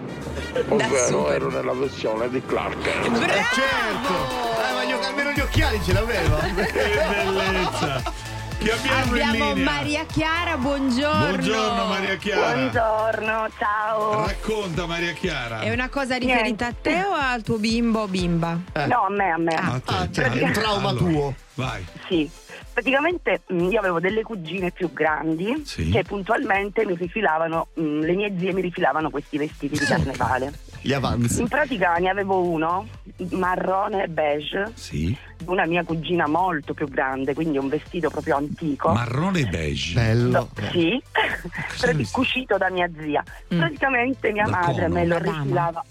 Ovvero 0.68 0.97
Superman. 1.07 1.32
ero 1.32 1.51
nella 1.51 1.72
versione 1.72 2.28
di 2.28 2.43
Clark. 2.45 3.09
Bravo! 3.09 3.18
Certo! 3.26 4.12
Eh, 4.61 4.72
ma 4.74 4.84
gli- 4.84 5.05
almeno 5.05 5.30
gli 5.32 5.40
occhiali 5.40 5.80
ce 5.82 5.93
l'aveva. 5.93 6.36
Che 6.72 7.24
bellezza. 7.24 8.22
Abbiamo, 8.63 8.85
in 9.17 9.23
Abbiamo 9.23 9.55
linea? 9.55 9.73
Maria 9.73 10.05
Chiara, 10.07 10.57
buongiorno. 10.57 11.27
Buongiorno 11.31 11.85
Maria 11.87 12.17
Chiara. 12.17 12.53
Buongiorno, 12.55 13.49
ciao. 13.59 14.27
Racconta 14.27 14.87
Maria 14.87 15.13
Chiara. 15.15 15.59
È 15.59 15.73
una 15.73 15.89
cosa 15.89 16.17
riferita 16.17 16.69
a 16.69 16.73
te 16.81 17.03
o 17.03 17.11
al 17.13 17.43
tuo 17.43 17.59
bimbo 17.59 18.03
o 18.03 18.07
bimba? 18.07 18.57
No, 18.87 19.07
a 19.07 19.11
me, 19.11 19.31
a 19.33 19.37
me. 19.39 19.55
A 19.57 19.81
te. 19.85 20.13
Cioè, 20.13 20.31
è 20.31 20.45
un 20.45 20.53
trauma 20.53 20.91
Allora, 20.91 21.05
tuo. 21.11 21.35
Vai. 21.55 21.85
Sì, 22.07 22.31
praticamente 22.73 23.41
mh, 23.49 23.69
io 23.69 23.81
avevo 23.81 23.99
delle 23.99 24.23
cugine 24.23 24.71
più 24.71 24.93
grandi 24.93 25.65
Sì. 25.67 25.91
che 25.91 26.05
puntualmente 26.05 26.87
mi 26.87 26.95
rifilavano, 26.95 27.67
mh, 27.75 27.99
le 27.99 28.13
mie 28.15 28.33
zie 28.39 28.53
mi 28.53 28.61
rifilavano 28.61 29.11
questi 29.11 29.39
vestiti 29.39 29.77
di 29.77 29.85
carnevale. 29.85 30.53
Gli 30.83 30.93
avanzi. 30.93 31.41
In 31.41 31.49
pratica 31.49 31.95
ne 31.95 32.11
avevo 32.11 32.43
uno 32.43 32.87
marrone 33.30 34.05
e 34.05 34.09
beige, 34.09 34.70
Sì. 34.74 35.16
una 35.47 35.64
mia 35.64 35.85
cugina 35.85 36.26
molto 36.26 36.74
più 36.74 36.89
grande, 36.89 37.35
quindi 37.35 37.57
un 37.59 37.68
vestito 37.68 38.11
proprio 38.11 38.37
antico. 38.37 38.93
Marrone 38.93 39.41
e 39.41 39.47
beige. 39.47 39.95
Bello. 39.95 40.49
No, 40.55 40.68
sì, 40.72 41.01
Prati- 41.80 42.09
cucito 42.11 42.57
da 42.59 42.68
mia 42.70 42.91
zia. 43.01 43.22
Mm. 43.55 43.59
Praticamente 43.59 44.33
mia 44.33 44.45
Da 44.45 44.51
madre 44.51 44.83
Como. 44.83 44.95
me 44.95 45.07
lo 45.07 45.18
rifilava 45.18 45.85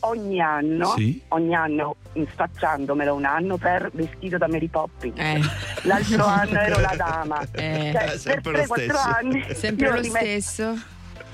ogni 0.00 0.38
anno, 0.40 0.88
Sì. 0.96 1.22
ogni 1.28 1.54
anno 1.54 1.96
sfacciandomelo 2.32 3.14
un 3.14 3.24
anno 3.24 3.56
per 3.56 3.88
vestito 3.94 4.36
da 4.36 4.46
Mary 4.46 4.68
Poppins. 4.68 5.18
Eh. 5.18 5.40
L'altro 5.84 6.26
anno 6.26 6.58
ero 6.60 6.80
la 6.80 6.94
dama. 6.94 7.40
Eh. 7.52 7.90
Cioè, 7.92 8.02
Eh, 8.02 8.08
per 8.10 8.18
sempre 8.18 8.52
lo 8.52 8.58
3-4 8.58 8.74
stesso. 8.74 8.98
anni 8.98 9.44
Sempre 9.54 9.88
lo 9.88 9.94
rimetto 10.00 10.24
stesso. 10.26 10.78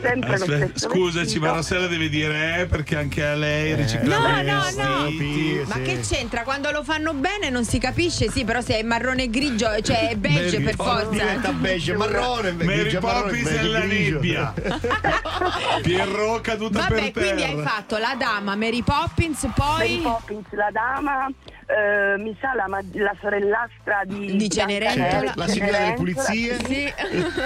Sempre 0.03 0.29
lo 0.39 0.45
Aspetta, 0.45 0.67
stesso 0.69 0.89
scusaci, 0.91 1.39
ma 1.39 1.51
Rossella 1.53 1.87
deve 1.87 2.09
dire 2.09 2.61
eh, 2.61 2.67
perché 2.67 2.97
anche 2.97 3.25
a 3.25 3.35
lei 3.35 3.71
No, 3.71 3.79
i 3.79 4.45
no, 4.45 4.61
vestiti. 4.63 5.55
no. 5.57 5.65
Ma 5.67 5.81
che 5.81 6.01
c'entra? 6.01 6.43
Quando 6.43 6.71
lo 6.71 6.83
fanno 6.85 7.13
bene 7.15 7.51
non 7.51 7.65
si 7.65 7.79
capisce, 7.79 8.31
sì, 8.31 8.45
però 8.45 8.61
se 8.61 8.79
è 8.79 8.83
marrone 8.83 9.25
e 9.25 9.31
grigio, 9.31 9.69
cioè 9.83 10.11
è 10.11 10.17
beige 10.17 10.59
Mary 10.59 10.63
per 10.65 10.77
Poppins 10.77 10.99
forza. 11.03 11.11
Diventa 11.11 11.53
beige 11.53 11.97
marrone. 11.97 12.53
Mary 12.53 12.99
Poppins 12.99 13.49
e 13.51 13.63
la 13.65 13.85
nebbia. 13.85 14.55
Pierrot 15.83 16.41
caduta 16.41 16.81
Vabbè, 16.81 16.95
per 16.95 17.13
quindi 17.13 17.43
terra. 17.43 17.57
hai 17.59 17.63
fatto 17.63 17.97
la 17.99 18.15
dama, 18.19 18.55
Mary 18.57 18.83
Poppins, 18.83 19.43
Mary 19.43 19.55
poi 19.55 19.99
Poppins, 20.03 20.47
la 20.53 20.71
dama, 20.73 21.29
eh, 21.71 22.19
mi 22.19 22.37
sa 22.41 22.55
la, 22.55 22.67
la 22.69 23.15
sorellastra 23.21 24.03
di, 24.05 24.37
Di 24.37 24.51
Cenerentola. 24.51 25.33
La 25.37 25.47
signora 25.47 25.79
delle 25.79 25.95
pulizie. 25.95 26.59
sì. 26.65 26.93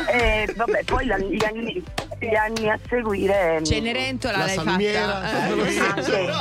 E 0.09 0.53
vabbè, 0.57 0.85
poi 0.85 1.07
la- 1.07 1.19
gli, 1.19 1.43
anni, 1.45 1.83
gli 2.21 2.35
anni 2.35 2.69
a 2.71 2.79
seguire. 2.89 3.61
mm, 3.61 3.65
Cenerentola 3.65 4.39
La 4.39 4.45
l'hai 4.47 4.55
salmiera. 4.55 5.21
fatta. 5.21 6.01
Eh. 6.19 6.33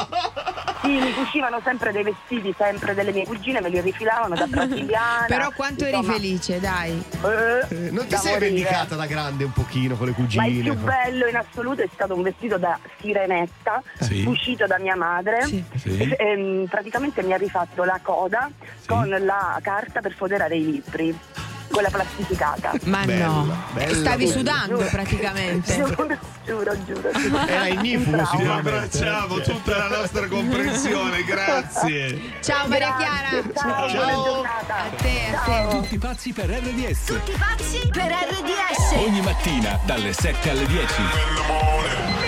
Sì, 0.84 0.90
mi 1.00 1.14
cucivano 1.14 1.62
sempre 1.64 1.94
dei 1.94 2.04
vestiti, 2.04 2.54
sempre 2.58 2.94
delle 2.94 3.14
mie 3.14 3.24
cugine, 3.26 3.62
me 3.62 3.70
li 3.70 3.80
rifilavano 3.80 4.36
da 4.36 4.46
brasiliana. 4.48 5.26
Però 5.30 5.50
quanto 5.56 5.86
eri 5.86 5.96
insomma, 5.96 6.14
felice, 6.14 6.60
dai. 6.60 7.02
eh, 7.24 7.66
Eh, 7.70 7.90
Non 7.92 8.06
ti 8.06 8.18
sei 8.18 8.34
morire. 8.34 8.50
vendicata 8.52 8.96
da 8.96 9.06
grande 9.06 9.46
un 9.46 9.54
pochino 9.54 9.96
con 9.96 10.08
le 10.08 10.12
Ma 10.12 10.18
il 10.18 10.24
cugine? 10.26 10.62
più 10.62 10.74
bello 10.76 11.28
in 11.28 11.38
assoluto 11.38 11.82
è 11.84 11.90
stato 11.94 12.14
un 12.16 12.22
vestito 12.22 12.58
da 12.58 12.78
sirenetta, 13.00 13.82
Sì. 14.02 14.24
cucito 14.26 14.68
da 14.68 14.78
mia 14.78 14.98
madre. 14.98 15.44
Sì. 15.46 15.64
E, 15.86 16.18
ehm, 16.20 16.66
praticamente 16.70 17.24
mi 17.24 17.32
ha 17.32 17.38
rifatto 17.38 17.73
la 17.76 18.00
coda 18.02 18.50
con 18.86 19.08
la 19.10 19.60
carta 19.62 20.00
per 20.02 20.14
foderare 20.14 20.56
i 20.56 20.64
libri, 20.66 21.18
quella 21.72 21.90
plastificata. 21.90 22.72
Ma 22.84 23.04
Bella, 23.04 23.26
no, 23.26 23.64
bella, 23.74 23.96
stavi 23.96 24.26
bella. 24.26 24.38
sudando 24.38 24.76
Giuro. 24.78 24.90
praticamente. 24.90 25.74
giuro, 25.76 25.96
giuro, 26.46 26.84
giuro. 26.86 27.12
giuro. 27.12 27.38
Era 27.48 27.68
ignifugo 27.68 28.18
Un 28.18 28.38
Ti 28.38 28.46
abbracciamo 28.46 29.40
tutta 29.40 29.78
la 29.78 29.88
nostra 29.98 30.28
comprensione, 30.28 31.24
grazie. 31.24 32.20
Ciao 32.42 32.68
Maria 32.68 32.96
Chiara. 32.98 33.42
Ciao, 33.56 33.90
Ciao. 33.90 33.92
buona 33.92 34.14
giornata. 34.24 34.76
A 34.76 34.90
te, 35.02 35.36
a 35.36 35.40
te. 35.40 35.68
Tutti 35.78 35.98
pazzi 35.98 36.32
per 36.34 36.50
RDS. 36.50 37.06
Tutti 37.06 37.32
pazzi 37.32 37.90
per 37.92 38.12
RDS. 38.12 38.92
Ogni 39.08 39.22
mattina 39.22 39.80
dalle 39.86 40.14
7 40.14 40.50
alle 40.52 40.66
10. 40.68 42.23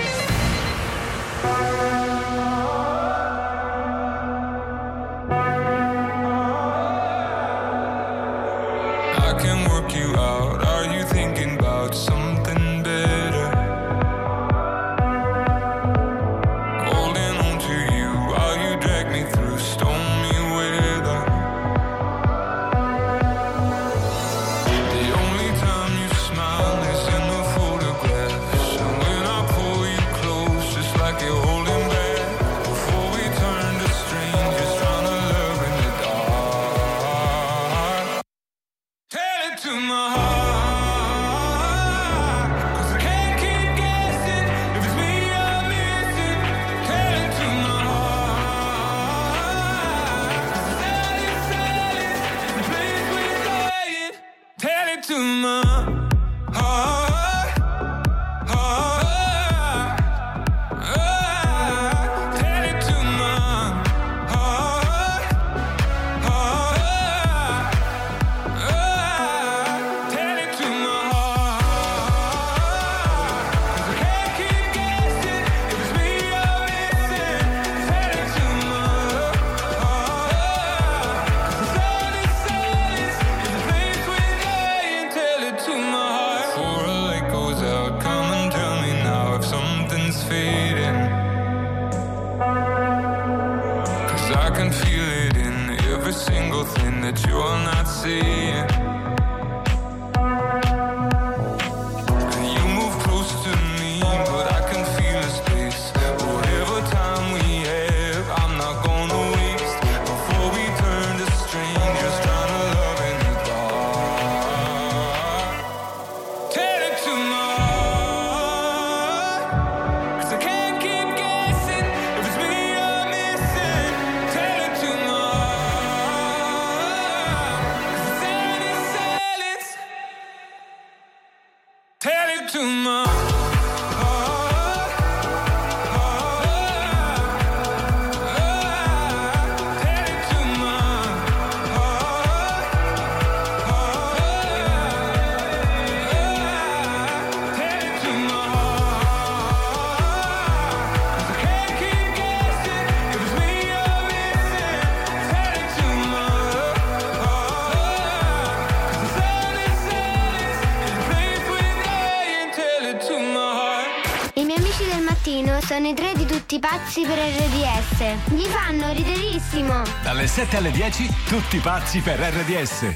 Pazzi 166.96 167.04
per 167.04 167.18
RDS. 167.18 168.30
Mi 168.30 168.44
fanno 168.44 168.90
riderissimo. 168.92 169.82
Dalle 170.02 170.26
7 170.26 170.56
alle 170.56 170.70
10, 170.70 171.14
tutti 171.28 171.58
pazzi 171.58 172.00
per 172.00 172.18
RDS. 172.18 172.94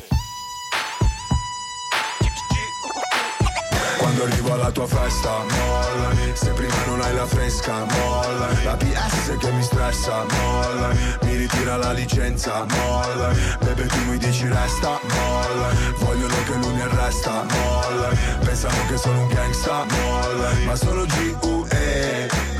Quando 3.98 4.24
arrivo 4.24 4.54
alla 4.54 4.70
tua 4.70 4.86
festa, 4.86 5.44
mollami. 5.44 6.32
Se 6.32 6.50
prima 6.52 6.74
non 6.86 7.02
hai 7.02 7.14
la 7.14 7.26
fresca, 7.26 7.84
mollami. 7.84 8.64
La 8.64 8.76
PS 8.76 9.36
che 9.38 9.50
mi 9.50 9.62
stressa, 9.62 10.24
mollami. 10.24 10.98
Mi 11.22 11.36
ritira 11.36 11.76
la 11.76 11.92
licenza, 11.92 12.64
mollami. 12.64 13.38
Bebe 13.60 13.86
tu 13.86 13.98
mi 14.06 14.16
dici 14.16 14.46
resta, 14.48 14.98
mollami. 15.02 15.94
Vogliono 15.98 16.34
che 16.44 16.54
lui 16.54 16.72
mi 16.72 16.80
arresta, 16.80 17.44
mollami. 17.44 18.16
Pensano 18.44 18.86
che 18.88 18.96
sono 18.96 19.20
un 19.20 19.28
gangsta, 19.28 19.84
mollami. 19.84 20.64
Ma 20.64 20.76
sono 20.76 21.04
G.U.E 21.04 22.59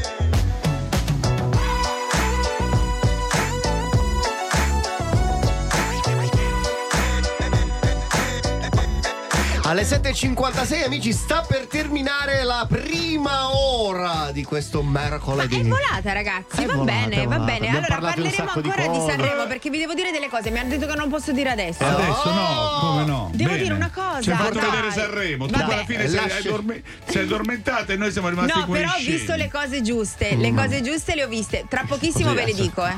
Alle 9.71 9.83
7.56 9.83 10.83
amici 10.83 11.13
sta 11.13 11.45
per 11.47 11.65
terminare 11.65 12.43
la 12.43 12.67
prima 12.67 13.55
ora 13.55 14.29
di 14.33 14.43
questo 14.43 14.83
mercoledì. 14.83 15.61
È 15.61 15.63
volata 15.63 16.11
ragazzi, 16.11 16.63
È 16.63 16.65
va 16.65 16.73
volata, 16.73 16.91
bene, 17.07 17.15
va 17.15 17.23
volata. 17.37 17.43
bene. 17.45 17.67
Abbiamo 17.69 17.85
Allora 17.87 18.11
di 18.13 18.21
parleremo 18.21 18.51
di 18.61 18.67
ancora 18.69 18.81
di, 18.81 18.97
cose. 18.97 19.11
Sanremo 19.11 19.47
perché 19.47 19.69
vi 19.69 19.77
devo 19.77 19.93
dire 19.93 20.11
delle 20.11 20.27
cose. 20.27 20.51
Mi 20.51 20.59
hanno 20.59 20.67
detto 20.71 20.87
che 20.87 20.95
non 20.95 21.09
posso 21.09 21.31
dire 21.31 21.51
adesso. 21.51 21.85
Adesso 21.85 22.33
no, 22.33 22.77
come 22.81 23.05
no? 23.05 23.29
Devo 23.33 23.49
Bene. 23.51 23.61
dire 23.63 23.73
una 23.73 23.89
cosa, 23.93 24.21
Ci 24.21 24.31
ha 24.31 24.35
fatto 24.35 24.59
vedere 24.59 24.91
Sanremo. 24.91 25.45
Tu 25.47 25.53
alla 25.57 25.85
fine 25.85 26.07
sei, 26.09 26.31
addorme- 26.39 26.83
sei 27.07 27.23
addormentata 27.23 27.93
e 27.93 27.95
noi 27.95 28.11
siamo 28.11 28.27
rimasti 28.27 28.59
No, 28.59 28.65
qui. 28.65 28.77
però 28.77 28.91
ho 28.93 28.99
visto 28.99 29.35
le 29.35 29.49
cose 29.49 29.81
giuste. 29.81 30.35
Le 30.35 30.51
Mm. 30.51 30.57
cose 30.57 30.81
giuste 30.81 31.15
le 31.15 31.23
ho 31.23 31.27
viste. 31.29 31.63
Tra 31.69 31.85
pochissimo 31.87 32.33
ve 32.33 32.43
le 32.43 32.53
dico, 32.53 32.85
eh. 32.85 32.95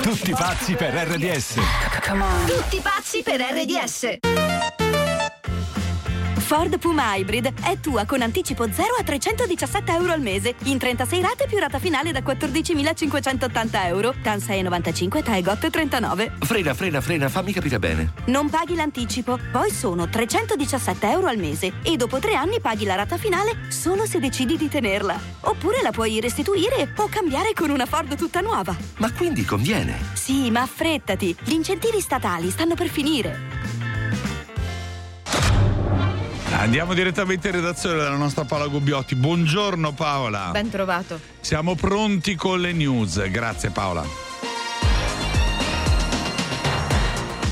Tutti 0.00 0.30
pazzi 0.30 0.72
per 0.76 0.94
RDS. 0.94 1.56
Tutti 2.46 2.80
pazzi 2.80 3.22
per 3.22 3.40
RDS. 3.42 4.29
Ford 6.50 6.80
Puma 6.80 7.14
Hybrid 7.14 7.62
è 7.62 7.78
tua 7.78 8.04
con 8.06 8.22
anticipo 8.22 8.68
0 8.68 8.94
a 8.98 9.04
317 9.04 9.92
euro 9.92 10.10
al 10.10 10.20
mese, 10.20 10.56
in 10.64 10.78
36 10.78 11.22
rate 11.22 11.46
più 11.46 11.58
rata 11.58 11.78
finale 11.78 12.10
da 12.10 12.22
14.580 12.22 13.86
euro, 13.86 14.12
TAN 14.20 14.38
6,95 14.38 15.22
TAE 15.22 15.42
GOT 15.42 15.70
39. 15.70 16.32
Frena, 16.40 16.74
frena, 16.74 17.00
frena, 17.00 17.28
fammi 17.28 17.52
capire 17.52 17.78
bene. 17.78 18.12
Non 18.24 18.50
paghi 18.50 18.74
l'anticipo, 18.74 19.38
poi 19.52 19.70
sono 19.70 20.08
317 20.08 21.08
euro 21.08 21.28
al 21.28 21.38
mese 21.38 21.74
e 21.84 21.96
dopo 21.96 22.18
tre 22.18 22.34
anni 22.34 22.58
paghi 22.58 22.84
la 22.84 22.96
rata 22.96 23.16
finale 23.16 23.68
solo 23.68 24.04
se 24.04 24.18
decidi 24.18 24.56
di 24.56 24.68
tenerla. 24.68 25.20
Oppure 25.42 25.82
la 25.82 25.92
puoi 25.92 26.18
restituire 26.18 26.92
o 26.96 27.06
cambiare 27.08 27.52
con 27.54 27.70
una 27.70 27.86
Ford 27.86 28.16
tutta 28.16 28.40
nuova. 28.40 28.76
Ma 28.96 29.12
quindi 29.12 29.44
conviene. 29.44 29.96
Sì, 30.14 30.50
ma 30.50 30.62
affrettati, 30.62 31.32
gli 31.44 31.52
incentivi 31.52 32.00
statali 32.00 32.50
stanno 32.50 32.74
per 32.74 32.88
finire. 32.88 33.59
Andiamo 36.60 36.92
direttamente 36.92 37.48
in 37.48 37.54
redazione 37.54 37.96
della 37.96 38.16
nostra 38.16 38.44
Paola 38.44 38.66
Gubbiotti. 38.66 39.14
Buongiorno 39.14 39.94
Paola. 39.94 40.50
Ben 40.50 40.68
trovato. 40.68 41.18
Siamo 41.40 41.74
pronti 41.74 42.34
con 42.34 42.60
le 42.60 42.72
news. 42.72 43.30
Grazie 43.30 43.70
Paola. 43.70 44.04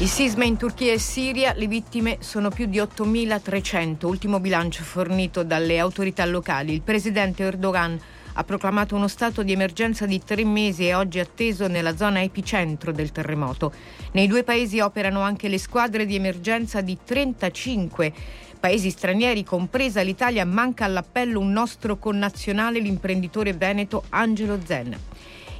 Il 0.00 0.08
sisma 0.08 0.44
in 0.44 0.58
Turchia 0.58 0.92
e 0.92 0.98
Siria, 0.98 1.54
le 1.54 1.66
vittime 1.66 2.18
sono 2.20 2.50
più 2.50 2.66
di 2.66 2.76
8.300, 2.76 4.04
ultimo 4.04 4.40
bilancio 4.40 4.82
fornito 4.82 5.42
dalle 5.42 5.78
autorità 5.78 6.26
locali. 6.26 6.74
Il 6.74 6.82
presidente 6.82 7.44
Erdogan 7.44 7.98
ha 8.34 8.44
proclamato 8.44 8.94
uno 8.94 9.08
stato 9.08 9.42
di 9.42 9.50
emergenza 9.50 10.06
di 10.06 10.22
tre 10.22 10.44
mesi 10.44 10.86
e 10.86 10.94
oggi 10.94 11.18
è 11.18 11.22
atteso 11.22 11.66
nella 11.66 11.96
zona 11.96 12.22
epicentro 12.22 12.92
del 12.92 13.10
terremoto. 13.10 13.72
Nei 14.12 14.28
due 14.28 14.44
paesi 14.44 14.78
operano 14.78 15.22
anche 15.22 15.48
le 15.48 15.58
squadre 15.58 16.06
di 16.06 16.14
emergenza 16.14 16.80
di 16.80 16.96
35 17.02 18.12
paesi 18.58 18.90
stranieri, 18.90 19.44
compresa 19.44 20.02
l'Italia, 20.02 20.44
manca 20.44 20.84
all'appello 20.84 21.40
un 21.40 21.52
nostro 21.52 21.96
connazionale, 21.96 22.80
l'imprenditore 22.80 23.52
veneto 23.52 24.04
Angelo 24.10 24.58
Zen. 24.64 24.96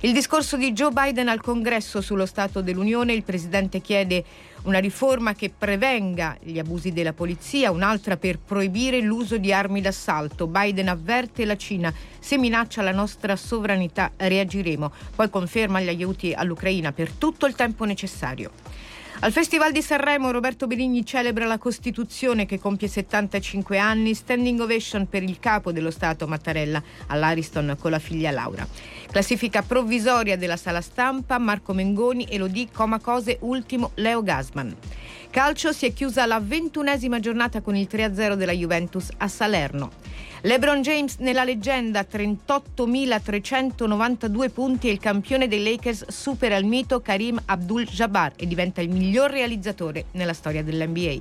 Il 0.01 0.13
discorso 0.13 0.57
di 0.57 0.73
Joe 0.73 0.93
Biden 0.93 1.29
al 1.29 1.41
congresso 1.41 2.01
sullo 2.01 2.25
Stato 2.25 2.61
dell'Unione, 2.61 3.13
il 3.15 3.25
presidente 3.25 3.81
chiede 3.81 4.25
una 4.63 4.79
riforma 4.79 5.35
che 5.35 5.51
prevenga 5.51 6.37
gli 6.41 6.61
abusi 6.61 6.93
della 6.93 7.13
polizia, 7.13 7.73
un'altra 7.73 8.17
per 8.17 8.39
proibire 8.39 9.01
l'uso 9.01 9.39
di 9.39 9.53
armi 9.53 9.81
d'assalto. 9.81 10.47
Biden 10.47 10.89
avverte 10.89 11.45
la 11.45 11.57
Cina, 11.57 11.93
se 12.19 12.39
minaccia 12.39 12.83
la 12.83 12.93
nostra 12.93 13.35
sovranità 13.35 14.13
reagiremo, 14.17 14.93
poi 15.17 15.31
conferma 15.31 15.81
gli 15.81 15.89
aiuti 15.89 16.33
all'Ucraina 16.33 16.93
per 16.93 17.11
tutto 17.11 17.47
il 17.47 17.57
tempo 17.57 17.85
necessario. 17.85 18.53
Al 19.21 19.33
Festival 19.33 19.73
di 19.73 19.83
Sanremo 19.83 20.31
Roberto 20.31 20.69
Benigni 20.69 21.05
celebra 21.05 21.45
la 21.45 21.59
Costituzione 21.59 22.47
che 22.47 22.61
compie 22.61 22.87
75 22.87 23.77
anni, 23.77 24.15
standing 24.15 24.61
ovation 24.61 25.09
per 25.09 25.25
il 25.25 25.41
capo 25.41 25.73
dello 25.73 25.91
Stato 25.91 26.29
Mattarella 26.29 26.81
all'Ariston 27.09 27.77
con 27.81 27.91
la 27.91 27.99
figlia 27.99 28.31
Laura. 28.31 28.65
Classifica 29.11 29.63
provvisoria 29.63 30.37
della 30.37 30.57
sala 30.57 30.81
stampa 30.81 31.37
Marco 31.39 31.73
Mengoni 31.73 32.27
e 32.27 32.39
lo 32.39 32.47
di 32.47 32.69
Comacose 32.73 33.39
ultimo 33.41 33.91
Leo 33.95 34.23
Gasman. 34.23 34.77
Calcio 35.31 35.73
si 35.73 35.87
è 35.87 35.93
chiusa 35.93 36.27
la 36.27 36.41
ventunesima 36.41 37.21
giornata 37.21 37.61
con 37.61 37.77
il 37.77 37.87
3-0 37.91 38.35
della 38.35 38.53
Juventus 38.53 39.09
a 39.19 39.29
Salerno. 39.29 39.93
LeBron 40.43 40.83
James 40.83 41.17
nella 41.19 41.45
leggenda 41.45 42.05
38.392 42.11 44.51
punti 44.51 44.89
e 44.89 44.93
il 44.93 44.99
campione 44.99 45.47
dei 45.49 45.63
Lakers 45.63 46.09
supera 46.09 46.57
il 46.57 46.65
mito 46.65 47.01
Karim 47.01 47.39
Abdul-Jabbar 47.45 48.33
e 48.37 48.47
diventa 48.47 48.81
il 48.81 48.89
miglior 48.89 49.31
realizzatore 49.31 50.07
nella 50.13 50.33
storia 50.33 50.63
dell'NBA. 50.63 51.21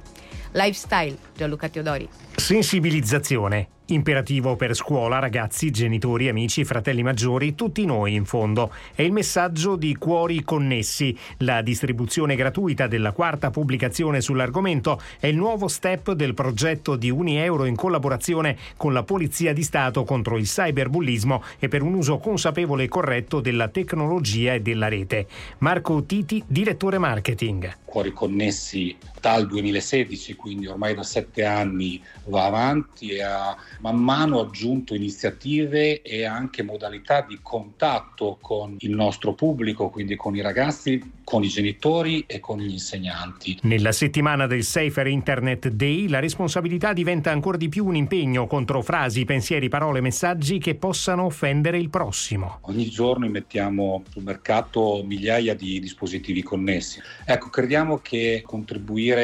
Lifestyle, 0.51 1.17
Gianluca 1.35 1.67
Teodori. 1.67 2.07
Sensibilizzazione. 2.35 3.67
Imperativo 3.89 4.57
per 4.57 4.75
scuola, 4.75 5.19
ragazzi, 5.19 5.71
genitori, 5.71 6.27
amici, 6.27 6.65
fratelli 6.65 7.03
maggiori, 7.03 7.55
tutti 7.55 7.85
noi 7.85 8.15
in 8.15 8.25
fondo. 8.25 8.69
È 8.93 9.01
il 9.01 9.13
messaggio 9.13 9.77
di 9.77 9.95
Cuori 9.95 10.43
Connessi. 10.43 11.17
La 11.37 11.61
distribuzione 11.61 12.35
gratuita 12.35 12.87
della 12.87 13.13
quarta 13.13 13.49
pubblicazione 13.49 14.19
sull'argomento 14.19 14.99
è 15.21 15.27
il 15.27 15.37
nuovo 15.37 15.69
step 15.69 16.11
del 16.11 16.33
progetto 16.33 16.97
di 16.97 17.09
Unieuro 17.09 17.63
in 17.63 17.77
collaborazione 17.77 18.57
con 18.75 18.91
la 18.91 19.03
Polizia 19.03 19.53
di 19.53 19.63
Stato 19.63 20.03
contro 20.03 20.35
il 20.37 20.43
cyberbullismo 20.43 21.41
e 21.57 21.69
per 21.69 21.81
un 21.81 21.93
uso 21.93 22.17
consapevole 22.17 22.83
e 22.83 22.87
corretto 22.89 23.39
della 23.39 23.69
tecnologia 23.69 24.53
e 24.53 24.59
della 24.59 24.89
rete. 24.89 25.27
Marco 25.59 26.03
Titi, 26.03 26.43
direttore 26.45 26.97
marketing. 26.97 27.73
Cuori 27.85 28.11
Connessi 28.11 28.97
dal 29.27 29.45
2016, 29.45 30.35
quindi 30.35 30.67
ormai 30.67 30.95
da 30.95 31.03
sette 31.03 31.43
anni 31.43 32.01
va 32.27 32.45
avanti 32.45 33.09
e 33.09 33.21
ha 33.21 33.57
man 33.81 33.97
mano 33.97 34.39
aggiunto 34.39 34.95
iniziative 34.95 36.01
e 36.01 36.23
anche 36.23 36.63
modalità 36.63 37.25
di 37.27 37.37
contatto 37.41 38.37
con 38.39 38.77
il 38.79 38.91
nostro 38.91 39.33
pubblico, 39.33 39.89
quindi 39.89 40.15
con 40.15 40.33
i 40.37 40.39
ragazzi, 40.39 41.15
con 41.25 41.43
i 41.43 41.49
genitori 41.49 42.23
e 42.25 42.39
con 42.39 42.59
gli 42.59 42.71
insegnanti. 42.71 43.59
Nella 43.63 43.91
settimana 43.91 44.47
del 44.47 44.63
Safer 44.63 45.07
Internet 45.07 45.67
Day 45.67 46.07
la 46.07 46.19
responsabilità 46.19 46.93
diventa 46.93 47.29
ancora 47.29 47.57
di 47.57 47.67
più 47.67 47.85
un 47.85 47.97
impegno 47.97 48.47
contro 48.47 48.81
frasi, 48.81 49.25
pensieri, 49.25 49.67
parole, 49.67 49.99
messaggi 49.99 50.57
che 50.57 50.75
possano 50.75 51.25
offendere 51.25 51.77
il 51.77 51.89
prossimo. 51.89 52.59
Ogni 52.61 52.89
giorno 52.89 53.27
mettiamo 53.27 54.03
sul 54.09 54.23
mercato 54.23 55.03
migliaia 55.05 55.53
di 55.53 55.81
dispositivi 55.81 56.41
connessi. 56.41 57.01
Ecco, 57.25 57.49
crediamo 57.49 57.99
che 58.01 58.41
contribuire 58.45 59.15